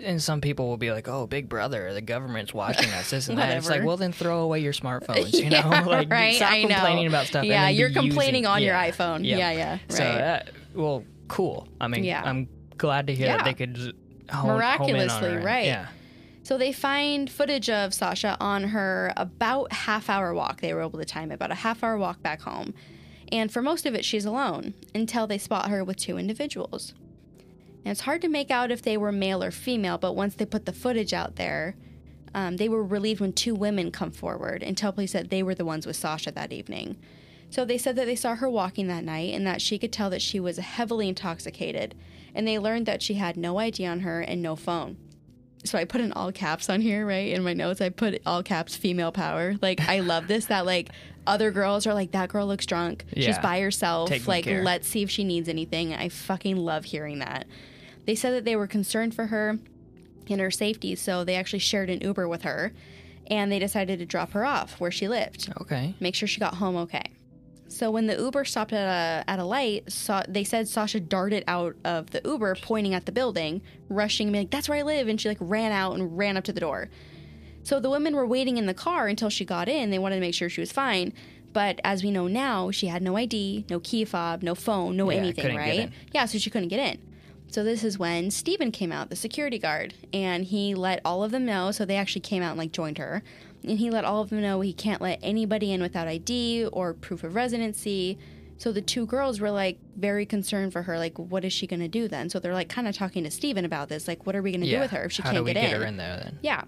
And 0.04 0.22
some 0.22 0.40
people 0.40 0.68
will 0.68 0.76
be 0.76 0.92
like, 0.92 1.08
"Oh, 1.08 1.26
Big 1.26 1.48
Brother, 1.48 1.92
the 1.92 2.00
government's 2.00 2.54
watching 2.54 2.88
us, 2.92 3.10
this 3.10 3.28
and 3.28 3.36
that." 3.38 3.56
It's 3.56 3.68
like, 3.68 3.82
well, 3.82 3.96
then 3.96 4.12
throw 4.12 4.42
away 4.42 4.60
your 4.60 4.72
smartphones. 4.72 5.32
You 5.32 5.46
Yeah, 5.50 5.68
know, 5.80 5.86
like 5.90 6.08
right? 6.12 6.36
stop 6.36 6.52
I 6.52 6.62
know. 6.62 6.68
complaining 6.68 7.06
about 7.08 7.26
stuff. 7.26 7.44
Yeah, 7.44 7.70
you're 7.70 7.90
complaining 7.90 8.42
using- 8.44 8.46
on 8.46 8.62
your 8.62 8.74
iPhone. 8.76 9.24
Yeah, 9.26 9.50
yeah, 9.50 9.78
So, 9.88 10.04
right. 10.04 10.20
uh, 10.20 10.40
well, 10.74 11.04
cool. 11.26 11.66
I 11.80 11.88
mean, 11.88 12.04
Yeah. 12.04 12.22
I'm 12.24 12.48
glad 12.78 13.08
to 13.08 13.14
hear 13.16 13.26
Yeah. 13.26 13.38
that 13.38 13.44
they 13.46 13.54
could 13.54 13.76
hone, 14.30 14.42
hone 14.48 14.56
Miraculously, 14.58 15.30
her. 15.32 15.40
right. 15.40 15.66
Yeah. 15.66 15.86
So 16.44 16.56
they 16.56 16.70
find 16.72 17.28
footage 17.28 17.68
of 17.68 17.92
Sasha 17.94 18.36
on 18.38 18.64
her 18.64 19.12
about 19.16 19.72
half 19.72 20.08
hour 20.08 20.32
walk. 20.34 20.60
They 20.60 20.72
were 20.72 20.82
able 20.82 21.00
to 21.00 21.04
time 21.04 21.32
it, 21.32 21.34
about 21.34 21.50
a 21.50 21.54
half 21.56 21.82
hour 21.82 21.96
walk 21.98 22.22
back 22.22 22.42
home. 22.42 22.74
And 23.32 23.52
for 23.52 23.62
most 23.62 23.86
of 23.86 23.94
it, 23.94 24.04
she's 24.04 24.24
alone 24.24 24.74
until 24.94 25.26
they 25.26 25.38
spot 25.38 25.70
her 25.70 25.84
with 25.84 25.96
two 25.96 26.18
individuals. 26.18 26.94
It's 27.84 28.02
hard 28.02 28.22
to 28.22 28.28
make 28.28 28.50
out 28.50 28.70
if 28.70 28.82
they 28.82 28.96
were 28.96 29.12
male 29.12 29.42
or 29.42 29.50
female, 29.50 29.98
but 29.98 30.16
once 30.16 30.34
they 30.34 30.46
put 30.46 30.64
the 30.64 30.72
footage 30.72 31.12
out 31.12 31.36
there, 31.36 31.76
um, 32.34 32.56
they 32.56 32.68
were 32.68 32.82
relieved 32.82 33.20
when 33.20 33.32
two 33.32 33.54
women 33.54 33.90
come 33.90 34.10
forward 34.10 34.62
and 34.62 34.76
tell 34.76 34.92
police 34.92 35.12
that 35.12 35.30
they 35.30 35.42
were 35.42 35.54
the 35.54 35.64
ones 35.64 35.86
with 35.86 35.96
Sasha 35.96 36.32
that 36.32 36.52
evening. 36.52 36.96
So 37.50 37.64
they 37.64 37.78
said 37.78 37.94
that 37.96 38.06
they 38.06 38.16
saw 38.16 38.34
her 38.34 38.48
walking 38.48 38.88
that 38.88 39.04
night 39.04 39.34
and 39.34 39.46
that 39.46 39.62
she 39.62 39.78
could 39.78 39.92
tell 39.92 40.10
that 40.10 40.22
she 40.22 40.40
was 40.40 40.56
heavily 40.56 41.08
intoxicated. 41.08 41.94
And 42.34 42.48
they 42.48 42.58
learned 42.58 42.86
that 42.86 43.02
she 43.02 43.14
had 43.14 43.36
no 43.36 43.58
ID 43.58 43.86
on 43.86 44.00
her 44.00 44.20
and 44.20 44.42
no 44.42 44.56
phone 44.56 44.96
so 45.64 45.78
I 45.78 45.84
put 45.84 46.00
in 46.00 46.12
all 46.12 46.30
caps 46.30 46.68
on 46.68 46.80
here, 46.80 47.06
right? 47.06 47.32
In 47.32 47.42
my 47.42 47.54
notes, 47.54 47.80
I 47.80 47.88
put 47.88 48.20
all 48.26 48.42
caps 48.42 48.76
female 48.76 49.12
power. 49.12 49.54
Like, 49.62 49.80
I 49.80 50.00
love 50.00 50.28
this 50.28 50.46
that, 50.46 50.66
like, 50.66 50.90
other 51.26 51.50
girls 51.50 51.86
are 51.86 51.94
like, 51.94 52.12
that 52.12 52.28
girl 52.28 52.46
looks 52.46 52.66
drunk. 52.66 53.04
She's 53.14 53.38
by 53.42 53.60
herself. 53.60 54.10
Like, 54.28 54.44
let's 54.64 54.86
see 54.88 55.02
if 55.02 55.10
she 55.10 55.24
needs 55.24 55.48
anything. 55.48 55.94
I 55.94 56.08
fucking 56.08 56.56
love 56.56 56.84
hearing 56.86 57.18
that. 57.20 57.46
They 58.06 58.14
said 58.14 58.32
that 58.34 58.44
they 58.44 58.56
were 58.56 58.66
concerned 58.66 59.14
for 59.14 59.26
her 59.26 59.58
and 60.28 60.40
her 60.40 60.50
safety, 60.50 60.94
so 60.94 61.24
they 61.24 61.34
actually 61.36 61.58
shared 61.60 61.90
an 61.90 62.00
Uber 62.00 62.28
with 62.28 62.42
her 62.42 62.72
and 63.28 63.50
they 63.50 63.58
decided 63.58 63.98
to 63.98 64.04
drop 64.06 64.32
her 64.32 64.44
off 64.44 64.78
where 64.78 64.90
she 64.90 65.08
lived 65.08 65.50
Okay. 65.62 65.94
make 65.98 66.14
sure 66.14 66.28
she 66.28 66.38
got 66.40 66.56
home 66.56 66.76
okay. 66.76 67.04
So 67.68 67.90
when 67.90 68.06
the 68.06 68.14
Uber 68.16 68.44
stopped 68.44 68.72
at 68.74 68.86
a 68.86 69.28
at 69.28 69.38
a 69.38 69.44
light, 69.44 69.90
saw, 69.90 70.22
they 70.28 70.44
said 70.44 70.68
Sasha 70.68 71.00
darted 71.00 71.42
out 71.48 71.74
of 71.84 72.10
the 72.10 72.20
Uber, 72.24 72.56
pointing 72.62 72.92
at 72.94 73.06
the 73.06 73.12
building, 73.12 73.62
rushing, 73.88 74.30
being 74.30 74.44
like, 74.44 74.50
"That's 74.50 74.68
where 74.68 74.78
I 74.78 74.82
live!" 74.82 75.08
And 75.08 75.18
she 75.20 75.28
like 75.28 75.38
ran 75.40 75.72
out 75.72 75.94
and 75.94 76.16
ran 76.16 76.36
up 76.36 76.44
to 76.44 76.52
the 76.52 76.60
door. 76.60 76.90
So 77.64 77.80
the 77.80 77.90
women 77.90 78.14
were 78.14 78.26
waiting 78.26 78.56
in 78.56 78.66
the 78.66 78.74
car 78.74 79.08
until 79.08 79.30
she 79.30 79.44
got 79.44 79.68
in. 79.68 79.90
They 79.90 79.98
wanted 79.98 80.16
to 80.16 80.20
make 80.20 80.34
sure 80.34 80.48
she 80.48 80.60
was 80.60 80.70
fine. 80.70 81.12
But 81.52 81.80
as 81.84 82.02
we 82.04 82.10
know 82.10 82.26
now, 82.26 82.70
she 82.70 82.86
had 82.88 83.02
no 83.02 83.16
ID, 83.16 83.66
no 83.70 83.80
key 83.80 84.04
fob, 84.04 84.42
no 84.42 84.54
phone, 84.54 84.96
no 84.96 85.10
Yeah, 85.10 85.18
anything, 85.18 85.56
right? 85.56 85.90
Yeah, 86.12 86.26
so 86.26 86.38
she 86.38 86.50
couldn't 86.50 86.68
get 86.68 86.80
in. 86.80 86.98
So 87.48 87.62
this 87.62 87.84
is 87.84 87.98
when 87.98 88.30
Steven 88.32 88.72
came 88.72 88.90
out, 88.90 89.10
the 89.10 89.16
security 89.16 89.58
guard, 89.58 89.94
and 90.12 90.44
he 90.44 90.74
let 90.74 91.00
all 91.04 91.22
of 91.22 91.30
them 91.30 91.44
know. 91.46 91.70
So 91.70 91.84
they 91.84 91.96
actually 91.96 92.22
came 92.22 92.42
out 92.42 92.50
and 92.50 92.58
like 92.58 92.72
joined 92.72 92.98
her, 92.98 93.22
and 93.62 93.78
he 93.78 93.88
let 93.90 94.04
all 94.04 94.20
of 94.20 94.30
them 94.30 94.42
know 94.42 94.60
he 94.60 94.72
can't 94.72 95.00
let 95.00 95.20
anybody 95.22 95.70
in 95.72 95.80
without 95.80 96.08
ID 96.08 96.66
or 96.72 96.92
proof 96.92 97.22
of 97.22 97.36
residency. 97.36 98.18
So 98.58 98.72
the 98.72 98.82
two 98.82 99.06
girls 99.06 99.40
were 99.40 99.50
like 99.52 99.78
very 99.96 100.26
concerned 100.26 100.72
for 100.72 100.82
her, 100.82 100.98
like 100.98 101.16
what 101.18 101.44
is 101.44 101.52
she 101.52 101.68
gonna 101.68 101.86
do 101.88 102.08
then? 102.08 102.28
So 102.28 102.40
they're 102.40 102.52
like 102.54 102.68
kind 102.68 102.88
of 102.88 102.96
talking 102.96 103.22
to 103.24 103.30
Steven 103.30 103.64
about 103.64 103.88
this, 103.88 104.08
like 104.08 104.26
what 104.26 104.34
are 104.34 104.42
we 104.42 104.50
gonna 104.52 104.66
Yeah. 104.66 104.76
do 104.78 104.80
with 104.80 104.90
her 104.90 105.04
if 105.04 105.12
she 105.12 105.22
How 105.22 105.30
can't 105.30 105.40
do 105.40 105.44
we 105.44 105.52
get, 105.54 105.60
get 105.62 105.74
in? 105.74 105.80
her 105.80 105.86
in 105.86 105.96
there 105.96 106.16
then? 106.16 106.38
Yeah. 106.42 106.64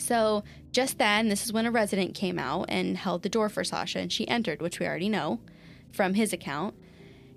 So 0.00 0.44
just 0.72 0.98
then, 0.98 1.28
this 1.28 1.44
is 1.44 1.52
when 1.52 1.66
a 1.66 1.70
resident 1.70 2.14
came 2.14 2.38
out 2.38 2.66
and 2.68 2.96
held 2.96 3.22
the 3.22 3.28
door 3.28 3.48
for 3.48 3.64
Sasha, 3.64 3.98
and 3.98 4.12
she 4.12 4.26
entered, 4.28 4.62
which 4.62 4.80
we 4.80 4.86
already 4.86 5.08
know 5.08 5.40
from 5.92 6.14
his 6.14 6.32
account. 6.32 6.74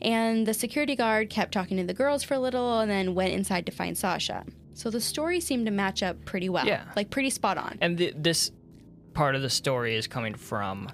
And 0.02 0.46
the 0.46 0.54
security 0.54 0.96
guard 0.96 1.30
kept 1.30 1.54
talking 1.54 1.78
to 1.78 1.84
the 1.84 1.94
girls 1.94 2.24
for 2.24 2.34
a 2.34 2.40
little 2.40 2.80
and 2.80 2.92
then 2.92 3.16
went 3.16 3.34
inside 3.34 3.66
to 3.68 3.72
find 3.72 3.98
Sasha. 3.98 4.46
So 4.74 4.90
the 4.90 5.00
story 5.00 5.40
seemed 5.40 5.66
to 5.66 5.72
match 5.72 6.04
up 6.04 6.26
pretty 6.26 6.50
well. 6.50 6.66
Yeah. 6.66 6.84
Like 6.96 7.10
pretty 7.10 7.30
spot 7.30 7.58
on. 7.58 7.78
And 7.80 7.98
th- 7.98 8.16
this 8.18 8.52
part 9.14 9.36
of 9.36 9.42
the 9.42 9.50
story 9.50 9.96
is 9.96 10.08
coming 10.08 10.34
from 10.34 10.90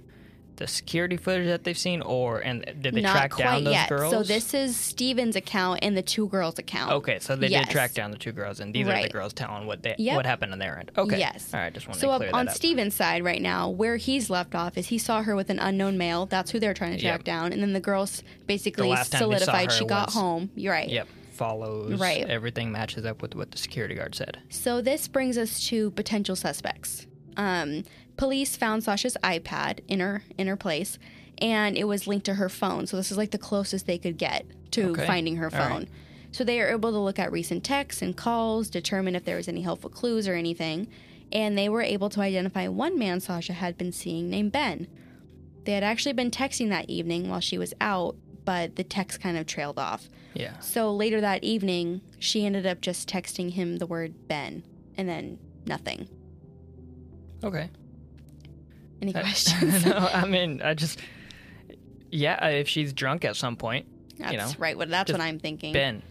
the 0.59 0.67
security 0.67 1.17
footage 1.17 1.47
that 1.47 1.63
they've 1.63 1.77
seen, 1.77 2.01
or 2.01 2.39
and 2.39 2.63
did 2.81 2.93
they 2.93 3.01
Not 3.01 3.13
track 3.13 3.31
quite 3.31 3.43
down 3.45 3.63
those 3.63 3.73
yet. 3.73 3.89
girls? 3.89 4.11
So 4.13 4.23
this 4.23 4.53
is 4.53 4.75
Steven's 4.77 5.35
account 5.35 5.79
and 5.81 5.97
the 5.97 6.01
two 6.03 6.27
girls' 6.27 6.59
account. 6.59 6.91
Okay, 6.91 7.17
so 7.19 7.35
they 7.35 7.47
Yes. 7.47 7.65
did 7.65 7.71
track 7.71 7.93
down 7.93 8.11
the 8.11 8.17
two 8.17 8.31
girls, 8.31 8.59
and 8.59 8.73
these 8.73 8.87
are 8.87 9.01
the 9.01 9.09
girls 9.09 9.33
telling 9.33 9.65
what 9.65 9.81
they 9.83 9.95
Yep. 9.97 10.15
what 10.17 10.25
happened 10.25 10.51
on 10.53 10.59
their 10.59 10.77
end. 10.77 10.91
Okay, 10.97 11.17
Yes. 11.17 11.51
all 11.53 11.59
right, 11.59 11.73
just 11.73 11.87
wanted 11.87 11.99
So 12.01 12.07
to 12.07 12.13
up 12.13 12.21
clear 12.21 12.31
on 12.33 12.47
up. 12.49 12.53
Steven's 12.55 12.93
side 12.93 13.23
right 13.23 13.41
now, 13.41 13.69
where 13.69 13.97
he's 13.97 14.29
left 14.29 14.53
off 14.53 14.77
is 14.77 14.87
he 14.87 14.97
saw 14.97 15.23
her 15.23 15.35
with 15.35 15.49
an 15.49 15.59
unknown 15.59 15.97
male. 15.97 16.25
That's 16.27 16.51
who 16.51 16.59
they're 16.59 16.73
trying 16.73 16.91
to 16.91 16.99
track 17.01 17.19
Yep. 17.19 17.23
down. 17.23 17.53
And 17.53 17.61
then 17.61 17.73
the 17.73 17.79
girls 17.79 18.21
basically 18.45 18.89
last 18.89 19.11
time 19.13 19.29
they 19.29 19.37
saw 19.37 19.45
solidified 19.45 19.71
she 19.71 19.85
got 19.85 20.07
was- 20.07 20.13
home. 20.15 20.49
You're 20.55 20.73
right. 20.73 20.89
Yep, 20.89 21.07
follows. 21.31 21.99
Right. 21.99 22.29
Everything 22.29 22.71
matches 22.71 23.05
up 23.05 23.21
with 23.21 23.33
what 23.33 23.51
the 23.51 23.57
security 23.57 23.95
guard 23.95 24.13
said. 24.13 24.39
So 24.49 24.81
this 24.81 25.07
brings 25.07 25.37
us 25.37 25.65
to 25.69 25.91
potential 25.91 26.35
suspects. 26.35 27.07
Um, 27.39 27.83
police 28.17 28.55
found 28.57 28.83
Sasha's 28.83 29.17
iPad 29.23 29.79
in 29.87 29.99
her 30.01 30.23
in 30.37 30.47
her 30.47 30.57
place, 30.57 30.99
and 31.37 31.77
it 31.77 31.85
was 31.85 32.05
linked 32.05 32.25
to 32.25 32.33
her 32.35 32.49
phone. 32.49 32.85
So 32.85 32.97
this 32.97 33.11
is 33.11 33.17
like 33.17 33.31
the 33.31 33.37
closest 33.37 33.85
they 33.87 33.97
could 33.97 34.17
get 34.17 34.45
to 34.71 34.89
Okay. 34.91 35.07
finding 35.07 35.37
her 35.37 35.49
phone. 35.49 35.59
right. 35.83 35.87
So 36.31 36.43
they 36.43 36.59
are 36.61 36.69
able 36.69 36.91
to 36.91 36.99
look 36.99 37.17
at 37.17 37.31
recent 37.31 37.63
texts 37.63 38.01
and 38.03 38.15
calls, 38.15 38.69
determine 38.69 39.15
if 39.15 39.23
there 39.25 39.37
was 39.37 39.47
any 39.47 39.61
helpful 39.61 39.89
clues 39.89 40.27
or 40.27 40.35
anything, 40.35 40.87
and 41.31 41.57
they 41.57 41.69
were 41.69 41.81
able 41.81 42.09
to 42.09 42.21
identify 42.21 42.67
one 42.67 42.99
man 42.99 43.19
Sasha 43.19 43.53
had 43.53 43.77
been 43.77 43.91
seeing 43.91 44.29
named 44.29 44.51
Ben. 44.51 44.87
They 45.63 45.71
had 45.73 45.83
actually 45.83 46.13
been 46.13 46.29
texting 46.29 46.69
that 46.69 46.89
evening 46.89 47.29
while 47.29 47.39
she 47.39 47.57
was 47.57 47.73
out, 47.81 48.15
but 48.45 48.75
the 48.75 48.83
text 48.83 49.21
kind 49.21 49.37
of 49.37 49.45
trailed 49.47 49.79
off. 49.79 50.09
Yeah. 50.35 50.59
So 50.59 50.93
later 50.95 51.19
that 51.21 51.43
evening, 51.43 52.01
she 52.19 52.45
ended 52.45 52.65
up 52.67 52.79
just 52.81 53.09
texting 53.09 53.51
him 53.53 53.77
the 53.77 53.87
word 53.87 54.27
Ben 54.27 54.63
and 54.97 55.07
then 55.09 55.39
nothing. 55.65 56.07
Okay. 57.43 57.69
Any 59.01 59.13
questions? 59.13 59.85
no, 59.85 59.95
I 59.97 60.25
mean, 60.25 60.61
I 60.61 60.73
just 60.73 60.99
yeah, 62.11 62.47
if 62.47 62.67
she's 62.67 62.93
drunk 62.93 63.23
at 63.25 63.35
some 63.35 63.55
point, 63.55 63.85
That's 64.17 64.33
know, 64.33 64.51
right. 64.59 64.77
What 64.77 64.89
that's 64.89 65.11
what 65.11 65.21
I'm 65.21 65.39
thinking. 65.39 65.73
Ben. 65.73 66.01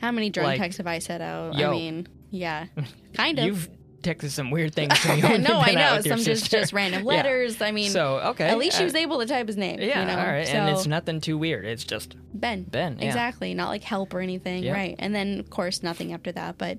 How 0.00 0.12
many 0.12 0.30
drunk 0.30 0.46
Like, 0.46 0.60
texts 0.60 0.78
have 0.78 0.86
I 0.86 1.00
set 1.00 1.20
out? 1.20 1.56
I 1.56 1.70
mean, 1.70 2.06
yeah, 2.30 2.66
kind 3.14 3.38
of. 3.38 3.44
You've 3.46 3.68
texted 4.00 4.30
some 4.30 4.52
weird 4.52 4.72
things 4.72 4.96
to 5.00 5.08
me. 5.16 5.38
no, 5.38 5.58
I 5.58 5.74
know 5.74 6.00
some 6.02 6.20
just 6.20 6.48
just 6.52 6.72
random 6.72 7.00
Yeah. 7.02 7.08
letters. 7.08 7.60
I 7.60 7.72
mean, 7.72 7.90
So 7.90 8.18
okay, 8.26 8.44
at 8.46 8.56
least 8.56 8.76
she 8.76 8.84
uh, 8.84 8.86
was 8.86 8.94
able 8.94 9.18
to 9.18 9.26
type 9.26 9.48
his 9.48 9.56
name. 9.56 9.80
Yeah, 9.80 10.00
you 10.00 10.06
know? 10.06 10.18
all 10.20 10.26
right, 10.26 10.46
So, 10.46 10.52
and 10.52 10.68
it's 10.70 10.86
nothing 10.86 11.20
too 11.20 11.36
weird. 11.36 11.64
It's 11.64 11.82
just 11.82 12.14
Ben. 12.32 12.62
Ben, 12.62 12.98
yeah. 13.00 13.06
Exactly. 13.06 13.54
Not 13.54 13.68
like 13.70 13.82
help 13.82 14.14
or 14.14 14.20
anything. 14.20 14.62
Yep. 14.62 14.74
Right. 14.74 14.94
And 15.00 15.12
then, 15.12 15.40
of 15.40 15.50
course, 15.50 15.82
nothing 15.82 16.12
after 16.12 16.30
that. 16.30 16.58
But 16.58 16.78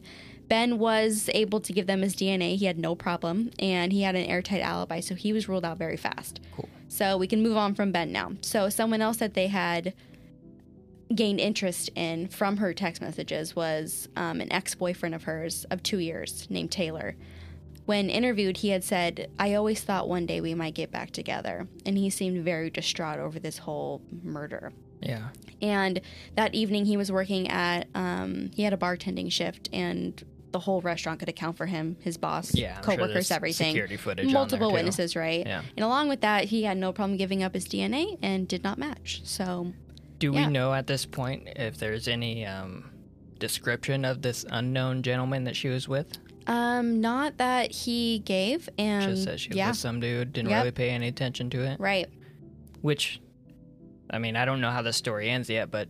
Ben 0.50 0.80
was 0.80 1.30
able 1.34 1.62
to 1.62 1.72
give 1.72 1.88
them 1.88 2.02
his 2.02 2.16
DNA. 2.16 2.58
He 2.58 2.66
had 2.66 2.78
no 2.78 2.96
problem. 2.96 3.52
And 3.60 3.94
he 3.94 4.02
had 4.02 4.16
an 4.16 4.26
airtight 4.26 4.62
alibi. 4.62 5.00
So 5.00 5.16
he 5.16 5.32
was 5.32 5.48
ruled 5.48 5.64
out 5.64 5.78
very 5.78 5.96
fast. 5.96 6.42
Cool. 6.56 6.68
So 6.90 7.18
we 7.18 7.28
can 7.28 7.44
move 7.44 7.56
on 7.56 7.76
from 7.76 7.92
Ben 7.92 8.12
now. 8.12 8.34
So 8.42 8.68
someone 8.70 9.02
else 9.02 9.18
that 9.18 9.36
they 9.36 9.48
had 9.48 9.94
gained 11.14 11.40
interest 11.40 11.90
in 11.96 12.28
from 12.28 12.58
her 12.58 12.74
text 12.74 13.02
messages 13.02 13.56
was 13.56 14.10
um, 14.16 14.42
an 14.42 14.52
ex 14.52 14.76
boyfriend 14.76 15.16
of 15.16 15.24
hers 15.24 15.66
of 15.66 15.82
two 15.84 16.00
years 16.00 16.48
named 16.50 16.72
Taylor. 16.72 17.16
When 17.86 18.10
interviewed, 18.10 18.58
he 18.58 18.70
had 18.70 18.84
said, 18.84 19.32
I 19.40 19.56
always 19.56 19.82
thought 19.82 20.08
one 20.08 20.28
day 20.28 20.42
we 20.42 20.54
might 20.54 20.76
get 20.76 20.92
back 20.92 21.10
together. 21.12 21.68
And 21.86 21.98
he 21.98 22.12
seemed 22.12 22.44
very 22.44 22.70
distraught 22.70 23.18
over 23.18 23.40
this 23.40 23.60
whole 23.60 24.02
murder. 24.24 24.74
yeah. 25.02 25.30
And 25.62 26.00
that 26.36 26.56
evening, 26.56 26.86
he 26.86 26.98
was 26.98 27.12
working 27.12 27.50
at, 27.50 27.88
um, 27.96 28.52
he 28.56 28.64
had 28.64 28.74
a 28.74 28.78
bartending 28.78 29.32
shift, 29.32 29.70
and 29.74 30.24
the 30.52 30.60
whole 30.60 30.82
restaurant 30.82 31.20
could 31.20 31.30
account 31.30 31.58
for 31.58 31.66
him, 31.66 31.96
his 32.02 32.18
boss, 32.18 32.54
Yeah, 32.56 32.78
I'm 32.78 32.84
sure 32.84 32.96
coworkers, 32.98 33.32
everything. 33.32 33.68
security 33.68 33.98
footage 33.98 34.32
Multiple 34.32 34.72
witnesses, 34.72 35.16
right? 35.16 35.46
Yeah. 35.46 35.62
And 35.78 35.84
along 35.84 36.10
with 36.10 36.22
that, 36.22 36.46
he 36.46 36.64
had 36.64 36.78
no 36.78 36.92
problem 36.92 37.18
giving 37.18 37.44
up 37.44 37.54
his 37.54 37.66
DNA 37.68 38.18
and 38.22 38.48
did 38.48 38.64
not 38.64 38.78
match. 38.78 39.22
So, 39.24 39.74
Do 40.18 40.34
Yeah. 40.34 40.48
we 40.48 40.52
know 40.54 40.74
at 40.74 40.88
this 40.88 41.06
point 41.06 41.48
if 41.56 41.78
there's 41.78 42.08
any 42.08 42.46
um, 42.46 42.90
description 43.40 44.04
of 44.06 44.22
this 44.22 44.46
unknown 44.50 45.02
gentleman 45.04 45.44
that 45.46 45.56
she 45.56 45.70
was 45.70 45.88
with? 45.88 46.18
um, 46.48 47.00
not 47.00 47.38
that 47.38 47.72
he 47.72 48.20
gave, 48.26 48.68
and 48.80 49.04
Just 49.12 49.24
said 49.26 49.40
she 49.40 49.50
was 49.50 49.58
yeah, 49.58 49.68
with 49.70 49.78
some 49.78 50.00
dude, 50.00 50.34
didn't 50.34 50.50
Yep. 50.50 50.58
really 50.60 50.72
pay 50.72 50.90
any 50.90 51.08
attention 51.08 51.50
to 51.52 51.62
it. 51.64 51.80
right. 51.80 52.08
Which, 52.82 53.22
I 54.10 54.18
mean, 54.18 54.36
I 54.36 54.46
don't 54.46 54.60
know 54.62 54.72
how 54.72 54.82
the 54.82 54.94
story 54.94 55.30
ends 55.30 55.48
yet, 55.50 55.70
but 55.70 55.88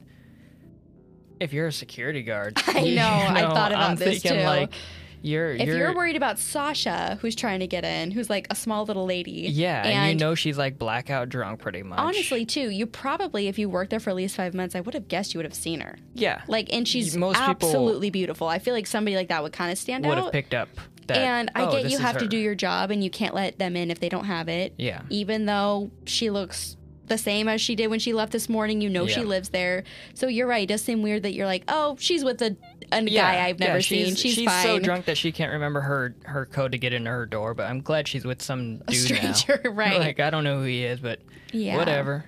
if 1.40 1.54
you're 1.54 1.68
a 1.68 1.72
security 1.74 2.24
guard, 2.24 2.62
I 2.68 2.80
you 2.80 2.96
know, 2.96 3.08
I 3.08 3.42
thought 3.42 3.72
about 3.72 3.90
I'm 3.92 3.96
this, 3.96 4.22
thinking 4.22 4.42
too. 4.42 4.46
like 4.46 4.74
you're 5.22 5.52
If 5.52 5.68
you're, 5.68 5.78
you're, 5.78 5.94
worried 5.96 6.16
about 6.16 6.40
Sasha, 6.40 7.18
who's 7.22 7.36
trying 7.36 7.60
to 7.60 7.68
get 7.68 7.84
in, 7.84 8.12
who's 8.12 8.30
like 8.30 8.48
a 8.50 8.56
small 8.56 8.86
little 8.86 9.06
lady, 9.06 9.50
yeah, 9.52 9.84
and, 9.84 9.88
and 9.94 10.10
you 10.20 10.26
know 10.26 10.34
she's 10.34 10.58
like 10.58 10.80
blackout 10.80 11.28
drunk 11.28 11.60
pretty 11.60 11.84
much. 11.84 12.00
honestly, 12.00 12.46
too, 12.46 12.70
you 12.70 12.86
probably, 12.86 13.48
if 13.50 13.60
you 13.60 13.70
worked 13.70 13.90
there 13.90 14.00
for 14.00 14.12
at 14.12 14.16
least 14.16 14.36
five 14.38 14.54
months, 14.54 14.76
I 14.76 14.80
would 14.80 14.94
have 14.94 15.10
guessed 15.10 15.34
you 15.34 15.40
would 15.40 15.46
have 15.46 15.54
seen 15.54 15.82
her. 15.82 15.98
yeah, 16.14 16.42
Like, 16.48 16.72
and 16.72 16.88
she's 16.88 17.18
Most 17.18 17.38
absolutely 17.38 18.10
beautiful. 18.12 18.48
I 18.48 18.60
feel 18.60 18.74
like 18.74 18.88
somebody 18.88 19.16
like 19.18 19.28
that 19.28 19.44
would 19.44 19.52
kind 19.54 19.72
of 19.72 19.78
stand 19.78 20.06
would 20.06 20.18
out. 20.18 20.24
have 20.26 20.32
picked 20.34 20.54
up 20.54 20.70
that. 21.08 21.18
and 21.18 21.52
I 21.54 21.64
oh, 21.66 21.72
get 21.72 21.92
you 21.92 21.98
have 21.98 22.18
to 22.20 22.28
do 22.28 22.38
your 22.38 22.56
job 22.56 22.90
and 22.92 23.04
you 23.04 23.10
can't 23.10 23.36
let 23.36 23.60
them 23.60 23.76
in 23.76 23.92
if 23.92 24.00
they 24.00 24.10
don't 24.10 24.26
have 24.26 24.48
it. 24.48 24.74
yeah, 24.78 25.02
Even 25.10 25.48
though 25.48 25.92
she 26.06 26.30
looks 26.30 26.78
the 27.10 27.18
same 27.18 27.48
as 27.48 27.60
she 27.60 27.76
did 27.76 27.88
when 27.88 28.00
she 28.00 28.14
left 28.14 28.32
this 28.32 28.48
morning, 28.48 28.82
you 28.82 28.90
know 28.90 29.08
she 29.08 29.24
lives 29.24 29.50
there. 29.50 29.84
So 30.14 30.28
you're 30.28 30.48
right. 30.48 30.64
It 30.64 30.68
does 30.68 30.82
seem 30.82 31.02
weird 31.02 31.24
that 31.24 31.34
you're 31.34 31.46
like, 31.46 31.64
oh, 31.68 31.98
she's 32.00 32.24
with 32.24 32.42
a, 32.42 32.56
a 32.92 33.02
yeah, 33.04 33.22
guy 33.22 33.48
I've 33.48 33.60
never 33.60 33.78
yeah, 33.78 33.82
seen. 33.82 34.16
She's, 34.16 34.36
she's 34.36 34.48
fine. 34.48 34.64
so 34.64 34.80
drunk 34.80 35.06
that 35.06 35.18
she 35.18 35.32
can't 35.32 35.52
remember 35.52 35.82
her 35.82 36.16
her 36.26 36.46
code 36.46 36.72
to 36.72 36.78
get 36.78 36.94
into 36.94 37.10
her 37.10 37.26
door. 37.26 37.54
But 37.54 37.70
I'm 37.70 37.82
glad 37.82 38.08
she's 38.08 38.26
with 38.26 38.42
some 38.42 38.82
A 38.88 38.92
dude 38.92 39.24
now. 39.24 39.34
stranger, 39.34 39.70
right? 39.72 40.00
Like 40.00 40.20
I 40.20 40.30
don't 40.30 40.44
know 40.44 40.60
who 40.60 40.66
he 40.66 40.86
is, 40.86 41.00
but 41.00 41.20
yeah. 41.52 41.78
whatever. 41.78 42.26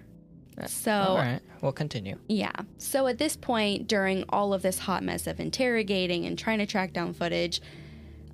So 0.68 0.92
All 0.92 1.18
right, 1.18 1.40
we'll 1.62 1.72
continue. 1.72 2.18
Yeah. 2.28 2.52
So 2.78 3.08
at 3.08 3.18
this 3.18 3.36
point, 3.36 3.88
during 3.88 4.26
all 4.30 4.54
of 4.54 4.62
this 4.62 4.80
hot 4.80 5.04
mess 5.04 5.26
of 5.28 5.40
interrogating 5.40 6.26
and 6.26 6.38
trying 6.38 6.60
to 6.60 6.66
track 6.66 6.94
down 6.94 7.14
footage, 7.14 7.62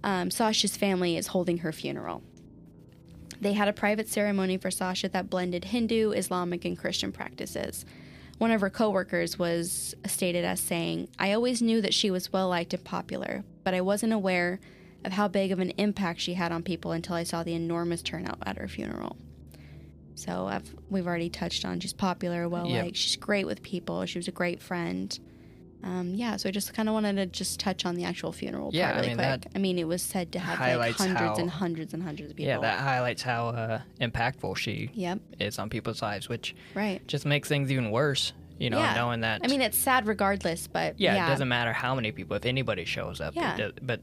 um, 0.03 0.31
Sasha's 0.31 0.75
family 0.75 1.17
is 1.17 1.27
holding 1.27 1.59
her 1.59 1.71
funeral. 1.71 2.21
They 3.39 3.53
had 3.53 3.67
a 3.67 3.73
private 3.73 4.07
ceremony 4.07 4.57
for 4.57 4.71
Sasha 4.71 5.09
that 5.09 5.29
blended 5.29 5.65
Hindu, 5.65 6.11
Islamic, 6.11 6.65
and 6.65 6.77
Christian 6.77 7.11
practices. 7.11 7.85
One 8.37 8.51
of 8.51 8.61
her 8.61 8.69
coworkers 8.69 9.39
was 9.39 9.95
stated 10.05 10.45
as 10.45 10.59
saying, 10.59 11.09
I 11.17 11.33
always 11.33 11.61
knew 11.61 11.81
that 11.81 11.93
she 11.93 12.11
was 12.11 12.31
well 12.31 12.49
liked 12.49 12.73
and 12.73 12.83
popular, 12.83 13.43
but 13.63 13.73
I 13.73 13.81
wasn't 13.81 14.13
aware 14.13 14.59
of 15.03 15.13
how 15.13 15.27
big 15.27 15.51
of 15.51 15.59
an 15.59 15.71
impact 15.77 16.19
she 16.21 16.33
had 16.35 16.51
on 16.51 16.63
people 16.63 16.91
until 16.91 17.15
I 17.15 17.23
saw 17.23 17.43
the 17.43 17.53
enormous 17.53 18.01
turnout 18.01 18.39
at 18.45 18.57
her 18.57 18.67
funeral. 18.67 19.17
So 20.15 20.47
I've, 20.47 20.75
we've 20.89 21.05
already 21.05 21.29
touched 21.29 21.63
on 21.63 21.79
she's 21.79 21.93
popular, 21.93 22.49
well 22.49 22.67
Yep. 22.67 22.83
liked, 22.85 22.97
she's 22.97 23.15
great 23.15 23.45
with 23.45 23.61
people, 23.61 24.05
she 24.05 24.17
was 24.17 24.27
a 24.27 24.31
great 24.31 24.61
friend. 24.61 25.17
Um, 25.83 26.15
yeah, 26.15 26.35
so 26.37 26.49
I 26.49 26.51
just 26.51 26.73
kind 26.73 26.89
of 26.89 26.93
wanted 26.93 27.15
to 27.17 27.25
just 27.27 27.59
touch 27.59 27.85
on 27.85 27.95
the 27.95 28.03
actual 28.03 28.31
funeral 28.31 28.71
Yeah, 28.73 28.85
part 28.87 28.95
I 28.95 28.99
really 29.01 29.15
mean, 29.15 29.39
quick. 29.39 29.51
I 29.55 29.59
mean, 29.59 29.77
it 29.79 29.87
was 29.87 30.01
said 30.01 30.31
to 30.33 30.39
have 30.39 30.59
like 30.79 30.95
hundreds 30.95 31.19
how- 31.19 31.35
and 31.37 31.49
hundreds 31.49 31.93
and 31.93 32.01
hundreds 32.03 32.31
of 32.31 32.35
people. 32.35 32.49
Yeah, 32.49 32.59
that 32.59 32.79
highlights 32.79 33.21
how 33.21 33.49
uh, 33.49 33.81
impactful 34.01 34.57
she 34.57 34.89
Yep, 34.95 35.19
is 35.39 35.59
on 35.59 35.69
people's 35.69 36.01
lives, 36.01 36.27
which 36.27 36.55
right. 36.73 37.05
just 37.07 37.25
makes 37.25 37.47
things 37.47 37.71
even 37.71 37.91
worse. 37.91 38.33
You 38.59 38.71
know, 38.71 38.79
Yeah. 38.79 38.95
knowing 38.95 39.21
that. 39.21 39.41
I 39.43 39.47
mean, 39.47 39.61
it's 39.61 39.77
sad 39.77 40.07
regardless, 40.07 40.65
but 40.67 40.99
yeah, 40.99 41.13
yeah, 41.13 41.27
it 41.27 41.29
doesn't 41.29 41.47
matter 41.47 41.73
how 41.73 41.93
many 41.93 42.11
people, 42.11 42.35
if 42.35 42.45
anybody 42.45 42.85
shows 42.85 43.21
up. 43.21 43.35
Yeah. 43.35 43.55
does- 43.55 43.73
but 43.83 44.01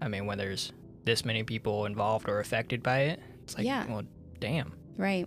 I 0.00 0.06
mean, 0.06 0.26
when 0.26 0.38
there's 0.38 0.72
this 1.04 1.24
many 1.24 1.42
people 1.42 1.86
involved 1.86 2.28
or 2.28 2.38
affected 2.38 2.84
by 2.84 3.00
it, 3.00 3.20
it's 3.42 3.56
like, 3.56 3.66
Yeah. 3.66 3.84
well, 3.88 4.02
damn. 4.38 4.74
Right. 4.96 5.26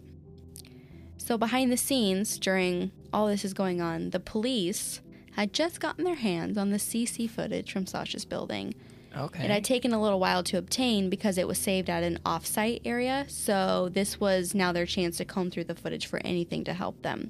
So, 1.18 1.38
behind 1.38 1.72
the 1.72 1.78
scenes, 1.78 2.38
during 2.40 2.92
all 3.12 3.28
this 3.28 3.44
is 3.46 3.54
going 3.54 3.82
on, 3.82 4.10
the 4.12 4.20
police 4.20 5.02
had 5.36 5.54
just 5.54 5.80
gotten 5.80 6.04
their 6.04 6.16
hands 6.16 6.58
on 6.58 6.72
the 6.72 6.78
CC 6.78 7.30
footage 7.30 7.72
from 7.72 7.86
Sasha's 7.86 8.26
building. 8.26 8.74
Okay. 9.16 9.44
It 9.44 9.52
had 9.52 9.64
taken 9.64 9.94
a 9.94 10.02
little 10.02 10.20
while 10.20 10.44
to 10.44 10.58
obtain 10.58 11.10
because 11.10 11.38
it 11.38 11.48
was 11.48 11.60
saved 11.60 11.90
at 11.90 12.04
an 12.04 12.20
off-site 12.26 12.82
area. 12.84 13.26
So, 13.28 13.90
this 13.92 14.20
was 14.20 14.56
now 14.56 14.72
their 14.72 14.88
chance 14.88 15.18
to 15.18 15.26
comb 15.26 15.52
through 15.52 15.66
the 15.66 15.76
footage 15.76 16.08
for 16.08 16.20
anything 16.26 16.64
to 16.64 16.74
help 16.74 17.02
them. 17.04 17.30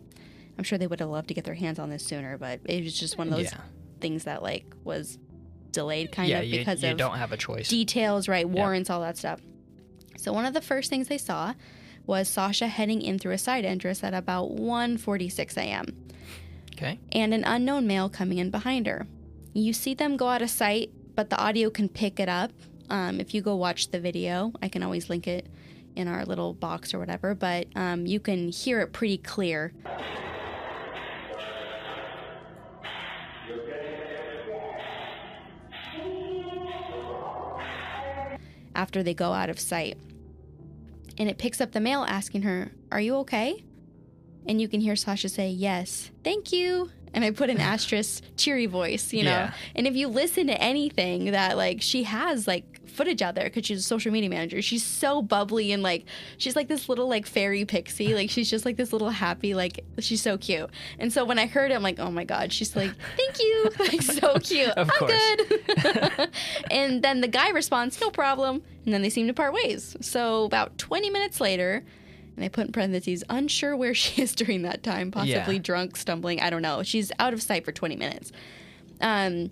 I'm 0.57 0.63
sure 0.63 0.77
they 0.77 0.87
would 0.87 0.99
have 0.99 1.09
loved 1.09 1.27
to 1.29 1.33
get 1.33 1.43
their 1.43 1.55
hands 1.55 1.79
on 1.79 1.89
this 1.89 2.05
sooner, 2.05 2.37
but 2.37 2.61
it 2.65 2.83
was 2.83 2.97
just 2.97 3.17
one 3.17 3.27
of 3.27 3.35
those 3.35 3.51
yeah, 3.51 3.61
things 3.99 4.25
that 4.25 4.43
like 4.43 4.65
was 4.83 5.17
delayed 5.71 6.11
kind 6.11 6.29
yeah, 6.29 6.39
of 6.39 6.45
you, 6.45 6.59
because 6.59 6.83
you 6.83 6.91
of 6.91 6.97
don't 6.97 7.17
have 7.17 7.31
a 7.31 7.37
choice. 7.37 7.67
details, 7.67 8.27
right? 8.27 8.47
Warrants, 8.47 8.89
all 8.89 9.01
that 9.01 9.17
stuff. 9.17 9.41
So 10.17 10.31
one 10.31 10.45
of 10.45 10.53
the 10.53 10.61
first 10.61 10.89
things 10.89 11.07
they 11.07 11.17
saw 11.17 11.53
was 12.05 12.29
Sasha 12.29 12.67
heading 12.67 13.01
in 13.01 13.17
through 13.17 13.33
a 13.33 13.37
side 13.37 13.65
entrance 13.65 14.03
at 14.03 14.13
about 14.13 14.51
1:46 14.51 15.57
a.m. 15.57 15.97
okay. 16.75 16.99
and 17.11 17.33
an 17.33 17.43
unknown 17.43 17.87
male 17.87 18.09
coming 18.09 18.37
in 18.37 18.49
behind 18.49 18.87
her. 18.87 19.07
You 19.53 19.73
see 19.73 19.93
them 19.93 20.17
go 20.17 20.27
out 20.27 20.41
of 20.41 20.49
sight, 20.49 20.91
but 21.15 21.29
the 21.29 21.37
audio 21.37 21.69
can 21.69 21.89
pick 21.89 22.19
it 22.19 22.29
up. 22.29 22.51
Um, 22.89 23.19
if 23.19 23.33
you 23.33 23.41
go 23.41 23.55
watch 23.55 23.91
the 23.91 23.99
video, 23.99 24.51
I 24.61 24.67
can 24.67 24.83
always 24.83 25.09
link 25.09 25.27
it 25.27 25.47
in 25.95 26.07
our 26.07 26.25
little 26.25 26.53
box 26.53 26.93
or 26.93 26.99
whatever, 26.99 27.35
but 27.35 27.67
um, 27.75 28.05
you 28.05 28.19
can 28.19 28.49
hear 28.49 28.81
it 28.81 28.93
pretty 28.93 29.17
clear. 29.17 29.73
After 38.75 39.03
they 39.03 39.13
go 39.13 39.33
out 39.33 39.49
of 39.49 39.59
sight. 39.59 39.97
And 41.19 41.29
it 41.29 41.37
picks 41.37 41.61
up 41.61 41.71
the 41.73 41.79
male 41.79 42.03
asking 42.07 42.41
her, 42.41 42.71
Are 42.91 42.99
you 42.99 43.15
okay? 43.17 43.63
And 44.47 44.59
you 44.61 44.67
can 44.67 44.81
hear 44.81 44.95
Sasha 44.95 45.29
say, 45.29 45.49
Yes, 45.49 46.11
thank 46.23 46.51
you. 46.51 46.89
And 47.13 47.23
I 47.23 47.31
put 47.31 47.49
an 47.49 47.59
asterisk 47.61 48.23
cheery 48.37 48.65
voice, 48.65 49.13
you 49.13 49.23
know. 49.23 49.29
Yeah. 49.29 49.53
And 49.75 49.87
if 49.87 49.95
you 49.95 50.07
listen 50.07 50.47
to 50.47 50.59
anything 50.61 51.25
that 51.31 51.57
like 51.57 51.81
she 51.81 52.03
has 52.03 52.47
like 52.47 52.65
footage 52.87 53.21
out 53.21 53.33
there 53.33 53.45
because 53.45 53.65
she's 53.65 53.79
a 53.79 53.83
social 53.83 54.11
media 54.11 54.29
manager, 54.29 54.61
she's 54.61 54.83
so 54.83 55.21
bubbly 55.21 55.71
and 55.71 55.81
like 55.83 56.05
she's 56.37 56.55
like 56.55 56.67
this 56.67 56.89
little 56.89 57.07
like 57.07 57.25
fairy 57.25 57.65
pixie. 57.65 58.15
Like 58.15 58.29
she's 58.29 58.49
just 58.49 58.65
like 58.65 58.77
this 58.77 58.91
little 58.91 59.11
happy, 59.11 59.53
like 59.53 59.83
she's 59.99 60.21
so 60.21 60.37
cute. 60.37 60.69
And 60.99 61.13
so 61.13 61.23
when 61.23 61.37
I 61.37 61.45
heard 61.45 61.71
it, 61.71 61.75
I'm 61.75 61.83
like, 61.83 61.99
oh 61.99 62.11
my 62.11 62.23
God, 62.23 62.51
she's 62.51 62.75
like, 62.75 62.91
thank 63.15 63.39
you. 63.39 63.69
like 63.79 64.01
so 64.01 64.39
cute. 64.39 64.69
Of 64.71 64.89
I'm 64.99 65.07
good. 65.07 66.29
and 66.71 67.03
then 67.03 67.21
the 67.21 67.27
guy 67.27 67.49
responds, 67.49 67.99
no 68.01 68.09
problem. 68.09 68.63
And 68.85 68.93
then 68.93 69.01
they 69.01 69.09
seem 69.09 69.27
to 69.27 69.33
part 69.33 69.53
ways. 69.53 69.95
So 70.01 70.45
about 70.45 70.77
20 70.77 71.09
minutes 71.09 71.39
later, 71.39 71.83
and 72.35 72.43
I 72.43 72.49
put 72.49 72.65
in 72.67 72.71
parentheses, 72.71 73.23
unsure 73.29 73.75
where 73.75 73.93
she 73.93 74.21
is 74.21 74.33
during 74.33 74.61
that 74.63 74.83
time, 74.83 75.11
possibly 75.11 75.55
Yeah. 75.55 75.61
drunk, 75.61 75.95
stumbling. 75.97 76.39
I 76.41 76.49
don't 76.49 76.61
know. 76.61 76.83
She's 76.83 77.11
out 77.19 77.33
of 77.33 77.41
sight 77.41 77.65
for 77.65 77.71
20 77.71 77.95
minutes. 77.95 78.31
Um, 79.01 79.51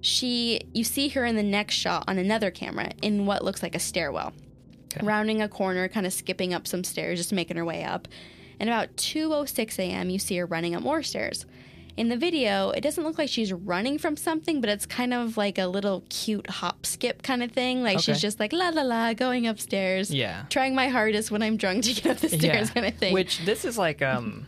she, 0.00 0.60
you 0.74 0.84
see 0.84 1.08
her 1.10 1.24
in 1.24 1.36
the 1.36 1.42
next 1.42 1.74
shot 1.74 2.04
on 2.08 2.18
another 2.18 2.50
camera 2.50 2.90
in 3.02 3.26
what 3.26 3.44
looks 3.44 3.62
like 3.62 3.74
a 3.74 3.78
stairwell, 3.78 4.32
Okay. 4.94 5.06
rounding 5.06 5.40
a 5.40 5.48
corner, 5.48 5.88
kind 5.88 6.06
of 6.06 6.12
skipping 6.12 6.52
up 6.52 6.66
some 6.66 6.84
stairs, 6.84 7.18
just 7.18 7.32
making 7.32 7.56
her 7.56 7.64
way 7.64 7.84
up. 7.84 8.08
And 8.60 8.68
about 8.68 8.96
2:06 8.96 9.78
a.m., 9.78 10.10
you 10.10 10.18
see 10.18 10.36
her 10.36 10.46
running 10.46 10.74
up 10.74 10.82
more 10.82 11.02
stairs. 11.02 11.46
In 11.96 12.08
the 12.08 12.16
video, 12.16 12.70
it 12.70 12.80
doesn't 12.80 13.04
look 13.04 13.18
like 13.18 13.28
she's 13.28 13.52
running 13.52 13.98
from 13.98 14.16
something, 14.16 14.62
but 14.62 14.70
it's 14.70 14.86
kind 14.86 15.12
of 15.12 15.36
like 15.36 15.58
a 15.58 15.66
little 15.66 16.02
cute 16.08 16.48
hop 16.48 16.86
skip 16.86 17.22
kind 17.22 17.42
of 17.42 17.52
thing. 17.52 17.82
Like 17.82 18.00
she's 18.00 18.20
just 18.20 18.40
like 18.40 18.52
la 18.54 18.70
la 18.70 18.80
la 18.82 19.12
going 19.12 19.46
upstairs 19.46 20.10
Yeah. 20.10 20.44
trying 20.48 20.74
my 20.74 20.88
hardest 20.88 21.30
when 21.30 21.42
I'm 21.42 21.58
drunk 21.58 21.84
to 21.84 21.92
get 21.92 22.06
up 22.06 22.16
the 22.18 22.30
stairs 22.30 22.70
kind 22.70 22.86
of 22.86 22.94
thing. 22.94 23.12
Which 23.12 23.44
this 23.44 23.64
is 23.66 23.76
like 23.76 24.00
um 24.00 24.46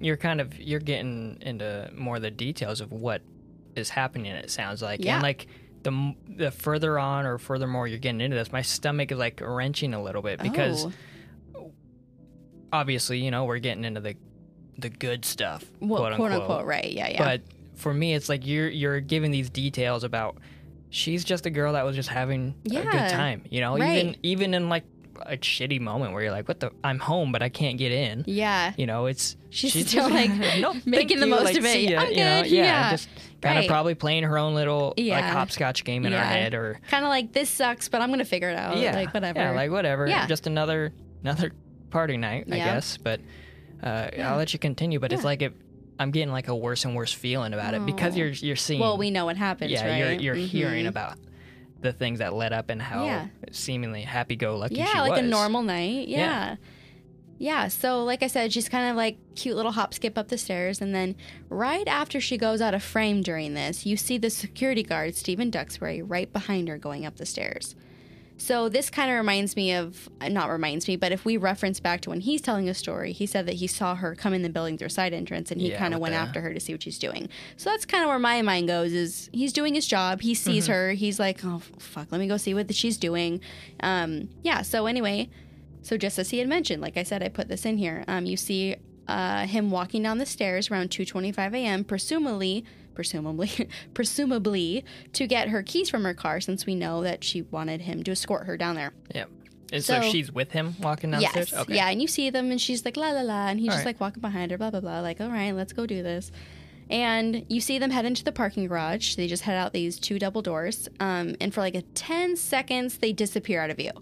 you're 0.00 0.16
kind 0.16 0.40
of 0.40 0.58
you're 0.58 0.80
getting 0.80 1.38
into 1.42 1.90
more 1.94 2.16
of 2.16 2.22
the 2.22 2.30
details 2.30 2.80
of 2.80 2.90
what 2.90 3.20
is 3.76 3.90
happening. 3.90 4.32
It 4.32 4.50
sounds 4.50 4.80
like, 4.80 5.04
Yeah. 5.04 5.14
and 5.16 5.22
like 5.22 5.46
the 5.82 6.14
the 6.26 6.50
further 6.50 6.98
on 6.98 7.26
or 7.26 7.36
furthermore 7.36 7.86
you're 7.86 7.98
getting 7.98 8.22
into 8.22 8.36
this, 8.36 8.50
my 8.50 8.62
stomach 8.62 9.12
is 9.12 9.18
like 9.18 9.42
wrenching 9.44 9.92
a 9.92 10.02
little 10.02 10.22
bit 10.22 10.40
because 10.40 10.86
Oh. 11.54 11.70
obviously, 12.72 13.18
you 13.18 13.30
know, 13.30 13.44
we're 13.44 13.58
getting 13.58 13.84
into 13.84 14.00
the 14.00 14.14
the 14.78 14.88
good 14.90 15.24
stuff, 15.24 15.64
well, 15.80 16.00
quote, 16.02 16.14
quote, 16.16 16.30
unquote. 16.32 16.40
unquote, 16.50 16.66
right? 16.66 16.90
Yeah, 16.92 17.08
yeah. 17.08 17.18
But 17.18 17.42
for 17.74 17.92
me, 17.92 18.14
it's 18.14 18.28
like 18.28 18.46
you're 18.46 18.68
you're 18.68 19.00
giving 19.00 19.30
these 19.30 19.50
details 19.50 20.04
about 20.04 20.36
she's 20.90 21.24
just 21.24 21.46
a 21.46 21.50
girl 21.50 21.72
that 21.74 21.84
was 21.84 21.96
just 21.96 22.08
having 22.08 22.54
a 22.66 22.70
good 22.70 22.84
time. 23.10 23.42
You 23.50 23.60
know, 23.60 23.76
Right. 23.76 23.98
even 24.04 24.16
even 24.22 24.54
in 24.54 24.68
like 24.68 24.84
a 25.26 25.36
shitty 25.36 25.80
moment 25.80 26.12
where 26.12 26.22
you're 26.22 26.30
like, 26.32 26.46
what 26.46 26.60
the? 26.60 26.70
I'm 26.84 27.00
home, 27.00 27.32
but 27.32 27.42
I 27.42 27.48
can't 27.48 27.76
get 27.76 27.90
in. 27.90 28.22
yeah, 28.28 28.72
You 28.76 28.86
know, 28.86 29.06
it's 29.06 29.36
She's 29.50 29.72
she's 29.72 29.88
still, 29.88 30.08
just- 30.08 30.14
like, 30.14 30.30
"No, 30.60 30.74
making 30.86 31.18
the 31.18 31.26
you," 31.26 31.30
most 31.30 31.44
like, 31.44 31.56
of 31.56 31.64
it. 31.64 31.90
Ya," 31.90 32.00
I'm 32.00 32.10
you 32.10 32.16
know? 32.18 32.42
good, 32.44 32.52
yeah, 32.52 32.62
yeah. 32.64 32.90
just 32.92 33.08
kind 33.42 33.58
of 33.58 33.62
Right. 33.62 33.68
probably 33.68 33.94
playing 33.96 34.22
her 34.24 34.38
own 34.38 34.54
little 34.54 34.94
like 34.96 35.24
hopscotch 35.24 35.82
game 35.84 36.06
in 36.06 36.12
her 36.12 36.20
head, 36.20 36.54
or 36.54 36.78
kind 36.88 37.04
of 37.04 37.08
like 37.08 37.32
this 37.32 37.50
sucks, 37.50 37.88
but 37.88 38.00
I'm 38.00 38.10
gonna 38.10 38.24
figure 38.24 38.48
it 38.50 38.56
out. 38.56 38.76
yeah, 38.76 38.94
like 38.94 39.12
whatever. 39.12 39.40
yeah, 39.40 39.50
like 39.50 39.70
whatever, 39.72 40.06
Yeah. 40.06 40.26
just 40.28 40.46
another 40.46 40.92
another 41.22 41.50
party 41.90 42.16
night, 42.16 42.44
I 42.52 42.56
guess. 42.56 42.96
But 42.96 43.20
uh, 43.82 44.08
Yeah. 44.16 44.30
I'll 44.32 44.36
let 44.38 44.52
you 44.52 44.58
continue. 44.58 44.98
But 44.98 45.12
it's 45.12 45.24
like 45.24 45.42
it, 45.42 45.52
I'm 45.98 46.10
getting 46.10 46.30
like 46.32 46.48
a 46.48 46.54
worse 46.56 46.84
and 46.84 46.94
worse 46.94 47.12
feeling 47.12 47.52
about 47.54 47.74
it 47.74 47.84
because 47.86 48.16
you're 48.16 48.28
you're 48.28 48.56
seeing. 48.56 48.80
well, 48.80 48.96
we 48.98 49.10
know 49.10 49.24
what 49.24 49.36
happens, 49.36 49.70
yeah, 49.72 49.86
right? 49.88 50.20
you're 50.20 50.34
you're 50.34 50.46
hearing 50.46 50.84
Mhm. 50.86 50.88
about 50.90 51.16
the 51.80 51.92
things 51.92 52.18
that 52.18 52.34
led 52.34 52.52
up 52.52 52.70
and 52.70 52.82
how 52.82 53.04
Yeah. 53.04 53.26
seemingly 53.52 54.02
happy-go-lucky 54.02 54.74
yeah, 54.74 54.86
she 54.86 54.98
like 54.98 55.10
was. 55.12 55.20
a 55.20 55.22
normal 55.22 55.62
night. 55.62 56.08
Yeah. 56.08 56.18
Yeah. 56.18 56.56
yeah. 57.38 57.68
so 57.68 58.02
like 58.04 58.22
I 58.22 58.26
said, 58.26 58.52
she's 58.52 58.68
kind 58.68 58.90
of 58.90 58.96
like 58.96 59.16
cute 59.36 59.54
little 59.56 59.70
hop 59.72 59.94
skip 59.94 60.18
up 60.18 60.26
the 60.28 60.38
stairs, 60.38 60.80
and 60.80 60.92
then 60.94 61.14
right 61.48 61.86
after 61.86 62.20
she 62.20 62.36
goes 62.36 62.60
out 62.60 62.74
of 62.74 62.82
frame 62.82 63.22
during 63.22 63.54
this, 63.54 63.86
you 63.86 63.96
see 63.96 64.18
the 64.18 64.30
security 64.30 64.82
guard 64.82 65.14
Stephen 65.14 65.50
Duxbury 65.50 66.02
right 66.02 66.32
behind 66.32 66.68
her 66.68 66.78
going 66.78 67.06
up 67.06 67.16
the 67.16 67.26
stairs. 67.26 67.76
So 68.40 68.68
this 68.68 68.88
kind 68.88 69.10
of 69.10 69.16
reminds 69.16 69.56
me 69.56 69.72
of 69.74 70.08
not 70.30 70.48
reminds 70.48 70.86
me, 70.86 70.94
but 70.96 71.10
if 71.10 71.24
we 71.24 71.36
reference 71.36 71.80
back 71.80 72.00
to 72.02 72.10
when 72.10 72.20
he's 72.20 72.40
telling 72.40 72.68
a 72.68 72.74
story, 72.74 73.12
he 73.12 73.26
said 73.26 73.46
that 73.46 73.56
he 73.56 73.66
saw 73.66 73.96
her 73.96 74.14
come 74.14 74.32
in 74.32 74.42
the 74.42 74.48
building 74.48 74.78
through 74.78 74.86
a 74.86 74.90
side 74.90 75.12
entrance, 75.12 75.50
and 75.50 75.60
he 75.60 75.70
Yeah, 75.70 75.78
kind 75.78 75.92
of 75.92 75.98
went 76.00 76.14
the- 76.14 76.20
after 76.20 76.40
her 76.40 76.54
to 76.54 76.60
see 76.60 76.72
what 76.72 76.82
she's 76.82 76.98
doing. 76.98 77.28
So 77.56 77.70
that's 77.70 77.84
kind 77.84 78.04
of 78.04 78.08
where 78.08 78.18
my 78.20 78.40
mind 78.42 78.68
goes: 78.68 78.92
is 78.92 79.28
he's 79.32 79.52
doing 79.52 79.74
his 79.74 79.86
job, 79.86 80.20
he 80.20 80.34
sees 80.34 80.64
Mm-hmm. 80.64 80.72
her, 80.72 80.92
he's 80.92 81.18
like, 81.18 81.44
oh 81.44 81.60
fuck, 81.78 82.06
let 82.12 82.20
me 82.20 82.28
go 82.28 82.36
see 82.36 82.54
what 82.54 82.72
she's 82.74 82.96
doing. 82.96 83.40
Um, 83.80 84.28
yeah. 84.42 84.62
So 84.62 84.86
anyway, 84.86 85.28
so 85.82 85.96
just 85.96 86.18
as 86.18 86.30
he 86.30 86.38
had 86.38 86.46
mentioned, 86.48 86.80
like 86.80 86.96
I 86.96 87.02
said, 87.02 87.22
I 87.22 87.28
put 87.28 87.48
this 87.48 87.64
in 87.66 87.76
here. 87.76 88.04
Um, 88.06 88.24
you 88.24 88.36
see 88.36 88.76
uh, 89.08 89.46
him 89.46 89.70
walking 89.70 90.02
down 90.02 90.18
the 90.18 90.26
stairs 90.26 90.70
around 90.70 90.90
2:25 90.90 91.54
a.m. 91.54 91.82
Presumably, 91.82 92.64
presumably, 92.98 93.68
presumably 93.94 94.84
to 95.12 95.28
get 95.28 95.50
her 95.50 95.62
keys 95.62 95.88
from 95.88 96.02
her 96.02 96.14
car, 96.14 96.40
since 96.40 96.66
we 96.66 96.74
know 96.74 97.02
that 97.04 97.22
she 97.22 97.42
wanted 97.42 97.80
him 97.82 98.02
to 98.02 98.10
escort 98.10 98.44
her 98.46 98.56
down 98.56 98.74
there. 98.74 98.92
Yeah. 99.14 99.26
And 99.72 99.84
so, 99.84 100.00
So- 100.00 100.10
she's 100.10 100.32
with 100.32 100.50
him 100.50 100.74
walking 100.80 101.12
downstairs. 101.12 101.52
Yes, 101.52 101.60
Okay. 101.60 101.76
yeah, 101.76 101.88
and 101.90 102.02
you 102.02 102.08
see 102.08 102.28
them, 102.30 102.50
and 102.50 102.60
she's 102.60 102.84
like 102.84 102.96
la 102.96 103.10
la 103.10 103.20
la, 103.20 103.46
and 103.46 103.60
he's 103.60 103.68
All 103.68 103.74
just 103.76 103.84
right. 103.84 103.94
like 103.94 104.00
walking 104.00 104.20
behind 104.20 104.50
her, 104.50 104.58
blah 104.58 104.70
blah 104.70 104.80
blah, 104.80 104.98
like 105.00 105.20
all 105.20 105.28
right, 105.30 105.52
let's 105.52 105.72
go 105.72 105.86
do 105.86 106.02
this. 106.02 106.32
And 106.90 107.44
you 107.48 107.60
see 107.60 107.78
them 107.78 107.90
head 107.90 108.04
into 108.04 108.24
the 108.24 108.32
parking 108.32 108.66
garage. 108.66 109.14
They 109.14 109.28
just 109.28 109.42
head 109.44 109.56
out 109.56 109.72
these 109.72 110.00
two 110.00 110.18
double 110.18 110.42
doors, 110.42 110.88
um, 110.98 111.36
and 111.40 111.54
for 111.54 111.60
like 111.60 111.76
a 111.76 111.82
ten 111.82 112.34
seconds, 112.36 112.98
they 112.98 113.12
disappear 113.12 113.60
out 113.62 113.70
of 113.70 113.76
view. 113.76 113.92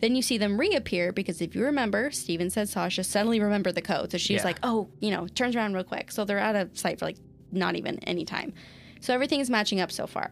Then 0.00 0.14
you 0.14 0.22
see 0.22 0.38
them 0.38 0.60
reappear 0.60 1.10
because 1.12 1.42
if 1.42 1.56
you 1.56 1.64
remember, 1.64 2.12
Steven 2.12 2.48
said 2.50 2.68
Sasha 2.68 3.02
suddenly 3.02 3.40
remembered 3.40 3.74
the 3.74 3.82
code, 3.82 4.12
so 4.12 4.18
she's 4.18 4.38
Yeah. 4.38 4.44
like, 4.44 4.58
oh, 4.62 4.88
you 5.00 5.10
know, 5.10 5.26
turns 5.26 5.56
around 5.56 5.74
real 5.74 5.82
quick. 5.82 6.12
So 6.12 6.24
they're 6.24 6.38
out 6.38 6.54
of 6.54 6.78
sight 6.78 7.00
for 7.00 7.06
like 7.06 7.16
not 7.52 7.76
even 7.76 7.98
any 8.00 8.24
time. 8.24 8.52
So 9.00 9.14
everything 9.14 9.40
is 9.40 9.50
matching 9.50 9.80
up 9.80 9.92
so 9.92 10.06
far. 10.06 10.30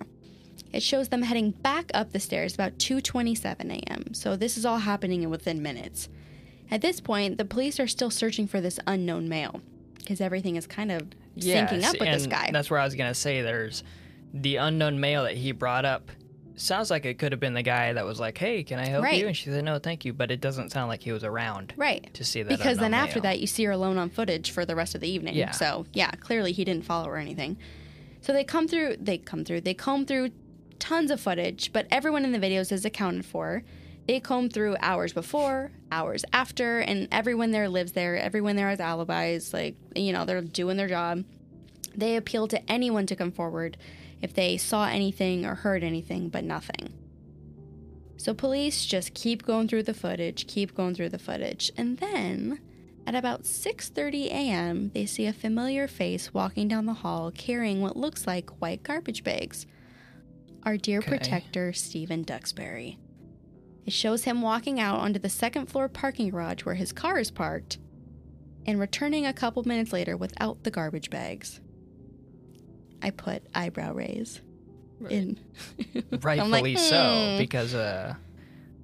It 0.73 0.83
shows 0.83 1.09
them 1.09 1.23
heading 1.23 1.53
back 1.53 1.91
up 1.95 2.13
the 2.13 2.21
stairs 2.21 2.55
about 2.55 2.79
2:27 2.79 3.71
a.m. 3.71 4.15
So 4.15 4.37
this 4.37 4.57
is 4.57 4.65
all 4.65 4.79
happening 4.79 5.23
in 5.23 5.31
within 5.31 5.63
minutes. 5.63 6.09
At 6.71 6.81
this 6.81 7.01
point, 7.01 7.39
the 7.39 7.45
police 7.45 7.79
are 7.79 7.87
still 7.87 8.11
searching 8.11 8.47
for 8.49 8.61
this 8.61 8.81
unknown 8.87 9.29
male 9.29 9.61
because 9.99 10.21
everything 10.21 10.57
is 10.57 10.67
kind 10.67 10.91
of 10.91 11.03
syncing 11.39 11.85
up 11.85 12.01
with 12.01 12.13
this 12.13 12.27
guy. 12.27 12.51
That's 12.53 12.71
where 12.71 12.81
I 12.81 12.85
was 12.85 12.95
gonna 12.95 13.15
say. 13.15 13.43
There's 13.43 13.85
the 14.35 14.57
unknown 14.57 14.99
male 15.01 15.25
that 15.25 15.37
he 15.37 15.53
brought 15.53 15.85
up. 15.85 16.11
Sounds 16.57 16.91
like 16.91 17.05
it 17.05 17.19
could 17.19 17.33
have 17.33 17.41
been 17.41 17.53
the 17.55 17.63
guy 17.63 17.93
that 17.93 18.05
was 18.07 18.19
like, 18.19 18.39
"Hey, 18.39 18.63
can 18.63 18.79
I 18.79 18.87
help 18.87 19.05
Right. 19.05 19.19
you?" 19.21 19.27
And 19.27 19.37
she 19.37 19.51
said, 19.51 19.63
"No, 19.65 19.79
thank 19.79 20.05
you." 20.07 20.13
But 20.15 20.31
it 20.31 20.41
doesn't 20.41 20.71
sound 20.73 20.89
like 20.89 21.03
he 21.03 21.13
was 21.13 21.23
around 21.23 21.75
Right. 21.77 22.09
to 22.15 22.25
see 22.25 22.43
that. 22.43 22.49
Because 22.49 22.79
then 22.79 22.95
after 22.95 23.21
that, 23.21 23.41
you 23.41 23.47
see 23.47 23.65
her 23.65 23.73
alone 23.73 23.99
on 23.99 24.09
footage 24.09 24.51
for 24.51 24.65
the 24.65 24.75
rest 24.75 24.95
of 24.95 25.01
the 25.03 25.09
evening. 25.09 25.35
Yeah. 25.35 25.51
So 25.51 25.85
yeah, 25.93 26.11
clearly 26.13 26.53
he 26.53 26.65
didn't 26.65 26.85
follow 26.87 27.09
or 27.09 27.19
anything. 27.19 27.59
So 28.23 28.33
they 28.33 28.43
come 28.43 28.67
through. 28.67 28.97
They 29.01 29.19
come 29.19 29.45
through. 29.45 29.61
They 29.61 29.75
comb 29.75 30.07
through 30.07 30.31
tons 30.79 31.11
of 31.11 31.21
footage, 31.21 31.73
but 31.73 31.87
everyone 31.91 32.25
in 32.25 32.33
the 32.33 32.39
videos 32.39 32.73
is 32.73 32.85
accounted 32.85 33.25
for. 33.27 33.63
They 34.07 34.21
comb 34.21 34.49
through 34.49 34.77
hours 34.81 35.13
before, 35.13 35.73
hours 35.93 36.25
after, 36.33 36.79
and 36.79 37.09
everyone 37.13 37.51
there 37.51 37.69
lives 37.69 37.93
there. 37.93 38.17
Everyone 38.17 38.57
there 38.57 38.69
has 38.71 38.81
alibis. 38.81 39.53
Like 39.53 39.75
you 39.95 40.13
know, 40.13 40.25
they're 40.25 40.41
doing 40.41 40.77
their 40.79 40.89
job. 40.89 41.25
They 41.95 42.17
appeal 42.17 42.49
to 42.49 42.71
anyone 42.71 43.05
to 43.07 43.17
come 43.17 43.31
forward 43.33 43.77
if 44.23 44.33
they 44.35 44.57
saw 44.57 44.87
anything 44.87 45.45
or 45.45 45.55
heard 45.55 45.85
anything, 45.85 46.29
but 46.29 46.45
nothing. 46.45 46.93
So 48.17 48.33
police 48.35 48.87
just 48.87 49.15
keep 49.15 49.45
going 49.45 49.69
through 49.69 49.85
the 49.85 49.95
footage, 49.95 50.47
keep 50.47 50.75
going 50.75 50.95
through 50.95 51.11
the 51.11 51.19
footage, 51.19 51.71
and 51.77 51.99
then 51.99 52.61
at 53.07 53.15
about 53.15 53.43
6:30 53.45 54.27
a.m., 54.27 54.91
they 54.95 55.07
see 55.07 55.27
a 55.27 55.33
familiar 55.33 55.87
face 55.87 56.35
walking 56.35 56.67
down 56.67 56.87
the 56.87 56.95
hall 56.95 57.31
carrying 57.31 57.81
what 57.81 57.97
looks 57.97 58.27
like 58.27 58.61
white 58.61 58.83
garbage 58.83 59.23
bags. 59.23 59.67
Our 60.65 60.77
dear 60.77 60.99
Okay. 60.99 61.09
protector, 61.11 61.73
Stephen 61.73 62.23
Duxbury. 62.23 62.99
It 63.85 63.93
shows 63.93 64.25
him 64.25 64.43
walking 64.43 64.81
out 64.81 64.99
onto 64.99 65.21
the 65.21 65.29
second 65.29 65.67
floor 65.67 65.89
parking 65.89 66.31
garage 66.31 66.65
where 66.65 66.75
his 66.75 66.93
car 66.93 67.21
is 67.21 67.31
parked 67.31 67.79
and 68.67 68.81
returning 68.81 69.25
a 69.25 69.33
couple 69.33 69.63
minutes 69.63 69.93
later 69.93 70.17
without 70.17 70.65
the 70.65 70.73
garbage 70.73 71.09
bags. 71.09 71.61
I 73.03 73.11
put 73.11 73.43
eyebrow 73.55 73.93
raise 73.93 74.41
in. 75.11 75.39
I'm 76.13 76.21
rightfully 76.21 76.75
like, 76.75 76.79
so, 76.79 77.33
hmm. 77.33 77.39
because 77.39 77.75
uh, 77.75 78.15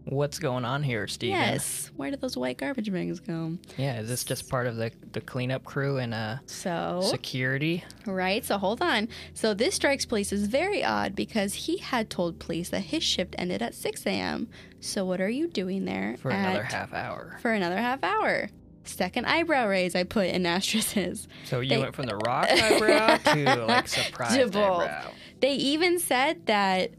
what's 0.04 0.38
going 0.38 0.64
on 0.64 0.82
here, 0.82 1.06
Steven? 1.06 1.38
Yes. 1.38 1.90
Where 1.96 2.10
did 2.10 2.20
those 2.20 2.36
white 2.36 2.58
garbage 2.58 2.92
bags 2.92 3.20
go? 3.20 3.56
Yeah, 3.76 4.00
is 4.00 4.08
this 4.08 4.24
just 4.24 4.48
part 4.48 4.66
of 4.66 4.76
the 4.76 4.92
the 5.12 5.20
cleanup 5.20 5.64
crew 5.64 5.98
and 5.98 6.12
uh 6.14 6.36
So, 6.46 7.00
security? 7.04 7.84
right. 8.06 8.44
So 8.44 8.58
hold 8.58 8.82
on. 8.82 9.08
So 9.34 9.54
this 9.54 9.74
strikes 9.74 10.04
police 10.04 10.32
as 10.32 10.44
very 10.44 10.84
odd 10.84 11.14
because 11.14 11.54
he 11.54 11.78
had 11.78 12.10
told 12.10 12.38
police 12.38 12.68
that 12.70 12.80
his 12.80 13.02
shift 13.02 13.34
ended 13.38 13.62
at 13.62 13.74
6 13.74 14.06
a.m. 14.06 14.48
So 14.80 15.04
what 15.04 15.20
are 15.20 15.30
you 15.30 15.48
doing 15.48 15.84
there 15.84 16.16
For 16.18 16.30
another 16.30 16.64
half 16.64 16.92
hour. 16.92 17.38
For 17.40 17.52
another 17.52 17.76
half 17.78 18.02
hour. 18.02 18.48
Second 18.84 19.26
eyebrow 19.26 19.66
raise 19.68 19.94
I 19.94 20.02
put 20.04 20.26
in 20.26 20.44
asterisks. 20.46 21.28
So 21.44 21.60
you 21.60 21.68
They- 21.70 21.78
went 21.78 21.94
from 21.94 22.06
the 22.06 22.16
rock 22.16 22.48
eyebrow 22.50 23.16
to 23.34 23.64
like 23.66 23.88
surprised 23.88 24.34
To 24.34 24.44
eyebrow. 24.46 25.10
They 25.40 25.54
even 25.54 25.98
said 25.98 26.46
that 26.46 26.90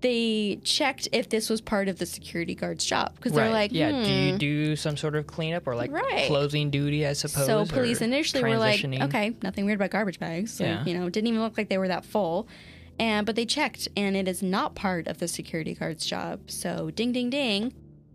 they 0.00 0.58
checked 0.64 1.06
if 1.12 1.28
this 1.28 1.48
was 1.48 1.60
part 1.60 1.86
of 1.86 1.98
the 1.98 2.06
security 2.06 2.56
guard's 2.56 2.84
job 2.84 3.14
because 3.14 3.32
they're 3.32 3.44
Right. 3.46 3.52
like, 3.52 3.72
yeah. 3.72 3.92
Do 3.92 4.10
you 4.10 4.32
"Hmm." 4.32 4.36
do 4.38 4.76
some 4.76 4.96
sort 4.96 5.14
of 5.14 5.28
cleanup 5.28 5.66
or 5.68 5.76
like 5.76 5.92
Right. 5.92 6.26
closing 6.26 6.70
duty? 6.70 7.06
I 7.06 7.12
suppose. 7.12 7.46
So 7.46 7.64
police 7.66 8.00
initially 8.00 8.42
were 8.42 8.58
like, 8.58 8.84
okay, 8.84 9.34
nothing 9.42 9.64
weird 9.64 9.76
about 9.76 9.90
garbage 9.90 10.18
bags. 10.18 10.58
Like, 10.58 10.68
Yeah. 10.68 10.84
you 10.86 10.94
know, 10.98 11.06
it 11.06 11.12
didn't 11.12 11.28
even 11.28 11.40
look 11.40 11.56
like 11.56 11.68
they 11.68 11.78
were 11.78 11.88
that 11.88 12.04
full. 12.04 12.48
And 12.98 13.24
but 13.24 13.36
they 13.36 13.46
checked, 13.46 13.88
and 13.96 14.16
it 14.16 14.26
is 14.28 14.42
not 14.42 14.74
part 14.74 15.06
of 15.06 15.18
the 15.18 15.28
security 15.28 15.72
guard's 15.74 16.04
job. 16.04 16.50
So 16.50 16.90
ding, 16.90 17.12
ding, 17.12 17.30
ding. 17.30 17.72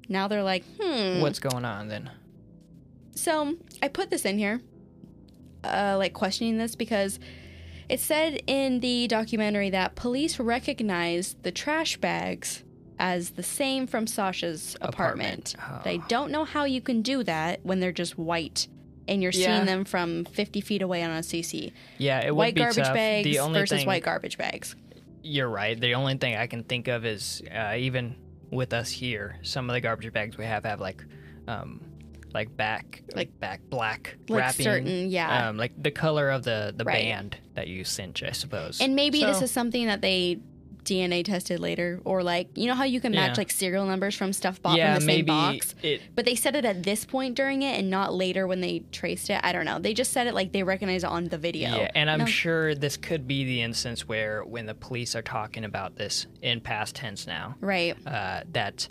Now 0.09 0.27
they're 0.27 0.43
like, 0.43 0.63
hmm. 0.81 1.21
What's 1.21 1.39
going 1.39 1.63
on 1.65 1.87
then? 1.87 2.09
So 3.17 3.55
I 3.81 3.87
put 3.87 4.09
this 4.09 4.25
in 4.25 4.37
here, 4.37 4.61
uh, 5.63 5.95
like 5.97 6.13
questioning 6.13 6.57
this 6.57 6.75
because 6.75 7.19
it 7.89 7.99
said 7.99 8.41
in 8.47 8.79
the 8.79 9.07
documentary 9.07 9.69
that 9.71 9.95
police 9.95 10.39
recognized 10.39 11.41
the 11.43 11.51
trash 11.51 11.97
bags 11.97 12.63
as 12.99 13.31
the 13.31 13.43
same 13.43 13.87
from 13.87 14.07
Sasha's 14.07 14.75
apartment. 14.81 15.53
Apartment. 15.55 16.01
Oh. 16.03 16.07
don't 16.07 16.31
know 16.31 16.45
how 16.45 16.63
you 16.65 16.81
can 16.81 17.01
do 17.01 17.23
that 17.23 17.59
when 17.63 17.79
they're 17.79 17.91
just 17.91 18.17
white 18.17 18.67
and 19.07 19.21
you're 19.21 19.31
Yeah. 19.33 19.55
seeing 19.55 19.65
them 19.65 19.85
from 19.85 20.25
50 20.25 20.61
feet 20.61 20.81
away 20.81 21.01
on 21.03 21.11
a 21.11 21.21
CC. 21.23 21.71
Yeah, 21.97 22.25
it 22.25 22.35
white 22.35 22.47
would 22.49 22.55
be 22.55 22.61
garbage 22.61 22.83
tough. 22.83 22.93
bags 22.93 23.23
the 23.25 23.39
only 23.39 23.59
versus 23.59 23.79
thing, 23.79 23.87
white 23.87 24.03
garbage 24.03 24.37
bags. 24.37 24.75
You're 25.23 25.49
right. 25.49 25.79
The 25.79 25.93
only 25.95 26.15
thing 26.17 26.35
I 26.35 26.47
can 26.47 26.63
think 26.63 26.87
of 26.87 27.05
is 27.05 27.41
uh, 27.53 27.75
even 27.77 28.15
with 28.49 28.73
us 28.73 28.89
here, 28.89 29.37
some 29.43 29.69
of 29.69 29.73
the 29.73 29.81
garbage 29.81 30.11
bags 30.11 30.37
we 30.37 30.45
have 30.45 30.63
have 30.65 30.81
like, 30.81 31.03
um, 31.47 31.81
like 32.37 32.55
back, 32.55 33.01
like 33.15 33.31
back 33.39 33.61
black 33.69 34.15
Like 34.29 34.39
wrapping. 34.39 34.63
certain, 34.63 35.09
yeah. 35.09 35.49
Um, 35.49 35.57
like 35.57 35.71
the 35.81 35.91
color 35.91 36.29
of 36.29 36.43
the 36.43 36.71
the 36.75 36.83
Right. 36.85 37.03
band 37.05 37.37
that 37.55 37.67
you 37.67 37.83
cinch, 37.83 38.21
I 38.21 38.31
suppose. 38.31 38.79
And 38.79 38.95
maybe 38.95 39.23
this 39.23 39.41
is 39.41 39.49
something 39.49 39.87
that 39.87 40.01
they 40.01 40.37
DNA 40.83 41.25
tested 41.25 41.59
later, 41.59 41.99
or 42.05 42.21
like 42.23 42.47
you 42.55 42.67
know 42.67 42.73
how 42.75 42.83
you 42.85 43.01
can 43.01 43.11
match 43.11 43.31
Yeah. 43.31 43.41
like 43.41 43.51
serial 43.51 43.85
numbers 43.85 44.15
from 44.15 44.31
stuff 44.31 44.61
bought 44.61 44.77
yeah, 44.77 44.93
from 44.93 45.01
the 45.05 45.11
same 45.11 45.15
maybe 45.25 45.25
box. 45.57 45.75
it. 45.83 46.01
But 46.15 46.23
they 46.25 46.35
said 46.35 46.55
it 46.55 46.63
at 46.63 46.83
this 46.83 47.03
point 47.05 47.35
during 47.35 47.61
it 47.63 47.77
and 47.79 47.89
not 47.89 48.13
later 48.13 48.45
when 48.47 48.61
they 48.61 48.83
traced 48.93 49.29
it. 49.29 49.41
I 49.43 49.51
don't 49.51 49.65
know. 49.65 49.79
They 49.79 49.93
just 49.93 50.13
said 50.13 50.27
it 50.27 50.33
like 50.33 50.53
they 50.53 50.63
recognize 50.63 51.03
it 51.03 51.09
on 51.09 51.25
the 51.25 51.37
video. 51.37 51.69
Yeah, 51.75 51.91
and 51.93 52.09
I'm 52.09 52.19
No. 52.19 52.25
sure 52.25 52.73
this 52.73 52.95
could 52.95 53.27
be 53.27 53.43
the 53.43 53.61
instance 53.63 54.07
where 54.07 54.45
when 54.45 54.65
the 54.65 54.75
police 54.75 55.13
are 55.15 55.21
talking 55.23 55.65
about 55.65 55.97
this 55.97 56.27
in 56.41 56.61
past 56.61 56.95
tense 56.95 57.27
now, 57.27 57.55
Right. 57.59 57.97
uh, 58.07 58.41
that 58.53 58.87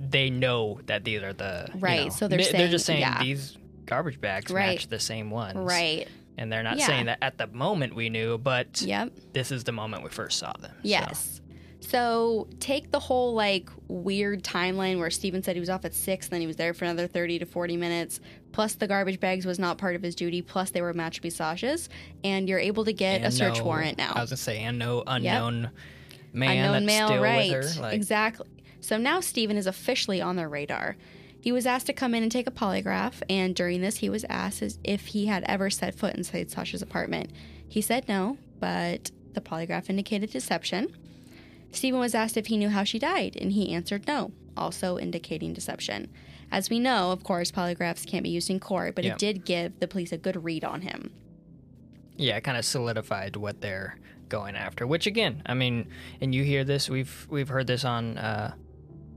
they 0.00 0.30
know 0.30 0.80
that 0.86 1.04
these 1.04 1.22
are 1.22 1.32
the 1.34 1.68
you 1.74 1.80
Right, 1.80 2.04
know, 2.04 2.08
so 2.10 2.26
they're 2.26 2.38
ma- 2.38 2.44
they're 2.52 2.68
just 2.68 2.86
saying- 2.86 3.02
saying 3.04 3.14
yeah. 3.18 3.22
these 3.22 3.56
garbage 3.86 4.20
bags 4.20 4.50
Right. 4.50 4.70
match 4.76 4.88
the 4.88 4.98
same 4.98 5.30
ones, 5.30 5.56
Right. 5.58 6.08
And 6.38 6.50
they're 6.50 6.62
not 6.62 6.78
Yeah. 6.78 6.86
saying 6.86 7.06
that 7.06 7.18
at 7.20 7.36
the 7.36 7.48
moment 7.48 7.94
we 7.94 8.08
knew, 8.08 8.38
but 8.38 8.80
Yep. 8.80 9.12
this 9.34 9.50
is 9.52 9.64
the 9.64 9.72
moment 9.72 10.02
we 10.04 10.08
first 10.10 10.38
saw 10.38 10.52
them. 10.58 10.72
Yes. 10.82 11.42
So 11.80 12.48
take 12.60 12.92
the 12.92 12.98
whole 13.00 13.34
like 13.34 13.68
weird 13.88 14.42
timeline 14.42 14.98
where 14.98 15.10
Steven 15.10 15.42
said 15.42 15.56
he 15.56 15.60
was 15.60 15.68
off 15.70 15.84
at 15.84 15.92
six, 15.92 16.28
then 16.28 16.40
he 16.40 16.46
was 16.46 16.56
there 16.56 16.72
for 16.72 16.84
another 16.86 17.06
30 17.06 17.38
to 17.40 17.46
40 17.46 17.76
minutes. 17.76 18.20
Plus, 18.52 18.74
the 18.74 18.86
garbage 18.86 19.20
bags 19.20 19.44
was 19.44 19.58
not 19.58 19.76
part 19.76 19.96
of 19.96 20.02
his 20.02 20.14
duty. 20.14 20.40
Plus, 20.40 20.70
they 20.70 20.80
were 20.82 20.94
match 20.94 21.20
Sasha's. 21.30 21.88
And 22.24 22.48
you're 22.48 22.58
able 22.58 22.84
to 22.84 22.92
get 22.92 23.22
a 23.24 23.30
search 23.30 23.58
no- 23.58 23.64
warrant 23.64 23.98
now. 23.98 24.12
I 24.14 24.20
was 24.22 24.30
gonna 24.30 24.36
say, 24.38 24.60
and 24.60 24.78
no 24.78 25.02
unknown 25.06 25.70
man 26.32 26.50
unknown 26.58 26.72
that's 26.72 26.86
male, 26.86 27.08
still 27.08 27.22
right? 27.22 27.50
with 27.52 27.74
her. 27.76 27.82
Like, 27.82 27.94
exactly. 27.94 28.46
So 28.80 28.96
now 28.96 29.20
Steven 29.20 29.56
is 29.56 29.66
officially 29.66 30.20
on 30.20 30.36
their 30.36 30.48
radar. 30.48 30.96
He 31.40 31.52
was 31.52 31.66
asked 31.66 31.86
to 31.86 31.92
come 31.92 32.14
in 32.14 32.22
and 32.22 32.30
take 32.30 32.46
a 32.46 32.50
polygraph, 32.50 33.22
and 33.30 33.54
during 33.54 33.80
this, 33.80 33.96
he 33.98 34.10
was 34.10 34.24
asked 34.28 34.60
as 34.62 34.78
if 34.84 35.06
he 35.08 35.26
had 35.26 35.42
ever 35.44 35.70
set 35.70 35.94
foot 35.94 36.14
inside 36.14 36.50
Sasha's 36.50 36.82
apartment. 36.82 37.30
He 37.66 37.80
said 37.80 38.08
no, 38.08 38.36
but 38.58 39.10
the 39.32 39.40
polygraph 39.40 39.88
indicated 39.88 40.30
deception. 40.30 40.94
Steven 41.72 42.00
was 42.00 42.14
asked 42.14 42.36
if 42.36 42.46
he 42.48 42.56
knew 42.58 42.68
how 42.68 42.84
she 42.84 42.98
died, 42.98 43.36
and 43.40 43.52
he 43.52 43.72
answered 43.72 44.06
no, 44.06 44.32
also 44.56 44.98
indicating 44.98 45.54
deception. 45.54 46.10
As 46.52 46.68
we 46.68 46.78
know, 46.80 47.12
of 47.12 47.22
course, 47.22 47.50
polygraphs 47.52 48.04
can't 48.06 48.24
be 48.24 48.28
used 48.30 48.50
in 48.50 48.58
court, 48.60 48.94
but 48.96 49.04
Yeah. 49.04 49.12
it 49.12 49.18
did 49.18 49.44
give 49.44 49.78
the 49.78 49.86
police 49.88 50.12
a 50.12 50.18
good 50.18 50.42
read 50.44 50.64
on 50.64 50.82
him. 50.82 51.12
yeah, 52.16 52.36
it 52.36 52.42
kind 52.44 52.58
of 52.58 52.66
solidified 52.66 53.34
what 53.36 53.62
they're 53.62 53.96
going 54.28 54.54
after. 54.54 54.86
Which 54.86 55.06
again, 55.06 55.40
I 55.46 55.54
mean, 55.54 55.88
and 56.20 56.34
you 56.34 56.44
hear 56.44 56.64
this, 56.64 56.90
we've 56.90 57.26
we've 57.30 57.48
heard 57.48 57.66
this 57.66 57.82
on, 57.82 58.18
uh, 58.18 58.52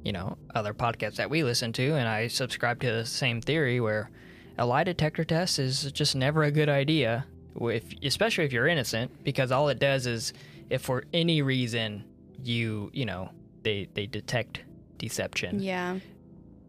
you 0.04 0.12
know, 0.12 0.38
other 0.54 0.74
podcasts 0.74 1.16
that 1.16 1.30
we 1.30 1.43
listen 1.43 1.72
to, 1.74 1.93
and 1.95 2.08
I 2.08 2.28
subscribe 2.28 2.80
to 2.82 2.91
the 2.91 3.06
same 3.06 3.41
theory 3.41 3.80
where 3.80 4.10
a 4.58 4.66
lie 4.66 4.84
detector 4.84 5.24
test 5.24 5.60
is 5.60 5.91
just 5.91 6.16
never 6.16 6.43
a 6.43 6.51
good 6.51 6.70
idea, 6.70 7.26
if 7.62 7.86
especially 8.04 8.45
if 8.45 8.54
you're 8.54 8.68
innocent, 8.68 9.24
because 9.24 9.51
all 9.51 9.70
it 9.70 9.80
does 9.80 10.06
is, 10.08 10.34
if 10.70 10.82
for 10.82 11.04
any 11.14 11.41
reason 11.41 12.04
you 12.43 12.89
you 12.93 13.06
know 13.06 13.30
they 13.64 13.88
they 13.93 14.06
detect 14.06 14.62
deception, 14.97 15.62
Yeah. 15.62 15.99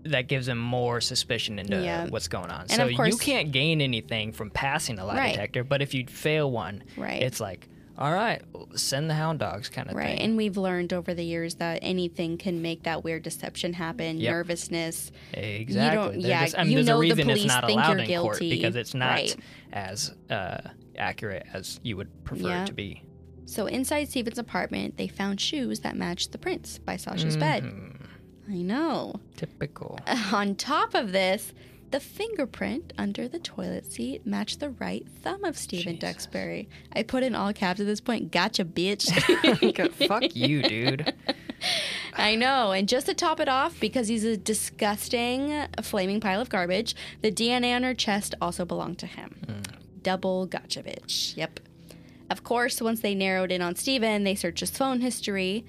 that 0.05 0.29
gives 0.29 0.47
them 0.47 0.59
more 0.59 1.01
suspicion 1.01 1.59
into 1.59 1.81
Yeah. 1.83 2.07
what's 2.09 2.29
going 2.29 2.51
on. 2.51 2.63
And 2.63 2.71
so 2.73 2.85
of 2.85 2.91
you 2.91 3.17
can't 3.17 3.53
gain 3.53 3.81
anything 3.81 4.33
from 4.33 4.51
passing 4.51 4.99
a 4.99 5.05
lie 5.05 5.17
Right. 5.17 5.31
detector, 5.33 5.65
but 5.65 5.83
if 5.83 5.95
you 5.95 6.07
fail 6.07 6.51
one, 6.51 6.83
Right. 6.97 7.23
it's 7.23 7.41
like, 7.41 7.69
all 7.99 8.13
right, 8.13 8.43
send 8.75 9.09
the 9.09 9.15
hound 9.15 9.39
dogs 9.39 9.69
kind 9.69 9.89
of 9.89 9.95
Right. 9.97 10.19
thing. 10.19 10.21
And 10.21 10.37
we've 10.37 10.57
learned 10.57 10.93
over 10.93 11.15
the 11.15 11.25
years 11.25 11.55
that 11.57 11.79
anything 11.83 12.37
can 12.39 12.61
make 12.63 12.83
that 12.85 13.05
weird 13.05 13.23
deception 13.23 13.73
happen, 13.75 14.19
Yep. 14.19 14.33
nervousness. 14.33 15.13
exactly. 15.33 16.21
Yeah, 16.21 16.45
just- 16.45 16.59
I 16.59 16.63
mean, 16.65 16.71
you 16.73 16.77
there's 16.79 16.87
know 16.89 16.95
a 16.95 16.97
the 16.97 17.01
reason 17.15 17.31
it's 17.31 17.39
police 17.41 17.47
not 17.49 17.67
think 17.67 17.81
allowed 17.81 17.91
you're 17.91 17.99
in 18.17 18.23
court 18.23 18.39
guilty. 18.41 18.51
because 18.57 18.77
it's 18.77 18.95
not 18.95 19.11
Right. 19.13 19.37
as 19.73 20.15
uh, 20.31 20.59
accurate 20.97 21.47
as 21.53 21.81
you 21.83 21.97
would 21.97 22.25
prefer 22.25 22.49
Yeah. 22.49 22.63
it 22.63 22.67
to 22.67 22.73
be. 22.73 23.03
So 23.47 23.67
inside 23.67 24.09
Stephen's 24.09 24.39
apartment, 24.39 24.97
they 24.97 25.07
found 25.07 25.41
shoes 25.41 25.81
that 25.81 25.97
matched 25.97 26.33
the 26.33 26.39
prints 26.39 26.79
by 26.79 26.97
Sasha's 26.97 27.37
bed. 27.37 27.63
Mhm. 27.65 28.01
I 28.51 28.57
know. 28.63 29.21
Typical. 29.37 29.99
On 30.33 30.55
top 30.55 30.95
of 30.95 31.13
this, 31.13 31.53
the 31.95 32.01
fingerprint 32.01 32.93
under 32.99 33.29
the 33.29 33.39
toilet 33.39 33.87
seat 33.87 34.27
matched 34.27 34.59
the 34.59 34.71
right 34.71 35.07
thumb 35.23 35.45
of 35.45 35.57
Stephen 35.57 35.95
Jesus. 35.95 36.01
Duxbury. 36.01 36.69
I 36.93 37.05
put 37.05 37.23
in 37.23 37.37
all 37.37 37.53
caps 37.53 37.79
at 37.79 37.87
this 37.87 38.01
point. 38.01 38.33
Gotcha, 38.33 38.65
bitch. 38.65 39.13
Fuck 40.09 40.35
you, 40.35 40.63
dude. 40.63 41.15
I 42.15 42.35
know. 42.35 42.73
And 42.73 42.89
just 42.89 43.07
to 43.07 43.15
top 43.15 43.39
it 43.39 43.49
off, 43.49 43.79
because 43.79 44.09
he's 44.09 44.25
a 44.25 44.37
disgusting, 44.37 45.69
flaming 45.83 46.19
pile 46.19 46.41
of 46.41 46.49
garbage, 46.49 46.97
the 47.23 47.31
DNA 47.31 47.77
on 47.77 47.85
her 47.85 47.95
chest 47.95 48.35
also 48.41 48.65
belonged 48.65 48.99
to 48.99 49.07
him. 49.07 49.37
Hmm. 49.47 49.77
Double 50.03 50.47
gotcha, 50.47 50.83
bitch. 50.83 51.37
Yep. 51.37 51.61
Of 52.29 52.43
course, 52.43 52.83
once 52.83 53.03
they 53.03 53.15
narrowed 53.15 53.53
in 53.53 53.63
on 53.63 53.77
Stephen, 53.77 54.25
they 54.25 54.35
searched 54.35 54.59
his 54.59 54.71
phone 54.71 55.01
history 55.01 55.65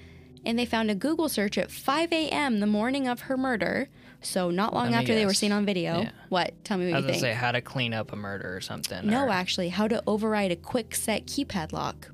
and 0.46 0.58
they 0.58 0.64
found 0.64 0.90
a 0.90 0.94
Google 0.94 1.28
search 1.28 1.58
at 1.58 1.70
5 1.70 2.12
a.m. 2.12 2.60
the 2.60 2.66
morning 2.66 3.06
of 3.08 3.22
her 3.22 3.36
murder. 3.36 3.88
So, 4.22 4.50
not 4.50 4.72
long 4.72 4.94
after 4.94 5.14
they 5.14 5.26
were 5.26 5.34
seen 5.34 5.52
on 5.52 5.66
video. 5.66 6.00
Yeah. 6.02 6.10
What? 6.30 6.64
Tell 6.64 6.78
me 6.78 6.88
I 6.88 6.92
what 6.92 6.96
was 6.96 7.04
you 7.04 7.10
think. 7.12 7.20
say 7.20 7.32
how 7.34 7.52
to 7.52 7.60
clean 7.60 7.92
up 7.92 8.12
a 8.12 8.16
murder 8.16 8.56
or 8.56 8.60
something. 8.62 9.06
no, 9.06 9.26
or- 9.26 9.30
actually, 9.30 9.68
how 9.68 9.86
to 9.88 10.02
override 10.06 10.50
a 10.52 10.56
Kwikset 10.56 11.26
keypad 11.26 11.72
lock. 11.72 12.10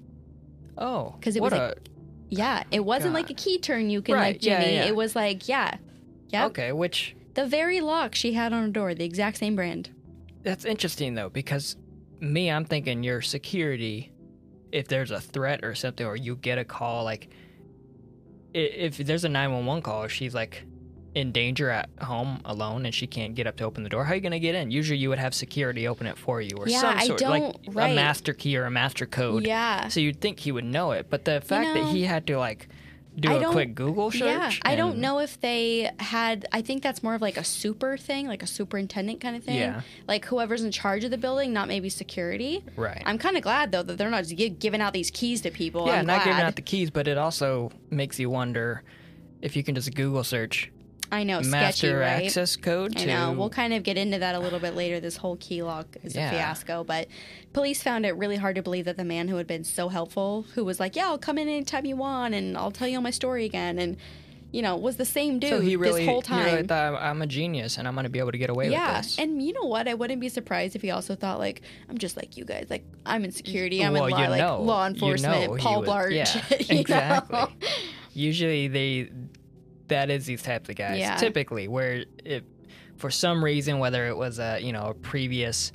Oh, 0.76 1.14
because 1.18 1.36
it 1.36 1.42
was 1.42 1.52
a. 1.52 1.56
like- 1.56 1.88
Yeah, 2.28 2.64
it 2.70 2.84
wasn't 2.84 3.14
like 3.14 3.30
a 3.30 3.34
key 3.34 3.58
turn 3.58 3.88
you 3.90 4.02
can 4.02 4.14
Right, 4.14 4.34
like 4.34 4.40
Jimmy. 4.40 4.74
yeah. 4.74 4.84
It 4.86 4.96
was 4.96 5.14
like, 5.14 5.48
yeah. 5.48 5.76
yeah. 6.30 6.46
Okay, 6.46 6.72
which 6.72 7.14
The 7.34 7.46
very 7.46 7.80
lock 7.80 8.14
she 8.14 8.32
had 8.32 8.52
on 8.52 8.62
her 8.64 8.68
door, 8.70 8.94
the 8.94 9.04
exact 9.04 9.36
same 9.38 9.54
brand. 9.56 9.90
That's 10.42 10.64
interesting 10.64 11.14
though, 11.14 11.28
because 11.28 11.76
me, 12.20 12.50
I'm 12.50 12.64
thinking 12.64 13.02
your 13.02 13.20
security. 13.22 14.10
If 14.72 14.88
there's 14.88 15.10
a 15.10 15.20
threat 15.20 15.60
or 15.64 15.74
something, 15.74 16.06
or 16.06 16.16
you 16.16 16.36
get 16.36 16.56
a 16.58 16.64
call, 16.64 17.04
like 17.04 17.28
i- 17.30 17.34
if 18.54 18.98
there's 18.98 19.24
a 19.24 19.28
911 19.28 19.82
call, 19.82 20.04
if 20.04 20.12
she's 20.12 20.34
like 20.34 20.64
in 21.14 21.30
danger 21.30 21.68
at 21.68 21.90
home 22.00 22.40
alone 22.44 22.86
and 22.86 22.94
she 22.94 23.06
can't 23.06 23.34
get 23.34 23.46
up 23.46 23.56
to 23.56 23.64
open 23.64 23.82
the 23.82 23.88
door. 23.90 24.04
How 24.04 24.12
are 24.12 24.14
you 24.14 24.20
gonna 24.22 24.38
get 24.38 24.54
in? 24.54 24.70
Usually, 24.70 24.98
you 24.98 25.10
would 25.10 25.18
have 25.18 25.34
security 25.34 25.86
open 25.86 26.06
it 26.06 26.16
for 26.16 26.40
you, 26.40 26.56
or 26.56 26.66
Yeah, 26.68 26.80
some 26.80 27.00
sort, 27.00 27.20
like 27.20 27.54
right. 27.68 27.90
a 27.90 27.94
master 27.94 28.32
key 28.32 28.56
or 28.56 28.64
a 28.64 28.70
master 28.70 29.04
code. 29.04 29.46
Yeah. 29.46 29.88
So 29.88 30.00
you'd 30.00 30.20
think 30.20 30.40
he 30.40 30.52
would 30.52 30.64
know 30.64 30.92
it, 30.92 31.08
but 31.10 31.24
the 31.26 31.40
fact 31.42 31.74
know, 31.74 31.84
that 31.84 31.92
he 31.92 32.04
had 32.04 32.26
to 32.28 32.38
like 32.38 32.68
do 33.14 33.30
I 33.30 33.34
a 33.34 33.50
quick 33.50 33.74
Google 33.74 34.10
search. 34.10 34.22
Yeah, 34.22 34.52
I 34.62 34.74
don't 34.74 34.98
know 34.98 35.18
if 35.18 35.40
they 35.40 35.90
had. 35.98 36.46
I 36.52 36.62
think 36.62 36.82
that's 36.82 37.02
more 37.02 37.14
of 37.14 37.20
like 37.20 37.36
a 37.36 37.44
super 37.44 37.96
thing, 37.96 38.26
like 38.26 38.42
a 38.42 38.46
superintendent 38.46 39.20
kind 39.20 39.36
of 39.36 39.44
thing. 39.44 39.56
Yeah. 39.56 39.82
Like 40.08 40.24
whoever's 40.24 40.62
in 40.62 40.70
charge 40.72 41.04
of 41.04 41.10
the 41.10 41.18
building, 41.18 41.52
not 41.52 41.68
maybe 41.68 41.88
security. 41.90 42.64
Right. 42.76 43.02
I'm 43.04 43.18
kind 43.18 43.36
of 43.36 43.42
glad 43.42 43.70
though 43.72 43.82
that 43.82 43.98
they're 43.98 44.10
not 44.10 44.24
giving 44.58 44.80
out 44.80 44.92
these 44.92 45.10
keys 45.10 45.42
to 45.42 45.50
people. 45.50 45.86
yeah, 45.86 45.98
I'm 45.98 46.06
not 46.06 46.24
giving 46.24 46.40
out 46.40 46.56
the 46.56 46.62
keys, 46.62 46.90
but 46.90 47.06
it 47.06 47.18
also 47.18 47.70
makes 47.90 48.18
you 48.18 48.30
wonder 48.30 48.82
if 49.42 49.56
you 49.56 49.62
can 49.62 49.74
just 49.74 49.94
Google 49.94 50.24
search 50.24 50.70
I 51.12 51.24
know, 51.24 51.42
sketchy, 51.42 51.92
right? 51.92 52.24
access 52.24 52.56
code 52.56 52.98
I 53.00 53.04
know. 53.04 53.32
We'll 53.32 53.50
kind 53.50 53.72
of 53.74 53.82
get 53.82 53.96
into 53.98 54.18
that 54.18 54.34
a 54.34 54.38
little 54.40 54.58
bit 54.58 54.74
later. 54.74 54.98
This 54.98 55.18
whole 55.18 55.36
key 55.36 55.62
lock 55.62 55.86
is 56.02 56.14
Yeah. 56.16 56.28
a 56.28 56.30
fiasco, 56.32 56.82
but 56.84 57.06
police 57.52 57.82
found 57.82 58.06
it 58.06 58.16
really 58.16 58.36
hard 58.36 58.56
to 58.56 58.62
believe 58.62 58.86
that 58.86 58.96
the 58.96 59.04
man 59.04 59.28
who 59.28 59.36
had 59.36 59.46
been 59.46 59.62
so 59.62 59.90
helpful, 59.90 60.46
who 60.54 60.64
was 60.64 60.80
like, 60.80 60.96
"Yeah, 60.96 61.06
I'll 61.08 61.18
come 61.18 61.36
in 61.38 61.48
anytime 61.48 61.84
you 61.84 61.96
want, 61.96 62.34
and 62.34 62.56
I'll 62.56 62.70
tell 62.70 62.88
you 62.88 62.96
all 62.96 63.02
my 63.02 63.10
story 63.10 63.44
again," 63.44 63.78
and 63.78 63.96
you 64.52 64.60
know, 64.60 64.76
was 64.76 64.96
the 64.98 65.04
same 65.06 65.38
dude 65.38 65.48
so 65.48 65.60
he 65.60 65.76
really, 65.76 66.02
this 66.04 66.08
whole 66.10 66.20
he 66.20 66.34
really 66.44 66.56
time. 66.58 66.66
thought 66.66 67.02
I'm 67.02 67.22
a 67.22 67.26
genius 67.26 67.78
and 67.78 67.88
I'm 67.88 67.94
going 67.94 68.04
to 68.04 68.10
be 68.10 68.18
able 68.18 68.32
to 68.32 68.38
get 68.38 68.50
away 68.50 68.70
yeah, 68.70 68.98
with 68.98 69.06
this. 69.06 69.18
and 69.18 69.42
you 69.42 69.54
know 69.54 69.64
what? 69.64 69.88
I 69.88 69.94
wouldn't 69.94 70.20
be 70.20 70.28
surprised 70.28 70.76
if 70.76 70.82
he 70.82 70.90
also 70.90 71.14
thought 71.14 71.38
like, 71.38 71.62
"I'm 71.88 71.96
just 71.96 72.16
like 72.18 72.36
you 72.36 72.44
guys. 72.44 72.66
Like, 72.68 72.84
I'm 73.06 73.24
in 73.24 73.32
security. 73.32 73.82
I'm 73.82 73.94
Well, 73.94 74.04
in 74.06 74.10
law, 74.10 74.22
you 74.22 74.28
like 74.28 74.40
know. 74.42 74.60
law 74.62 74.84
You 74.86 74.92
enforcement. 74.94 75.50
know 75.52 75.56
Paul 75.56 75.82
Blart. 75.84 76.10
yeah, 76.14 76.38
you 76.60 76.74
know? 76.74 76.80
exactly. 76.80 77.40
Usually 78.14 78.68
they 78.68 79.10
that 79.92 80.10
is 80.10 80.26
these 80.26 80.42
types 80.42 80.68
of 80.68 80.76
guys. 80.76 80.98
Yeah. 80.98 81.16
Typically, 81.16 81.68
where 81.68 82.04
if 82.24 82.42
for 82.96 83.10
some 83.10 83.42
reason, 83.44 83.78
whether 83.78 84.06
it 84.08 84.16
was 84.16 84.38
a 84.38 84.58
you 84.60 84.72
know 84.72 84.86
a 84.88 84.94
previous 84.94 85.72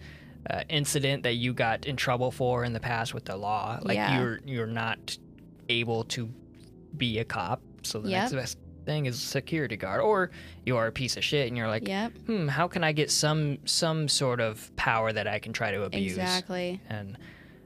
uh, 0.49 0.61
incident 0.69 1.23
that 1.23 1.33
you 1.33 1.53
got 1.53 1.85
in 1.85 1.95
trouble 1.95 2.31
for 2.31 2.63
in 2.63 2.73
the 2.73 2.79
past 2.79 3.13
with 3.13 3.25
the 3.25 3.35
law, 3.35 3.79
like 3.83 3.95
Yeah. 3.95 4.19
you're 4.19 4.39
you're 4.45 4.67
not 4.67 5.17
able 5.69 6.03
to 6.05 6.29
be 6.95 7.19
a 7.19 7.25
cop. 7.25 7.61
So 7.83 7.99
the 7.99 8.09
Yep. 8.09 8.21
next 8.21 8.33
best 8.33 8.57
thing 8.85 9.05
is 9.05 9.19
security 9.19 9.75
guard, 9.75 9.99
or 10.01 10.31
you 10.65 10.77
are 10.77 10.87
a 10.87 10.91
piece 10.91 11.17
of 11.17 11.23
shit 11.23 11.47
and 11.47 11.57
you're 11.57 11.67
like, 11.67 11.87
Yep, 11.87 12.11
hmm, 12.27 12.47
how 12.47 12.67
can 12.69 12.83
I 12.83 12.91
get 12.93 13.11
some 13.11 13.57
some 13.65 14.07
sort 14.07 14.39
of 14.39 14.73
power 14.77 15.11
that 15.11 15.27
I 15.27 15.39
can 15.39 15.51
try 15.53 15.71
to 15.71 15.83
abuse? 15.83 16.11
exactly. 16.13 16.79
And 16.89 17.17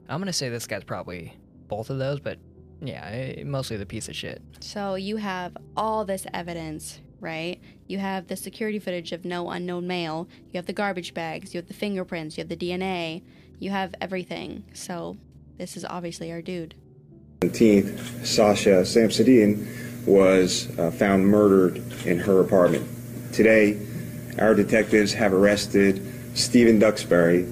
I'm 0.08 0.20
gonna 0.20 0.32
say 0.32 0.48
this 0.48 0.66
guy's 0.66 0.82
probably 0.84 1.36
both 1.68 1.88
of 1.90 1.98
those, 1.98 2.18
but 2.20 2.38
yeah, 2.82 3.08
eh, 3.10 3.44
mostly 3.44 3.76
the 3.76 3.86
piece 3.86 4.08
of 4.08 4.16
shit. 4.16 4.42
So 4.60 4.96
you 4.96 5.16
have 5.16 5.56
all 5.76 6.04
this 6.04 6.26
evidence, 6.34 7.00
right? 7.20 7.60
You 7.86 7.98
have 7.98 8.26
the 8.26 8.36
security 8.36 8.78
footage 8.78 9.12
of 9.12 9.24
no 9.24 9.50
unknown 9.50 9.86
male. 9.86 10.28
You 10.50 10.58
have 10.58 10.66
the 10.66 10.72
garbage 10.72 11.14
bags. 11.14 11.54
You 11.54 11.58
have 11.58 11.68
the 11.68 11.74
fingerprints. 11.74 12.36
You 12.36 12.42
have 12.42 12.48
the 12.48 12.56
DNA. 12.56 13.22
You 13.60 13.70
have 13.70 13.94
everything. 14.00 14.64
So 14.72 15.16
this 15.58 15.76
is 15.76 15.84
obviously 15.84 16.32
our 16.32 16.42
dude. 16.42 16.74
17th, 17.42 18.26
Sasha 18.26 18.82
Samsudean 18.82 20.06
was 20.06 20.76
uh, 20.78 20.90
found 20.90 21.26
murdered 21.26 21.76
in 22.04 22.18
her 22.18 22.40
apartment. 22.40 22.88
Today, 23.32 23.80
our 24.38 24.54
detectives 24.54 25.12
have 25.12 25.32
arrested 25.32 26.02
Stephen 26.34 26.78
Duxbury, 26.78 27.44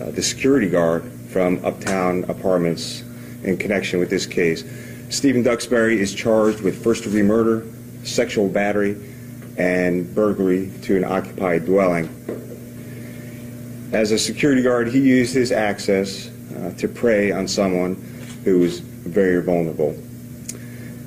uh, 0.00 0.10
the 0.10 0.22
security 0.22 0.68
guard 0.68 1.04
from 1.30 1.64
Uptown 1.64 2.24
Apartments, 2.24 3.02
in 3.44 3.56
connection 3.56 4.00
with 4.00 4.10
this 4.10 4.26
case. 4.26 4.64
Stephen 5.10 5.42
Duxbury 5.42 6.00
is 6.00 6.14
charged 6.14 6.60
with 6.60 6.82
first 6.82 7.04
degree 7.04 7.22
murder, 7.22 7.66
sexual 8.02 8.48
battery, 8.48 8.96
and 9.56 10.12
burglary 10.14 10.70
to 10.82 10.96
an 10.96 11.04
occupied 11.04 11.64
dwelling. 11.64 12.08
As 13.92 14.10
a 14.10 14.18
security 14.18 14.62
guard, 14.62 14.88
he 14.88 15.00
used 15.00 15.34
his 15.34 15.52
access 15.52 16.28
uh, 16.56 16.74
to 16.78 16.88
prey 16.88 17.30
on 17.30 17.46
someone 17.46 17.94
who 18.44 18.58
was 18.58 18.80
very 18.80 19.42
vulnerable. 19.42 19.96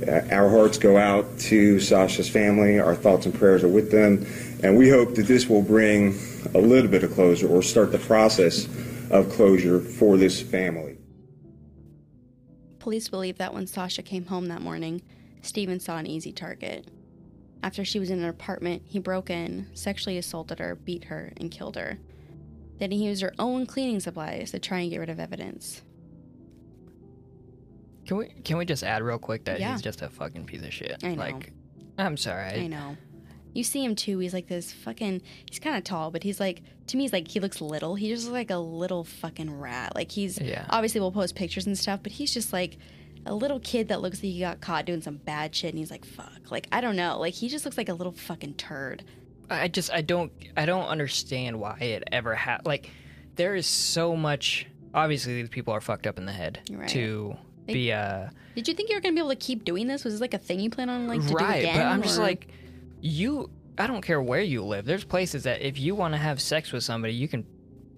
Uh, 0.08 0.22
our 0.32 0.50
hearts 0.50 0.78
go 0.78 0.98
out 0.98 1.26
to 1.40 1.80
Sasha's 1.80 2.30
family. 2.30 2.80
Our 2.80 2.96
thoughts 2.96 3.26
and 3.26 3.36
prayers 3.36 3.64
are 3.64 3.68
with 3.68 3.92
them. 3.92 4.26
And 4.64 4.78
we 4.78 4.90
hope 4.90 5.16
that 5.16 5.28
this 5.28 5.48
will 5.48 5.62
bring 5.64 6.18
a 6.54 6.60
little 6.60 6.90
bit 6.90 7.04
of 7.04 7.14
closure 7.14 7.48
or 7.48 7.62
start 7.62 7.92
the 7.92 8.00
process 8.00 8.68
of 9.10 9.30
closure 9.32 9.80
for 9.80 10.18
this 10.18 10.42
family. 10.42 10.97
Police 12.88 13.10
believe 13.10 13.38
that 13.40 13.54
when 13.54 13.68
Sasha 13.68 14.02
came 14.02 14.28
home 14.28 14.46
that 14.46 14.62
morning, 14.62 15.02
Steven 15.42 15.78
saw 15.78 15.98
an 15.98 16.08
easy 16.08 16.32
target. 16.32 16.88
After 17.62 17.84
she 17.84 18.00
was 18.00 18.10
in 18.10 18.20
an 18.20 18.30
apartment, 18.30 18.84
he 18.86 18.98
broke 18.98 19.30
in, 19.30 19.68
sexually 19.74 20.18
assaulted 20.18 20.60
her, 20.60 20.74
beat 20.76 21.04
her, 21.04 21.34
and 21.36 21.52
killed 21.52 21.76
her. 21.76 22.00
Then 22.80 22.92
he 22.92 23.06
used 23.06 23.22
her 23.24 23.34
own 23.38 23.66
cleaning 23.66 24.00
supplies 24.00 24.52
to 24.52 24.60
try 24.60 24.80
and 24.80 24.90
get 24.90 25.00
rid 25.00 25.10
of 25.10 25.20
evidence. 25.20 25.82
Can 28.06 28.16
we 28.16 28.28
can 28.46 28.56
we 28.58 28.64
just 28.64 28.84
add 28.86 29.04
real 29.04 29.20
quick 29.20 29.44
that 29.44 29.60
Yeah. 29.60 29.74
he's 29.74 29.82
just 29.82 30.02
a 30.02 30.08
fucking 30.08 30.46
piece 30.46 30.62
of 30.64 30.72
shit? 30.72 31.04
I 31.04 31.14
know. 31.16 31.20
Like, 31.22 31.52
I'm 31.98 32.16
sorry. 32.16 32.58
I 32.62 32.68
know. 32.68 32.96
You 33.54 33.66
see 33.66 33.84
him 33.84 33.96
too. 33.96 34.18
He's 34.20 34.34
like 34.34 34.48
this 34.48 34.72
fucking. 34.72 35.24
He's 35.50 35.60
kind 35.60 35.76
of 35.76 35.84
tall, 35.84 36.10
but 36.10 36.24
he's 36.24 36.40
like 36.40 36.62
to 36.88 36.98
me. 36.98 37.04
He's 37.04 37.14
like 37.14 37.28
he 37.28 37.40
looks 37.40 37.62
little. 37.62 37.96
He 37.96 38.10
just 38.10 38.24
looks 38.26 38.34
like 38.34 38.50
a 38.52 38.58
little 38.58 39.04
fucking 39.04 39.60
rat. 39.60 39.96
Like 39.96 40.12
he's 40.12 40.40
Yeah. 40.40 40.66
obviously 40.70 41.02
we'll 41.02 41.12
post 41.12 41.36
pictures 41.36 41.66
and 41.68 41.78
stuff, 41.78 42.02
but 42.04 42.12
he's 42.12 42.34
just 42.34 42.52
like 42.54 42.78
a 43.26 43.34
little 43.34 43.60
kid 43.60 43.90
that 43.90 44.02
looks 44.02 44.18
like 44.20 44.32
he 44.32 44.40
got 44.40 44.62
caught 44.62 44.86
doing 44.86 45.02
some 45.02 45.18
bad 45.18 45.54
shit, 45.54 45.70
and 45.72 45.80
he's 45.80 45.92
like 45.92 46.06
fuck. 46.06 46.50
Like 46.52 46.68
I 46.72 46.82
don't 46.82 46.96
know. 46.96 47.20
Like 47.20 47.34
he 47.34 47.50
just 47.50 47.66
looks 47.66 47.78
like 47.78 47.90
a 47.90 47.94
little 47.94 48.14
fucking 48.14 48.54
turd. 48.56 49.04
I 49.50 49.68
just 49.68 49.92
I 49.92 50.02
don't 50.02 50.32
I 50.56 50.66
don't 50.66 50.88
understand 50.88 51.60
why 51.60 51.78
it 51.80 52.04
ever 52.12 52.36
had 52.36 52.66
like 52.66 52.90
there 53.36 53.56
is 53.56 53.66
so 53.68 54.16
much 54.16 54.66
obviously 54.94 55.36
these 55.42 55.50
people 55.50 55.74
are 55.74 55.80
fucked 55.82 56.08
up 56.08 56.18
in 56.18 56.26
the 56.26 56.32
head 56.34 56.60
Right. 56.72 56.90
to 56.90 57.36
They- 57.66 57.74
be 57.74 57.92
uh 57.94 58.30
Did 58.56 58.68
you 58.68 58.74
think 58.74 58.90
you 58.90 58.96
were 58.96 59.02
gonna 59.02 59.14
be 59.14 59.20
able 59.20 59.30
to 59.30 59.36
keep 59.38 59.64
doing 59.64 59.88
this? 59.88 60.04
Was 60.04 60.16
this 60.16 60.22
like 60.22 60.34
a 60.34 60.38
thing 60.38 60.60
you 60.60 60.70
plan 60.70 60.90
on 60.90 61.08
like 61.08 61.22
to 61.22 61.28
do 61.28 61.34
right 61.36 61.60
again? 61.64 61.78
but 61.78 61.86
I'm 61.86 62.02
just 62.02 62.20
like 62.20 62.48
you 63.00 63.50
I 63.78 63.88
don't 63.88 64.02
care 64.02 64.22
where 64.22 64.42
you 64.42 64.64
live 64.64 64.86
there's 64.86 65.04
places 65.04 65.44
that 65.44 65.62
if 65.62 65.78
you 65.80 65.96
want 65.96 66.14
to 66.14 66.18
have 66.18 66.42
sex 66.42 66.72
with 66.72 66.84
somebody 66.84 67.14
you 67.14 67.28
can 67.28 67.46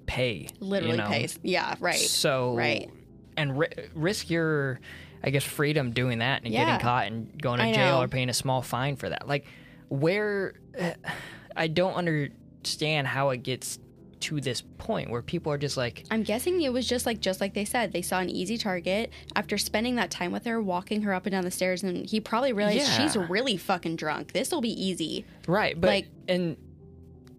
pay 0.05 0.47
literally 0.59 0.97
you 0.97 1.01
know? 1.03 1.07
pays. 1.09 1.37
Yeah, 1.43 1.75
right. 1.79 1.95
so 1.95 2.55
right. 2.55 2.89
and 3.37 3.57
ri- 3.59 3.89
risk 3.93 4.29
your 4.29 4.79
I 5.23 5.29
guess 5.31 5.43
freedom 5.43 5.91
doing 5.91 6.19
that 6.19 6.43
and 6.43 6.53
Yeah. 6.53 6.65
getting 6.65 6.79
caught 6.81 7.07
and 7.07 7.41
going 7.41 7.59
to 7.59 7.73
jail 7.73 8.01
or 8.01 8.07
paying 8.07 8.29
a 8.29 8.33
small 8.33 8.61
fine 8.61 8.95
for 8.95 9.09
that 9.09 9.27
like 9.27 9.45
where 9.89 10.53
I 11.55 11.67
don't 11.67 11.93
understand 11.93 13.07
how 13.07 13.29
it 13.31 13.43
gets 13.43 13.79
to 14.21 14.41
this 14.41 14.61
point 14.77 15.09
where 15.09 15.21
people 15.21 15.51
are 15.51 15.57
just 15.57 15.77
like 15.77 16.05
I'm 16.11 16.23
guessing 16.23 16.61
it 16.61 16.73
was 16.73 16.87
just 16.87 17.05
like 17.05 17.19
just 17.21 17.39
like 17.41 17.53
they 17.53 17.65
said. 17.65 17.93
They 17.93 18.01
saw 18.01 18.19
an 18.19 18.29
easy 18.29 18.57
target 18.57 19.11
after 19.35 19.57
spending 19.57 19.95
that 19.95 20.11
time 20.11 20.31
with 20.31 20.45
her, 20.45 20.61
walking 20.61 21.01
her 21.03 21.13
up 21.13 21.25
and 21.25 21.31
down 21.31 21.43
the 21.43 21.51
stairs, 21.51 21.83
and 21.83 22.05
he 22.05 22.19
probably 22.19 22.51
realized 22.53 22.77
Yeah. 22.87 22.97
she's 23.07 23.15
really 23.15 23.55
fucking 23.57 23.95
drunk. 23.95 24.33
This 24.33 24.51
will 24.51 24.61
be 24.61 24.71
easy. 24.71 25.25
right 25.47 25.79
but 25.79 25.87
like- 25.87 26.07
and 26.27 26.57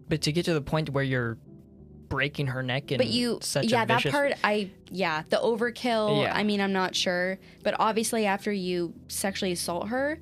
but 0.09 0.21
to 0.23 0.31
get 0.31 0.45
to 0.45 0.53
the 0.53 0.61
point 0.61 0.89
where 0.89 1.03
you're 1.03 1.37
breaking 2.09 2.47
her 2.47 2.61
neck 2.61 2.91
and 2.91 2.97
But 2.97 3.07
you, 3.07 3.39
yeah, 3.61 3.83
a 3.83 3.85
that 3.85 3.87
vicious, 3.87 4.11
part, 4.11 4.33
I, 4.43 4.69
yeah, 4.89 5.23
the 5.29 5.37
overkill. 5.37 6.23
Yeah. 6.23 6.35
I 6.35 6.43
mean, 6.43 6.59
I'm 6.59 6.73
not 6.73 6.93
sure, 6.93 7.39
but 7.63 7.73
obviously, 7.79 8.25
after 8.25 8.51
you 8.51 8.93
sexually 9.07 9.53
assault 9.53 9.87
her, 9.87 10.19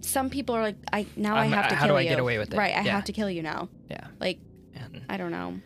some 0.00 0.28
people 0.30 0.56
are 0.56 0.62
like, 0.62 0.76
I 0.92 1.06
now 1.14 1.36
i 1.36 1.42
I'm- 1.42 1.52
have 1.52 1.68
to 1.68 1.76
how 1.76 1.86
kill 1.86 1.94
do 1.94 1.98
I 1.98 2.00
you. 2.02 2.08
get 2.08 2.18
away 2.18 2.38
with 2.38 2.52
it? 2.52 2.56
Right, 2.56 2.74
I 2.76 2.82
Yeah. 2.82 2.90
have 2.96 3.04
to 3.04 3.12
kill 3.12 3.30
you 3.30 3.42
now. 3.42 3.68
yeah 3.88 4.08
Like, 4.18 4.40
and 4.74 5.02
I 5.08 5.16
don't 5.16 5.30
know. 5.30 5.60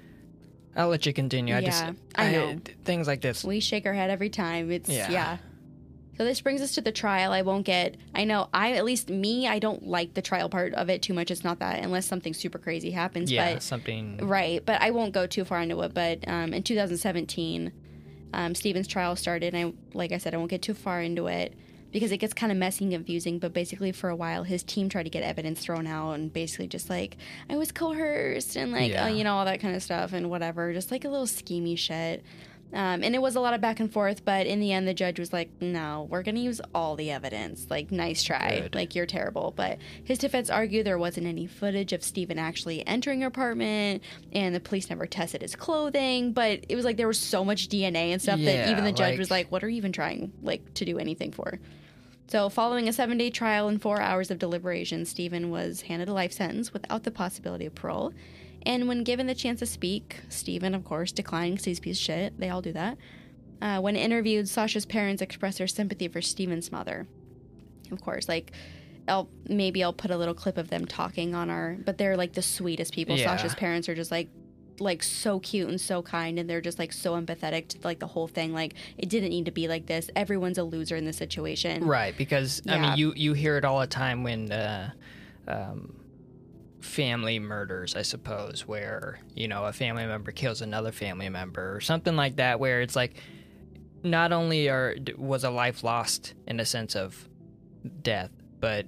I'll 0.77 0.89
let 0.89 1.07
you 1.07 1.12
continue 1.12 1.57
I 1.57 1.61
just 1.62 1.83
Yeah, 1.83 1.93
I 2.14 2.33
know. 2.33 2.59
things 2.85 3.07
like 3.07 3.21
this 3.21 3.45
We 3.45 3.61
shake 3.61 3.87
our 3.87 3.95
head 3.95 4.11
every 4.11 4.31
time. 4.31 4.71
It's 4.71 4.89
Yeah. 4.89 5.11
yeah. 5.11 5.37
So 6.16 6.25
this 6.25 6.41
brings 6.41 6.61
us 6.62 6.73
to 6.73 6.81
the 6.81 6.91
trial. 6.91 7.31
I 7.33 7.43
won't 7.43 7.64
get. 7.64 7.97
I 8.12 8.25
know. 8.25 8.49
I 8.53 8.73
at 8.73 8.85
least 8.85 9.09
me. 9.09 9.47
I 9.47 9.61
don't 9.61 9.87
like 9.87 10.14
the 10.14 10.23
trial 10.23 10.49
part 10.49 10.75
of 10.75 10.91
it 10.91 11.01
too 11.01 11.14
much. 11.14 11.31
It's 11.31 11.45
not 11.45 11.61
that 11.61 11.85
unless 11.85 12.07
something 12.07 12.35
super 12.35 12.59
crazy 12.59 12.91
happens. 12.91 13.31
yeah 13.31 13.55
But 13.55 13.62
something 13.62 14.19
right. 14.27 14.64
But 14.64 14.83
I 14.83 14.91
won't 14.91 15.12
go 15.12 15.29
too 15.29 15.45
far 15.45 15.61
into 15.62 15.81
it. 15.83 15.95
But 15.95 16.27
um, 16.27 16.53
in 16.53 16.64
2017, 16.64 17.73
um, 18.35 18.55
Stephen's 18.57 18.89
trial 18.89 19.14
started. 19.14 19.55
And 19.55 19.73
I, 19.95 19.97
like 19.97 20.11
I 20.11 20.19
said, 20.19 20.35
I 20.35 20.39
won't 20.39 20.51
get 20.51 20.61
too 20.62 20.75
far 20.75 21.01
into 21.01 21.29
it 21.29 21.55
because 21.93 22.12
it 22.12 22.18
gets 22.18 22.34
kind 22.34 22.53
of 22.53 22.59
messy 22.59 22.84
and 22.84 22.93
confusing. 22.93 23.39
But 23.39 23.53
basically, 23.53 23.93
for 23.93 24.11
a 24.11 24.16
while, 24.16 24.45
his 24.45 24.62
team 24.62 24.89
tried 24.89 25.05
to 25.05 25.11
get 25.11 25.22
evidence 25.22 25.61
thrown 25.61 25.86
out 25.86 26.12
and 26.12 26.32
basically 26.32 26.66
just 26.68 26.91
like 26.91 27.16
I 27.49 27.57
was 27.57 27.72
coerced 27.72 28.57
and 28.57 28.72
like 28.72 28.93
Yeah. 28.93 29.05
uh, 29.05 29.09
you 29.09 29.24
know 29.24 29.34
all 29.36 29.45
that 29.45 29.61
kind 29.61 29.74
of 29.74 29.82
stuff 29.82 30.12
and 30.12 30.30
whatever. 30.30 30.72
Just 30.72 30.91
like 30.91 31.05
a 31.05 31.09
little 31.09 31.26
schemy 31.26 31.78
shit. 31.78 32.22
Um, 32.70 33.03
and 33.03 33.14
it 33.14 33.22
was 33.22 33.34
a 33.34 33.41
lot 33.41 33.55
of 33.55 33.62
back 33.62 33.80
and 33.80 33.91
forth, 33.91 34.26
but 34.26 34.47
in 34.47 34.61
the 34.61 34.72
end, 34.72 34.86
the 34.86 34.93
judge 34.93 35.18
was 35.18 35.32
like, 35.32 35.49
"No, 35.59 36.07
we're 36.11 36.22
gonna 36.22 36.41
use 36.41 36.61
all 36.74 36.97
the 36.97 37.11
evidence. 37.11 37.66
Like, 37.70 37.91
nice 37.91 38.22
try. 38.22 38.61
Good. 38.61 38.74
Like, 38.74 38.95
you're 38.95 39.07
terrible." 39.07 39.55
But 39.57 39.78
his 40.05 40.18
defense 40.18 40.51
argued 40.51 40.84
there 40.86 40.99
wasn't 40.99 41.26
any 41.26 41.47
footage 41.47 41.95
of 41.95 42.03
Stephen 42.03 42.39
actually 42.39 42.86
entering 42.86 43.22
her 43.22 43.28
apartment, 43.28 44.03
and 44.34 44.55
the 44.55 44.61
police 44.61 44.91
never 44.91 45.07
tested 45.07 45.41
his 45.41 45.57
clothing. 45.57 46.32
But 46.34 46.66
it 46.68 46.76
was 46.76 46.84
like 46.84 46.99
there 46.99 47.09
was 47.09 47.18
so 47.18 47.43
much 47.43 47.68
DNA 47.68 48.12
and 48.12 48.20
stuff 48.20 48.39
that 48.41 48.70
even 48.70 48.84
the 48.84 48.93
judge 48.93 49.12
like- 49.12 49.18
was 49.18 49.30
like, 49.30 49.51
"What 49.51 49.64
are 49.64 49.68
you 49.70 49.78
even 49.78 49.93
trying 49.93 50.32
like 50.43 50.74
to 50.74 50.84
do 50.84 50.99
anything 50.99 51.32
for?" 51.32 51.59
So, 52.29 52.51
following 52.51 52.89
a 52.89 52.93
seven 52.93 53.16
day 53.16 53.31
trial 53.31 53.68
and 53.68 53.81
four 53.81 54.03
hours 54.03 54.31
of 54.31 54.39
deliberation, 54.39 55.07
Stephen 55.07 55.51
was 55.51 55.83
handed 55.83 56.11
a 56.11 56.12
life 56.12 56.33
sentence 56.33 56.74
without 56.74 57.05
the 57.05 57.11
possibility 57.11 57.64
of 57.64 57.74
parole. 57.74 58.12
And 58.66 58.87
when 58.87 59.03
given 59.03 59.26
the 59.26 59.35
chance 59.35 59.61
to 59.61 59.66
speak, 59.66 60.20
Stephen, 60.29 60.74
of 60.74 60.85
course, 60.85 61.11
declined 61.11 61.55
because 61.55 61.64
he's 61.64 61.81
piece 61.81 61.99
of 61.99 62.03
shit. 62.03 62.39
They 62.39 62.51
all 62.51 62.61
do 62.61 62.72
that. 62.72 62.99
Uh, 63.62 63.81
when 63.81 63.97
interviewed, 63.97 64.47
Sasha's 64.47 64.85
parents 64.85 65.22
expressed 65.22 65.57
their 65.57 65.66
sympathy 65.66 66.07
for 66.07 66.20
Stephen's 66.20 66.70
mother. 66.70 67.07
Of 67.91 68.03
course, 68.03 68.29
like, 68.29 68.53
I'll 69.09 69.31
maybe 69.49 69.83
I'll 69.83 69.95
put 69.95 70.11
a 70.11 70.16
little 70.18 70.35
clip 70.35 70.59
of 70.59 70.68
them 70.68 70.85
talking 70.85 71.35
on 71.35 71.49
our, 71.49 71.79
but 71.83 71.97
they're 71.97 72.18
like 72.18 72.35
the 72.35 72.43
sweetest 72.43 72.93
people. 72.93 73.16
Yeah. 73.16 73.24
Sasha's 73.24 73.55
parents 73.55 73.89
are 73.89 73.95
just 73.95 74.11
like, 74.11 74.29
like 74.81 75.03
so 75.03 75.41
cute 75.41 75.68
and 75.68 75.81
so 75.81 76.03
kind, 76.03 76.39
and 76.39 76.49
they're 76.49 76.61
just 76.61 76.79
like 76.79 76.93
so 76.93 77.20
empathetic 77.20 77.68
to 77.68 77.79
like 77.85 77.99
the 77.99 78.07
whole 78.07 78.29
thing. 78.29 78.53
Like, 78.53 78.74
it 78.97 79.09
didn't 79.09 79.31
need 79.31 79.45
to 79.47 79.51
be 79.51 79.68
like 79.68 79.87
this. 79.87 80.11
Everyone's 80.16 80.59
a 80.59 80.64
loser 80.64 80.97
in 80.97 81.05
this 81.05 81.16
situation. 81.16 81.85
Right, 81.85 82.16
because 82.16 82.62
I 82.68 82.79
mean, 82.79 82.97
you 82.97 83.12
you 83.16 83.33
hear 83.33 83.57
it 83.57 83.64
all 83.64 83.81
the 83.81 83.87
time 83.87 84.22
when 84.22 84.53
uh, 84.53 84.91
um, 85.47 85.95
family 86.81 87.39
murders, 87.39 87.95
I 87.95 88.03
suppose, 88.03 88.66
where 88.66 89.20
you 89.35 89.49
know 89.49 89.64
a 89.64 89.72
family 89.72 90.07
member 90.07 90.33
kills 90.33 90.62
another 90.62 90.93
family 90.93 91.29
member 91.29 91.74
or 91.74 91.81
something 91.81 92.16
like 92.16 92.37
that, 92.37 92.61
where 92.61 92.81
it's 92.81 92.97
like 92.97 93.16
not 94.03 94.33
only 94.33 94.68
are 94.68 94.97
was 95.16 95.45
a 95.45 95.51
life 95.51 95.83
lost 95.85 96.35
in 96.47 96.61
a 96.61 96.64
sense 96.64 96.95
of 96.95 97.29
death, 98.03 98.31
but 98.61 98.87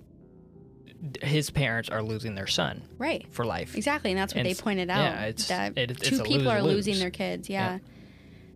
his 1.22 1.50
parents 1.50 1.88
are 1.88 2.02
losing 2.02 2.34
their 2.34 2.46
son 2.46 2.82
Right. 2.98 3.26
for 3.30 3.44
life. 3.44 3.74
Exactly, 3.76 4.10
and 4.10 4.18
that's 4.20 4.34
what 4.34 4.44
And 4.44 4.48
they 4.48 4.60
pointed 4.60 4.90
out. 4.90 4.98
yeah, 5.00 5.26
it's- 5.26 5.48
that 5.48 5.78
it- 5.78 5.90
it's 5.92 6.08
two 6.08 6.22
people 6.22 6.48
are 6.50 6.62
lose-lose. 6.62 6.86
losing 6.88 7.00
their 7.00 7.10
kids. 7.10 7.48
Yeah. 7.48 7.72
Yeah. 7.74 7.78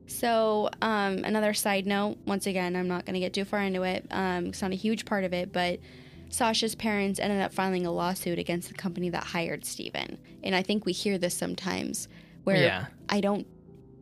So, 0.06 0.68
um, 0.82 1.24
another 1.24 1.54
side 1.54 1.86
note. 1.86 2.18
Once 2.26 2.46
again, 2.46 2.76
I'm 2.76 2.88
not 2.88 3.06
going 3.06 3.14
to 3.14 3.20
get 3.20 3.32
too 3.32 3.44
far 3.46 3.62
into 3.62 3.82
it. 3.82 4.04
Um, 4.10 4.46
it's 4.48 4.60
not 4.60 4.72
a 4.72 4.76
huge 4.76 5.06
part 5.06 5.24
of 5.24 5.32
it, 5.32 5.52
but 5.52 5.80
Sasha's 6.28 6.74
parents 6.74 7.18
ended 7.18 7.40
up 7.40 7.54
filing 7.54 7.86
a 7.86 7.90
lawsuit 7.92 8.38
against 8.38 8.68
the 8.68 8.74
company 8.74 9.08
that 9.10 9.24
hired 9.24 9.64
Steven. 9.64 10.18
And 10.42 10.54
I 10.54 10.62
think 10.62 10.84
we 10.84 10.92
hear 10.92 11.16
this 11.16 11.32
sometimes, 11.34 12.08
where 12.44 12.62
Yeah. 12.62 12.86
I 13.08 13.20
don't. 13.22 13.46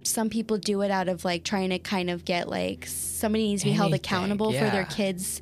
Some 0.03 0.29
people 0.31 0.59
do 0.59 0.83
it 0.83 0.91
out 0.91 1.09
of 1.09 1.25
like 1.25 1.45
trying 1.45 1.71
to 1.71 1.79
kind 1.79 2.11
of 2.11 2.25
get 2.25 2.49
like 2.49 2.87
somebody 2.89 3.45
needs 3.47 3.63
to 3.63 3.69
be 3.69 3.73
held 3.73 3.93
Anything, 3.93 4.01
accountable 4.17 4.51
for 4.53 4.69
their 4.71 4.85
kids' 4.87 5.41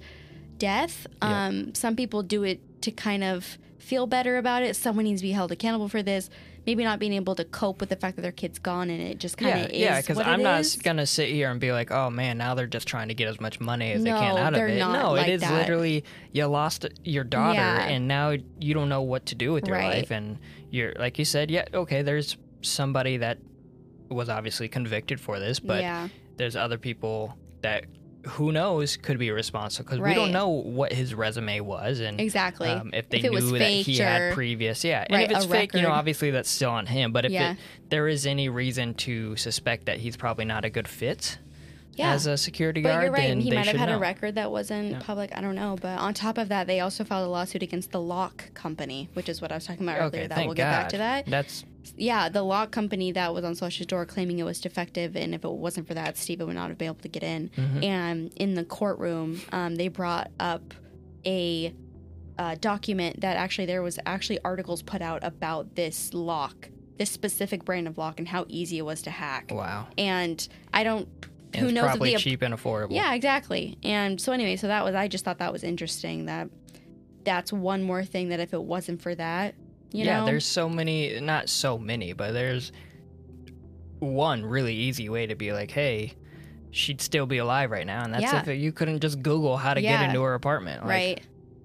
death. 0.59 1.07
Yeah. 1.23 1.47
Um, 1.47 1.75
some 1.75 1.97
people 1.97 2.23
do 2.23 2.43
it 2.43 2.61
to 2.83 2.91
kind 2.91 3.23
of 3.25 3.59
feel 3.79 4.07
better 4.07 4.37
about 4.37 4.63
it. 4.63 4.77
Someone 4.77 5.05
needs 5.05 5.21
to 5.21 5.27
be 5.27 5.33
held 5.33 5.51
accountable 5.53 5.89
for 5.89 6.03
this. 6.03 6.31
Maybe 6.67 6.85
not 6.85 6.99
being 6.99 7.15
able 7.15 7.35
to 7.37 7.45
cope 7.45 7.81
with 7.81 7.89
the 7.89 7.97
fact 7.97 8.17
that 8.17 8.23
their 8.23 8.31
kid's 8.33 8.59
gone 8.59 8.91
and 8.91 9.01
it 9.01 9.19
just 9.19 9.39
kind 9.39 9.59
Yeah, 9.59 9.65
of 9.65 9.73
yeah, 9.73 9.99
is. 9.99 10.07
because 10.07 10.19
I'm 10.19 10.43
not 10.43 10.61
is. 10.61 10.77
gonna 10.77 11.07
sit 11.07 11.31
here 11.31 11.51
and 11.51 11.59
be 11.59 11.73
like, 11.73 11.91
"Oh 11.91 12.11
man, 12.11 12.37
now 12.37 12.55
they're 12.55 12.67
just 12.67 12.87
trying 12.87 13.09
to 13.09 13.15
get 13.15 13.29
as 13.29 13.41
much 13.41 13.59
money 13.61 13.93
as 13.93 14.05
they 14.05 14.11
can 14.11 14.37
out 14.37 14.55
of 14.55 14.61
it." 14.69 14.79
no, 14.79 15.13
like 15.13 15.27
it 15.29 15.33
is 15.33 15.41
that. 15.41 15.55
literally 15.55 16.05
you 16.33 16.45
lost 16.47 16.87
your 17.03 17.25
daughter, 17.25 17.55
Yeah. 17.55 17.87
and 17.87 18.07
now 18.07 18.35
you 18.61 18.75
don't 18.75 18.91
know 18.91 19.01
what 19.03 19.27
to 19.27 19.35
do 19.35 19.53
with 19.55 19.67
your 19.67 19.77
Right. 19.79 19.97
life, 19.97 20.11
and 20.11 20.39
you're 20.71 20.93
like 20.99 21.19
you 21.19 21.25
said, 21.25 21.51
yeah, 21.51 21.65
okay, 21.73 22.03
there's 22.03 22.37
somebody 22.61 23.17
that 23.17 23.39
was 24.11 24.29
obviously 24.29 24.69
convicted 24.69 25.19
for 25.19 25.41
this, 25.41 25.59
but 25.61 25.81
yeah, 25.81 26.09
there's 26.37 26.57
other 26.57 26.77
people 26.77 27.37
that 27.63 27.85
who 28.27 28.53
knows 28.53 28.97
could 28.97 29.19
be 29.19 29.31
responsible 29.31 29.85
because 29.85 30.01
we 30.01 30.15
don't 30.15 30.33
know 30.33 30.49
what 30.49 30.93
his 30.93 31.15
resume 31.15 31.61
was 31.61 32.01
and 32.01 32.21
exactly. 32.21 32.69
um, 32.69 32.91
if 32.93 33.09
they 33.09 33.19
If 33.19 33.31
knew 33.33 33.59
that 33.59 33.65
he 33.71 33.97
had 33.99 34.35
previous, 34.35 34.85
yeah, 34.85 35.05
and 35.09 35.15
Right, 35.17 35.31
if 35.31 35.37
it's 35.37 35.47
fake, 35.47 35.75
you 35.75 35.83
know, 35.83 35.91
obviously 35.91 36.31
that's 36.31 36.51
still 36.51 36.71
on 36.71 36.87
him. 36.87 37.13
But 37.13 37.25
if 37.25 37.33
Yeah. 37.33 37.53
it, 37.53 37.59
there 37.89 38.09
is 38.09 38.27
any 38.27 38.49
reason 38.49 38.95
to 38.95 39.37
suspect 39.37 39.87
that 39.87 39.99
he's 39.99 40.17
probably 40.17 40.45
not 40.45 40.65
a 40.65 40.71
good 40.71 40.87
fit, 40.89 41.39
Yeah. 41.95 42.13
as 42.13 42.27
a 42.27 42.37
security 42.37 42.83
But 42.83 42.91
guard, 42.91 43.03
you're 43.05 43.13
right. 43.13 43.29
then 43.29 43.41
He 43.41 43.51
might 43.51 43.67
have 43.67 43.77
had 43.77 43.89
know. 43.89 43.97
a 43.97 43.99
record 43.99 44.35
that 44.37 44.51
wasn't 44.51 45.01
public. 45.01 45.31
I 45.37 45.41
don't 45.41 45.55
know. 45.55 45.77
But 45.81 45.99
on 45.99 46.15
top 46.15 46.39
of 46.39 46.49
that, 46.49 46.67
they 46.67 46.81
also 46.81 47.05
filed 47.05 47.27
a 47.27 47.31
lawsuit 47.31 47.63
against 47.63 47.91
the 47.91 48.01
lock 48.01 48.53
company, 48.55 49.09
which 49.15 49.29
is 49.29 49.41
what 49.43 49.51
I 49.51 49.57
was 49.57 49.67
talking 49.67 49.83
about 49.87 49.99
earlier. 50.01 50.29
That 50.29 50.39
we'll 50.39 50.49
God. 50.49 50.57
get 50.57 50.71
back 50.71 50.89
to 50.91 50.99
that. 50.99 51.27
That's 51.27 51.65
Yeah, 51.97 52.29
the 52.29 52.43
lock 52.43 52.71
company 52.71 53.13
that 53.13 53.33
was 53.33 53.45
on 53.45 53.55
Sasha's 53.55 53.87
door 53.87 54.05
claiming 54.07 54.39
it 54.39 54.45
was 54.45 54.61
defective, 54.61 55.17
and 55.17 55.35
if 55.35 55.45
it 55.45 55.51
wasn't 55.51 55.87
for 55.89 55.95
that, 55.95 56.17
Steven 56.17 56.47
would 56.47 56.57
not 56.57 56.69
have 56.69 56.79
been 56.79 56.87
able 56.87 56.97
to 56.97 57.09
get 57.09 57.23
in. 57.23 57.51
Mm-hmm. 57.57 57.85
And 57.85 58.33
in 58.37 58.55
the 58.55 58.65
courtroom, 58.65 59.41
um, 59.53 59.77
they 59.77 59.89
brought 59.89 60.31
up 60.39 60.75
a 61.25 61.75
uh, 62.39 62.57
document 62.61 63.21
that 63.21 63.37
actually 63.37 63.67
there 63.67 63.83
was 63.83 63.99
actually 64.07 64.39
articles 64.45 64.83
put 64.83 65.03
out 65.03 65.23
about 65.23 65.75
this 65.75 66.15
lock, 66.15 66.71
this 66.97 67.11
specific 67.11 67.65
brand 67.65 67.87
of 67.87 67.99
lock, 67.99 68.19
and 68.19 68.29
how 68.29 68.47
easy 68.49 68.79
it 68.79 68.83
was 68.83 69.03
to 69.03 69.11
hack. 69.11 69.51
wow. 69.53 69.87
And 69.99 70.47
I 70.73 70.85
don't. 70.85 71.09
And 71.53 71.67
who 71.67 71.73
knows 71.73 71.87
probably 71.87 72.13
the 72.13 72.19
cheap 72.19 72.43
and 72.43 72.55
affordable. 72.55 72.93
yeah, 72.93 73.13
exactly. 73.13 73.77
And 73.83 74.21
so 74.21 74.33
anyway, 74.33 74.57
so 74.57 74.69
that 74.69 74.85
was 74.85 74.95
I 74.95 75.09
just 75.09 75.25
thought 75.25 75.39
that 75.39 75.53
was 75.53 75.65
interesting 75.65 76.27
that 76.27 76.49
that's 77.25 77.53
one 77.53 77.83
more 77.83 78.05
thing 78.05 78.29
that 78.29 78.41
if 78.41 78.55
it 78.55 78.63
wasn't 78.63 79.03
for 79.03 79.15
that, 79.15 79.55
you 79.93 80.05
yeah, 80.05 80.21
know, 80.21 80.27
there's 80.27 80.47
so 80.47 80.69
many, 80.69 81.19
not 81.21 81.49
so 81.49 81.79
many, 81.79 82.13
but 82.13 82.33
there's 82.33 82.73
one 83.99 84.45
really 84.45 84.75
easy 84.75 85.09
way 85.09 85.27
to 85.27 85.35
be 85.35 85.53
like, 85.53 85.71
hey, 85.71 86.15
she'd 86.71 87.01
still 87.01 87.27
be 87.27 87.39
alive 87.39 87.71
right 87.71 87.87
now, 87.87 88.03
and 88.05 88.13
that's 88.15 88.23
Yeah. 88.23 88.43
if 88.49 88.61
you 88.61 88.73
couldn't 88.73 89.01
just 89.01 89.23
Google 89.23 89.57
how 89.57 89.75
to 89.75 89.81
Yeah. 89.81 89.99
get 90.01 90.09
into 90.11 90.23
her 90.23 90.35
apartment, 90.35 90.83
like, 90.83 90.91
right? 90.91 91.21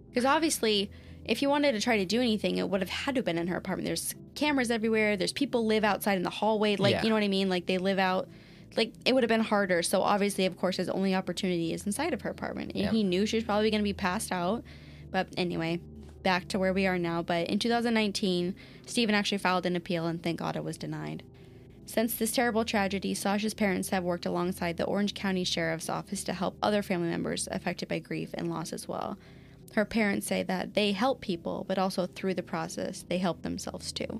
Because 0.09 0.25
obviously, 0.25 0.89
if 1.25 1.41
you 1.41 1.49
wanted 1.49 1.71
to 1.73 1.81
try 1.81 1.97
to 1.97 2.05
do 2.05 2.19
anything, 2.21 2.57
it 2.57 2.69
would 2.69 2.81
have 2.81 2.89
had 2.89 3.15
to 3.15 3.19
have 3.19 3.25
been 3.25 3.37
in 3.37 3.47
her 3.47 3.57
apartment. 3.57 3.85
There's 3.85 4.15
cameras 4.35 4.69
everywhere. 4.71 5.17
There's 5.17 5.33
people 5.33 5.65
live 5.65 5.83
outside 5.83 6.17
in 6.17 6.23
the 6.23 6.29
hallway. 6.29 6.75
Like 6.75 6.91
Yeah. 6.93 7.03
you 7.03 7.09
know 7.09 7.15
what 7.15 7.23
I 7.23 7.27
mean? 7.27 7.49
Like 7.49 7.65
they 7.65 7.77
live 7.77 7.99
out. 7.99 8.27
Like 8.75 8.93
it 9.05 9.13
would 9.13 9.23
have 9.23 9.29
been 9.29 9.41
harder. 9.41 9.81
So 9.81 10.01
obviously, 10.01 10.45
of 10.45 10.57
course, 10.57 10.77
his 10.77 10.89
only 10.89 11.15
opportunity 11.15 11.73
is 11.73 11.85
inside 11.85 12.13
of 12.13 12.21
her 12.21 12.29
apartment, 12.29 12.71
and 12.73 12.81
Yeah. 12.83 12.91
he 12.91 13.03
knew 13.03 13.25
she 13.25 13.37
was 13.37 13.43
probably 13.43 13.69
going 13.71 13.79
to 13.79 13.83
be 13.85 13.93
passed 13.93 14.31
out. 14.31 14.63
But 15.11 15.27
anyway, 15.37 15.79
back 16.25 16.49
to 16.49 16.59
where 16.59 16.73
we 16.73 16.85
are 16.87 16.97
now. 16.99 17.21
But 17.21 17.47
in 17.47 17.59
2019, 17.59 18.53
Stephen 18.85 19.15
actually 19.15 19.37
filed 19.37 19.65
an 19.65 19.77
appeal, 19.77 20.05
and 20.07 20.21
thank 20.21 20.39
God 20.39 20.57
it 20.57 20.63
was 20.65 20.77
denied. 20.77 21.23
Since 21.85 22.15
this 22.15 22.31
terrible 22.31 22.65
tragedy, 22.65 23.13
Sasha's 23.13 23.53
parents 23.53 23.89
have 23.89 24.03
worked 24.03 24.25
alongside 24.25 24.75
the 24.77 24.85
Orange 24.85 25.13
County 25.13 25.43
Sheriff's 25.43 25.87
Office 25.87 26.23
to 26.25 26.33
help 26.33 26.57
other 26.61 26.81
family 26.81 27.09
members 27.09 27.47
affected 27.51 27.87
by 27.87 27.99
grief 27.99 28.31
and 28.33 28.49
loss 28.49 28.73
as 28.73 28.87
well. 28.87 29.17
Her 29.75 29.85
parents 29.85 30.25
say 30.25 30.41
that 30.43 30.73
they 30.73 30.93
help 30.93 31.21
people, 31.21 31.63
but 31.67 31.77
also 31.77 32.07
through 32.07 32.33
the 32.33 32.43
process, 32.43 33.05
they 33.07 33.19
help 33.19 33.43
themselves 33.43 33.91
too. 33.91 34.19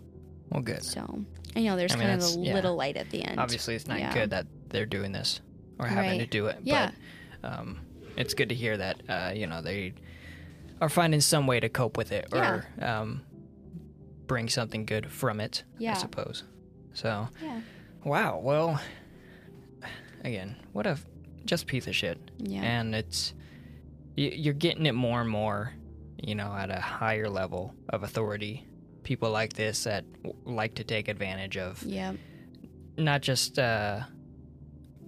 well, 0.52 0.62
good. 0.62 0.84
So, 0.84 1.26
I 1.56 1.62
know 1.64 1.76
there's 1.76 1.94
I 1.96 1.98
mean, 1.98 2.08
kind 2.08 2.22
of 2.22 2.28
a 2.36 2.40
yeah. 2.40 2.54
little 2.54 2.76
light 2.76 2.98
at 2.98 3.10
the 3.10 3.24
end. 3.24 3.40
Obviously, 3.40 3.74
it's 3.76 3.88
not 3.88 4.00
Yeah. 4.00 4.14
good 4.14 4.30
that 4.30 4.46
they're 4.70 4.86
doing 4.86 5.12
this 5.12 5.42
or 5.80 5.88
having 5.88 6.20
to 6.20 6.28
do 6.28 6.46
it. 6.48 6.58
Yeah. 6.62 6.92
But 7.42 7.50
um, 7.52 7.80
it's 8.16 8.34
good 8.36 8.50
to 8.50 8.56
hear 8.56 8.78
that 8.78 9.02
uh, 9.10 9.32
you 9.34 9.48
know 9.48 9.62
they 9.64 9.94
are 10.82 10.90
finding 10.90 11.22
some 11.22 11.48
way 11.48 11.60
to 11.60 11.70
cope 11.70 11.98
with 11.98 12.12
it 12.12 12.28
or 12.34 12.66
um, 12.82 13.22
bring 14.28 14.50
something 14.50 14.86
good 14.86 15.10
from 15.10 15.40
it. 15.40 15.64
Yeah. 15.78 15.92
I 15.92 15.98
suppose. 15.98 16.44
So, 16.94 17.28
Yeah. 17.42 17.62
wow. 18.04 18.40
Well, 18.44 18.80
again, 20.24 20.56
what 20.74 20.86
a 20.88 20.98
just 21.46 21.68
piece 21.68 21.88
of 21.88 21.96
shit. 21.96 22.18
Yeah. 22.40 22.62
And 22.62 22.96
it's 22.96 23.34
you're 24.16 24.54
getting 24.54 24.86
it 24.86 24.94
more 24.96 25.20
and 25.22 25.30
more, 25.30 25.74
you 26.24 26.36
know, 26.36 26.54
at 26.54 26.70
a 26.72 26.80
higher 26.80 27.30
level 27.30 27.74
of 27.90 28.04
authority. 28.04 28.66
People 29.04 29.30
like 29.30 29.54
this 29.54 29.84
that 29.84 30.06
w- 30.24 30.36
like 30.46 30.76
to 30.76 30.84
take 30.84 31.08
advantage 31.10 31.58
of 31.58 31.84
Yeah. 31.84 32.14
not 32.98 33.22
just 33.22 33.60
uh, 33.60 34.02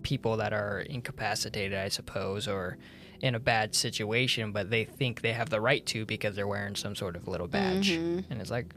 people 0.03 0.37
that 0.37 0.53
are 0.53 0.81
incapacitated, 0.81 1.77
I 1.79 1.87
suppose, 1.87 2.47
or 2.47 2.77
in 3.21 3.35
a 3.35 3.39
bad 3.39 3.73
situation, 3.75 4.51
but 4.51 4.69
they 4.69 4.85
think 4.85 5.21
they 5.21 5.33
have 5.33 5.49
the 5.49 5.59
right 5.61 5.85
to 5.87 6.05
because 6.05 6.35
they're 6.35 6.47
wearing 6.47 6.75
some 6.75 6.95
sort 6.95 7.15
of 7.15 7.27
little 7.27 7.47
badge. 7.47 7.91
Mhm. 7.91 8.25
And 8.29 8.41
it's 8.41 8.51
like, 8.51 8.73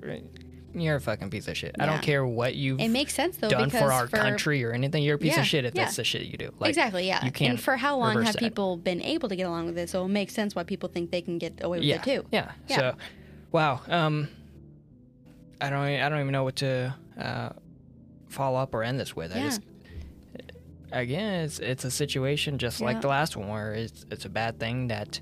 you're 0.74 0.96
a 0.96 1.00
fucking 1.00 1.30
piece 1.30 1.48
of 1.48 1.56
shit. 1.56 1.74
I 1.78 1.86
don't 1.86 2.00
care 2.00 2.24
what 2.24 2.54
you've 2.54 2.80
It 2.80 2.88
makes 2.90 3.12
sense 3.12 3.36
though 3.36 3.48
done 3.50 3.64
because 3.66 3.80
for 3.80 3.92
our 3.92 4.06
country 4.06 4.64
or 4.64 4.72
anything. 4.72 5.02
You're 5.02 5.16
a 5.16 5.18
piece 5.18 5.34
Yeah, 5.34 5.40
of 5.40 5.46
shit 5.46 5.64
if 5.64 5.74
yeah. 5.74 5.84
that's 5.84 5.96
the 5.96 6.04
shit 6.04 6.22
you 6.22 6.38
do. 6.38 6.52
Like, 6.58 6.70
exactly, 6.70 7.06
yeah. 7.06 7.24
You 7.24 7.32
can't 7.32 7.50
and 7.50 7.60
for 7.60 7.76
how 7.76 7.96
long 7.98 8.22
have 8.22 8.34
that. 8.34 8.38
people 8.38 8.76
been 8.76 9.02
able 9.02 9.28
to 9.28 9.36
get 9.36 9.44
along 9.44 9.66
with 9.66 9.76
it? 9.78 9.90
So 9.90 10.04
it 10.04 10.08
makes 10.08 10.32
sense 10.32 10.54
why 10.54 10.62
people 10.62 10.88
think 10.88 11.10
they 11.10 11.22
can 11.22 11.38
get 11.38 11.58
away 11.62 11.78
with 11.78 11.86
yeah, 11.86 11.96
it 11.96 12.02
too. 12.04 12.24
Yeah. 12.30 12.52
Yeah. 12.68 12.76
So, 12.76 12.94
wow. 13.52 13.80
Um, 13.88 14.28
I 15.60 15.68
don't. 15.70 15.80
I 15.82 16.08
don't 16.08 16.20
even 16.20 16.32
know 16.32 16.44
what 16.44 16.56
to 16.56 16.94
uh, 17.18 17.50
follow 18.28 18.58
up 18.58 18.74
or 18.74 18.82
end 18.82 18.98
this 18.98 19.14
with. 19.14 19.34
I 19.34 19.38
Yeah. 19.38 19.44
just 19.44 19.60
again, 20.92 21.44
it's 21.44 21.58
it's 21.58 21.84
a 21.84 21.90
situation 21.90 22.58
just 22.58 22.80
Yeah. 22.80 22.86
like 22.86 23.00
the 23.00 23.08
last 23.08 23.36
one 23.36 23.48
where 23.48 23.72
it's 23.74 24.04
it's 24.10 24.24
a 24.24 24.28
bad 24.28 24.58
thing 24.60 24.88
that 24.88 25.20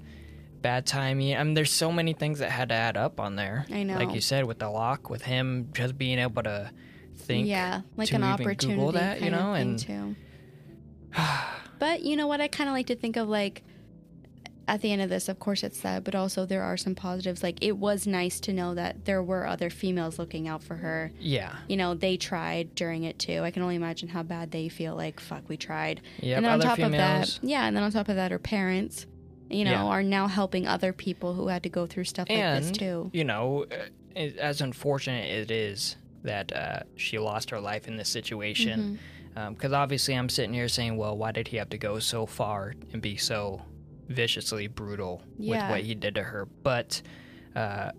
bad 0.62 0.86
timing. 0.86 1.36
I 1.36 1.42
mean, 1.44 1.54
there's 1.54 1.72
so 1.72 1.92
many 1.92 2.12
things 2.12 2.40
that 2.40 2.50
had 2.50 2.68
to 2.70 2.74
add 2.74 2.96
up 2.96 3.20
on 3.20 3.36
there. 3.36 3.64
I 3.72 3.82
know. 3.84 3.96
Like 3.96 4.12
you 4.12 4.20
said, 4.20 4.44
with 4.46 4.58
the 4.58 4.68
lock, 4.70 5.08
with 5.08 5.22
him 5.22 5.68
just 5.72 5.96
being 5.96 6.18
able 6.18 6.42
to 6.42 6.70
think. 7.16 7.46
yeah, 7.46 7.82
like 7.96 8.08
to 8.08 8.14
an 8.16 8.24
opportunity 8.24 8.74
Google 8.78 8.92
that, 8.92 9.16
you 9.20 9.30
kind 9.30 9.34
of 9.34 9.40
know, 9.40 9.54
thing 9.54 9.68
and 9.68 9.78
too. 9.78 10.16
But 11.78 12.02
you 12.02 12.16
know 12.16 12.26
what? 12.26 12.40
I 12.40 12.48
kind 12.48 12.68
of 12.68 12.74
like 12.74 12.86
to 12.88 12.96
think 12.96 13.16
of 13.16 13.28
like 13.28 13.62
at 14.68 14.80
the 14.82 14.92
end 14.92 15.02
of 15.02 15.08
this, 15.10 15.28
of 15.28 15.38
course, 15.40 15.62
it's 15.64 15.80
sad, 15.80 16.04
but 16.04 16.14
also 16.14 16.46
there 16.46 16.62
are 16.62 16.76
some 16.76 16.94
positives. 16.94 17.42
Like 17.42 17.58
it 17.62 17.76
was 17.78 18.06
nice 18.06 18.38
to 18.40 18.52
know 18.52 18.74
that 18.74 19.04
there 19.06 19.22
were 19.22 19.46
other 19.46 19.70
females 19.70 20.18
looking 20.18 20.46
out 20.46 20.62
for 20.62 20.76
her. 20.76 21.10
yeah. 21.18 21.56
You 21.68 21.76
know, 21.76 21.94
they 21.94 22.16
tried 22.16 22.74
during 22.74 23.04
it 23.04 23.18
too. 23.18 23.40
I 23.42 23.50
can 23.50 23.62
only 23.62 23.74
imagine 23.76 24.08
how 24.08 24.22
bad 24.22 24.50
they 24.50 24.68
feel. 24.68 24.94
Like 24.94 25.18
fuck, 25.20 25.48
we 25.48 25.56
tried. 25.56 26.00
Yeah. 26.20 26.36
and 26.36 26.44
then 26.44 26.52
on 26.52 26.58
other 26.60 26.68
top 26.68 26.76
females. 26.76 27.36
of 27.36 27.40
that, 27.42 27.48
yeah, 27.48 27.66
and 27.66 27.74
then 27.76 27.82
on 27.82 27.90
top 27.90 28.08
of 28.08 28.16
that, 28.16 28.30
her 28.30 28.38
parents, 28.38 29.06
you 29.50 29.64
know, 29.64 29.70
Yeah. 29.72 29.84
are 29.86 30.02
now 30.02 30.26
helping 30.28 30.66
other 30.66 30.92
people 30.92 31.34
who 31.34 31.48
had 31.48 31.62
to 31.62 31.68
go 31.70 31.86
through 31.86 32.04
stuff 32.04 32.28
like 32.28 32.38
this 32.60 32.70
too. 32.70 33.10
you 33.14 33.24
know, 33.24 33.64
uh, 33.70 34.20
as 34.38 34.60
unfortunate 34.60 35.24
it 35.30 35.50
is 35.50 35.96
that 36.24 36.52
uh, 36.54 36.80
she 36.96 37.18
lost 37.18 37.50
her 37.50 37.60
life 37.60 37.88
in 37.88 37.96
this 37.96 38.08
situation, 38.08 38.98
Mm-hmm. 39.34 39.54
because 39.54 39.72
obviously 39.72 40.14
I'm 40.14 40.28
sitting 40.28 40.52
here 40.52 40.68
saying, 40.68 40.96
well, 40.96 41.16
why 41.16 41.30
did 41.32 41.48
he 41.48 41.56
have 41.58 41.70
to 41.70 41.78
go 41.78 42.00
so 42.00 42.26
far 42.26 42.74
and 42.92 43.00
be 43.00 43.16
so 43.16 43.62
viciously 44.08 44.66
brutal 44.66 45.22
Yeah. 45.38 45.62
with 45.64 45.70
what 45.70 45.80
he 45.82 45.94
did 45.94 46.14
to 46.16 46.22
her? 46.22 46.46
But 46.62 47.02
uh, 47.54 47.92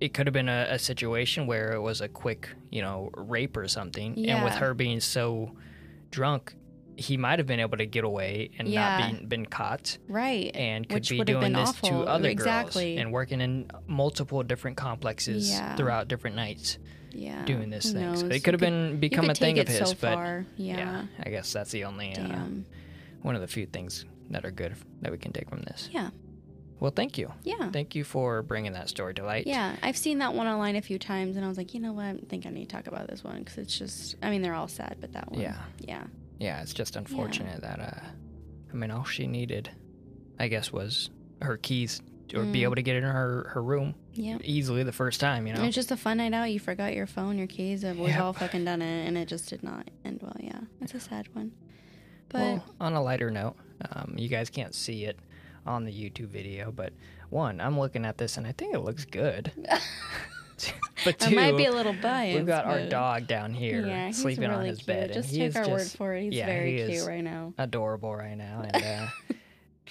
it 0.00 0.14
could 0.14 0.26
have 0.26 0.34
been 0.34 0.48
a, 0.48 0.66
a 0.70 0.78
situation 0.78 1.46
where 1.46 1.72
it 1.72 1.80
was 1.80 2.00
a 2.00 2.08
quick, 2.08 2.48
you 2.70 2.82
know, 2.82 3.10
rape 3.16 3.56
or 3.56 3.68
something, 3.68 4.26
and 4.26 4.44
with 4.44 4.54
her 4.54 4.74
being 4.74 5.00
so 5.00 5.52
drunk. 6.10 6.54
He 6.96 7.16
might 7.16 7.38
have 7.38 7.46
been 7.46 7.60
able 7.60 7.78
to 7.78 7.86
get 7.86 8.04
away 8.04 8.50
and 8.58 8.68
Yeah. 8.68 8.98
not 8.98 9.12
been, 9.20 9.28
been 9.28 9.46
caught 9.46 9.96
Right. 10.06 10.54
and 10.54 10.86
could 10.86 10.96
Which 10.96 11.08
be 11.10 11.24
doing 11.24 11.54
this 11.54 11.70
awful. 11.70 11.88
to 11.88 11.94
other 12.02 12.28
Exactly. 12.28 12.94
girls 12.96 13.00
and 13.00 13.12
working 13.12 13.40
in 13.40 13.70
multiple 13.86 14.42
different 14.42 14.76
complexes 14.76 15.48
Yeah. 15.50 15.76
throughout 15.76 16.08
different 16.08 16.36
nights 16.36 16.78
yeah. 17.12 17.42
doing 17.46 17.70
this 17.70 17.86
Who 17.90 17.98
thing. 17.98 18.16
So 18.16 18.26
it 18.26 18.44
could 18.44 18.52
have 18.52 18.60
been 18.60 19.00
become 19.00 19.30
a 19.30 19.34
thing 19.34 19.58
of 19.58 19.66
his, 19.68 19.78
so 19.78 19.94
but 19.98 20.14
far. 20.14 20.44
Yeah. 20.58 21.04
I 21.22 21.30
guess 21.30 21.50
that's 21.54 21.70
the 21.70 21.84
only 21.84 22.14
uh, 22.16 22.44
one 23.22 23.34
of 23.34 23.40
the 23.40 23.48
few 23.48 23.64
things 23.64 24.04
that 24.30 24.44
are 24.44 24.50
good 24.50 24.74
that 25.02 25.12
we 25.12 25.18
can 25.18 25.32
take 25.32 25.48
from 25.50 25.62
this. 25.62 25.88
Yeah. 25.92 26.10
Well, 26.78 26.90
thank 26.90 27.18
you. 27.18 27.30
Yeah. 27.42 27.70
Thank 27.70 27.94
you 27.94 28.04
for 28.04 28.42
bringing 28.42 28.72
that 28.72 28.88
story 28.88 29.12
to 29.14 29.22
light. 29.24 29.46
Yeah, 29.46 29.76
I've 29.82 29.98
seen 29.98 30.18
that 30.20 30.32
one 30.32 30.46
online 30.46 30.76
a 30.76 30.80
few 30.82 30.98
times, 30.98 31.36
and 31.36 31.44
I 31.44 31.48
was 31.48 31.58
like, 31.58 31.74
you 31.74 31.80
know 31.80 31.92
what? 31.92 32.04
I 32.06 32.18
think 32.28 32.46
I 32.46 32.50
need 32.50 32.70
to 32.70 32.74
talk 32.74 32.86
about 32.86 33.06
this 33.08 33.22
one 33.22 33.40
because 33.40 33.58
it's 33.58 33.78
just. 33.78 34.16
I 34.22 34.30
mean, 34.30 34.40
they're 34.40 34.54
all 34.54 34.68
sad, 34.68 34.96
but 35.00 35.12
that 35.12 35.30
one. 35.30 35.40
Yeah. 35.40 35.58
Yeah. 35.78 36.04
Yeah, 36.38 36.62
it's 36.62 36.72
just 36.72 36.96
unfortunate 36.96 37.60
that 37.60 37.80
uh 37.80 38.00
I 38.72 38.74
mean 38.74 38.90
all 38.90 39.04
she 39.04 39.26
needed 39.26 39.68
I 40.38 40.48
guess 40.48 40.72
was 40.72 41.10
her 41.42 41.58
keys 41.58 42.00
or 42.34 42.44
be 42.44 42.60
Mm. 42.60 42.62
able 42.62 42.74
to 42.76 42.82
get 42.82 42.96
in 42.96 43.02
her 43.02 43.50
her 43.52 43.62
room 43.62 43.94
Yeah. 44.14 44.38
easily 44.42 44.82
the 44.82 44.92
first 44.92 45.20
time, 45.20 45.46
you 45.46 45.52
know. 45.52 45.62
It's 45.64 45.74
just 45.74 45.90
a 45.90 45.98
fun 45.98 46.16
night 46.16 46.32
out. 46.32 46.44
You 46.50 46.58
forgot 46.60 46.94
your 46.94 47.06
phone, 47.06 47.36
your 47.36 47.46
keys. 47.46 47.84
We've 47.84 47.98
Yep. 47.98 48.20
all 48.20 48.32
fucking 48.32 48.64
done 48.64 48.80
it, 48.80 49.06
and 49.06 49.18
it 49.18 49.28
just 49.28 49.50
did 49.50 49.62
not 49.62 49.90
end 50.02 50.20
well. 50.22 50.36
Yeah, 50.40 50.60
it's 50.80 50.94
a 50.94 51.00
sad 51.00 51.28
one. 51.34 51.52
But 52.30 52.40
Well, 52.40 52.64
on 52.80 52.94
a 52.94 53.02
lighter 53.02 53.30
note, 53.30 53.54
um, 53.92 54.14
you 54.16 54.28
guys 54.28 54.48
can't 54.50 54.74
see 54.74 55.04
it 55.04 55.18
on 55.66 55.84
the 55.84 55.92
YouTube 55.92 56.28
video, 56.28 56.72
but 56.72 56.92
one, 57.28 57.60
I'm 57.60 57.78
looking 57.78 58.04
at 58.04 58.18
this 58.18 58.36
and 58.36 58.46
I 58.46 58.52
think 58.52 58.74
it 58.74 58.80
looks 58.80 59.04
good. 59.04 59.52
but 61.04 61.22
I 61.22 61.28
two, 61.28 61.34
might 61.36 61.56
be 61.56 61.66
a 61.66 61.72
little 61.72 61.94
biased. 61.94 62.36
we've 62.38 62.46
got 62.46 62.64
our 62.66 62.86
dog 62.86 63.26
down 63.26 63.52
here 63.54 63.86
Yeah, 63.86 64.10
sleeping 64.10 64.48
really 64.48 64.54
on 64.54 64.64
his 64.66 64.78
cute. 64.78 64.86
bed, 64.86 65.12
Just 65.12 65.32
and 65.32 65.52
take 65.52 65.56
our 65.56 65.68
word 65.68 65.78
just 65.80 65.96
for 65.96 66.14
it. 66.14 66.22
He's 66.24 66.34
yeah, 66.34 66.46
very 66.46 66.82
he 66.82 66.92
cute 66.92 67.06
right 67.06 67.24
now. 67.24 67.52
adorable 67.58 68.14
right 68.14 68.36
now, 68.36 68.64
and 68.72 68.84
uh, 68.84 69.06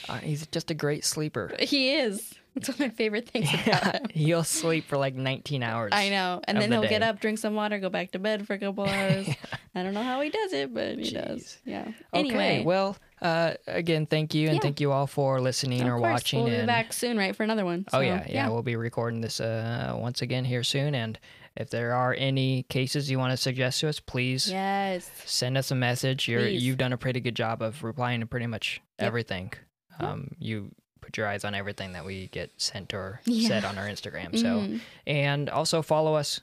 uh, 0.14 0.18
he's 0.20 0.46
just 0.48 0.70
a 0.72 0.74
great 0.74 1.04
sleeper. 1.04 1.52
He 1.60 1.94
is. 1.94 2.36
It's 2.60 2.68
one 2.70 2.76
of 2.76 2.80
my 2.80 2.90
favorite 2.90 3.30
things 3.30 3.50
about 3.54 3.96
him. 3.96 4.06
He'll 4.14 4.44
sleep 4.44 4.86
for 4.86 4.98
like 4.98 5.16
19 5.16 5.64
hours. 5.64 5.92
I 5.94 6.10
know. 6.10 6.42
And 6.46 6.60
then 6.60 6.70
the 6.70 6.80
he'll 6.80 6.90
get 6.90 7.02
up, 7.04 7.20
drink 7.20 7.40
some 7.40 7.56
water, 7.56 7.80
go 7.80 7.90
back 7.90 8.12
to 8.12 8.20
bed 8.20 8.46
for 8.46 8.54
a 8.54 8.60
couple 8.60 8.84
hours, 8.88 9.28
and 9.28 9.38
I 9.76 9.84
don't 9.84 9.94
know 9.94 10.04
how 10.04 10.22
he 10.22 10.30
does 10.30 10.54
it, 10.54 10.74
but 10.74 10.98
he 11.00 11.10
does. 11.12 11.40
Jeez. 11.40 11.58
Yeah. 11.66 11.82
Okay, 11.82 11.96
Anyway, 12.14 12.64
well, 12.66 12.98
uh, 13.22 13.54
again, 13.68 14.06
thank 14.06 14.34
you, 14.34 14.48
and 14.48 14.56
Yeah. 14.56 14.62
thank 14.62 14.80
you 14.80 14.92
all 14.92 15.08
for 15.08 15.40
listening 15.42 15.82
of 15.82 15.88
or 15.88 15.98
course, 16.00 16.12
watching. 16.12 16.40
We'll 16.44 16.50
be 16.52 16.58
and 16.58 16.68
back 16.68 16.94
soon, 16.94 17.18
right, 17.18 17.36
for 17.36 17.44
another 17.44 17.66
one. 17.66 17.86
oh 17.94 17.98
So, 17.98 18.02
yeah, 18.02 18.26
yeah, 18.30 18.50
we'll 18.50 18.62
be 18.64 18.76
recording 18.76 19.22
this 19.22 19.40
uh, 19.40 19.96
once 19.98 20.22
again 20.22 20.46
here 20.46 20.64
soon. 20.64 20.96
And 20.96 21.20
if 21.56 21.70
there 21.70 21.94
are 21.94 22.14
any 22.18 22.64
cases 22.64 23.10
you 23.12 23.20
want 23.20 23.32
to 23.32 23.38
suggest 23.38 23.80
to 23.82 23.90
us, 23.90 24.00
please 24.00 24.50
Yes. 24.50 25.10
send 25.26 25.58
us 25.58 25.72
a 25.72 25.76
message. 25.76 26.28
You're 26.28 26.42
Please. 26.42 26.64
you've 26.64 26.78
done 26.78 26.94
a 26.94 26.98
pretty 26.98 27.20
good 27.20 27.36
job 27.36 27.62
of 27.62 27.84
replying 27.84 28.20
to 28.22 28.26
pretty 28.26 28.48
much 28.48 28.82
Yep. 29.00 29.08
everything. 29.08 29.54
Um, 30.00 30.32
you 30.40 30.72
put 31.10 31.18
your 31.18 31.28
eyes 31.28 31.44
on 31.44 31.56
everything 31.56 31.94
that 31.94 32.06
we 32.06 32.28
get 32.28 32.52
sent 32.58 32.94
or 32.94 33.20
Yeah. 33.26 33.48
said 33.48 33.66
on 33.66 33.78
our 33.80 33.88
Instagram. 33.88 34.38
So 34.38 34.62
Mhm. 34.62 34.82
and 35.08 35.50
also 35.50 35.82
follow 35.82 36.14
us. 36.14 36.40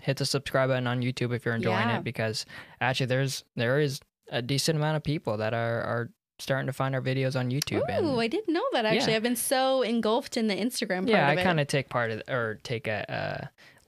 Hit 0.00 0.16
the 0.16 0.24
subscribe 0.24 0.70
button 0.70 0.86
on 0.86 1.02
YouTube 1.02 1.34
if 1.34 1.44
you're 1.44 1.54
enjoying 1.56 1.88
Yeah. 1.88 1.98
it 1.98 2.04
because 2.04 2.46
actually 2.80 3.06
there's 3.06 3.44
there 3.56 3.80
is 3.80 4.00
a 4.30 4.40
decent 4.40 4.76
amount 4.78 4.96
of 4.96 5.02
people 5.02 5.36
that 5.38 5.52
are 5.52 5.82
are 5.82 6.10
starting 6.38 6.66
to 6.68 6.72
find 6.72 6.94
our 6.94 7.02
videos 7.02 7.38
on 7.38 7.50
YouTube. 7.50 7.82
And 7.88 8.18
I 8.18 8.28
didn't 8.28 8.52
know 8.54 8.64
that 8.72 8.86
actually. 8.86 9.10
Yeah. 9.12 9.16
I've 9.16 9.22
been 9.24 9.36
so 9.36 9.82
engulfed 9.82 10.36
in 10.36 10.46
the 10.46 10.54
Instagram 10.54 10.98
part 11.00 11.08
yeah, 11.08 11.28
I 11.28 11.36
kind 11.36 11.58
of 11.60 11.66
take 11.66 11.88
part 11.90 12.10
of 12.12 12.22
or 12.28 12.60
take 12.62 12.86
a, 12.86 13.04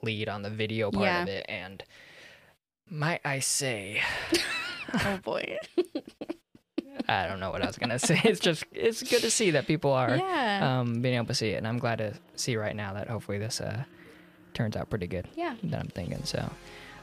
a 0.02 0.04
lead 0.04 0.28
on 0.28 0.42
the 0.42 0.50
video 0.50 0.90
part 0.90 1.04
Yeah. 1.04 1.22
of 1.22 1.28
it, 1.28 1.46
and 1.48 1.82
might 2.88 3.20
I 3.24 3.38
say, 3.38 4.02
Oh 4.94 5.18
boy. 5.22 5.56
I 7.10 7.26
don't 7.28 7.40
know 7.40 7.50
what 7.50 7.62
I 7.62 7.66
was 7.66 7.76
gonna 7.78 7.98
say. 8.08 8.20
It's 8.24 8.40
just 8.40 8.64
it's 8.72 9.02
good 9.02 9.22
to 9.22 9.30
see 9.30 9.50
that 9.52 9.66
people 9.66 9.92
are 9.92 10.16
yeah. 10.16 10.80
um, 10.80 11.02
being 11.02 11.16
able 11.16 11.26
to 11.26 11.34
see 11.34 11.50
it, 11.50 11.56
and 11.56 11.66
I'm 11.66 11.78
glad 11.78 11.98
to 11.98 12.14
see 12.36 12.56
right 12.56 12.76
now 12.76 12.92
that 12.94 13.08
hopefully 13.08 13.38
this 13.38 13.60
uh, 13.60 13.84
turns 14.54 14.76
out 14.76 14.88
pretty 14.90 15.06
good. 15.06 15.26
yeah. 15.34 15.54
That 15.64 15.80
I'm 15.80 15.88
thinking. 15.88 16.22
So, 16.24 16.38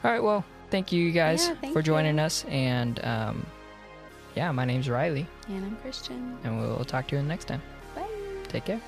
all 0.04 0.10
right, 0.10 0.22
well, 0.22 0.44
thank 0.70 0.92
you 0.92 1.10
guys 1.12 1.48
Yeah, 1.62 1.72
for 1.72 1.82
joining 1.82 2.16
you. 2.18 2.22
us, 2.22 2.44
and 2.48 3.04
um, 3.04 3.46
yeah, 4.34 4.50
my 4.52 4.64
name's 4.64 4.88
Riley, 4.88 5.26
And 5.48 5.64
I'm 5.64 5.76
Christian. 5.76 6.38
and 6.44 6.58
we'll 6.60 6.84
talk 6.84 7.08
to 7.08 7.16
you 7.16 7.22
next 7.22 7.46
time. 7.46 7.62
Bye. 7.94 8.06
Take 8.48 8.64
care. 8.66 8.80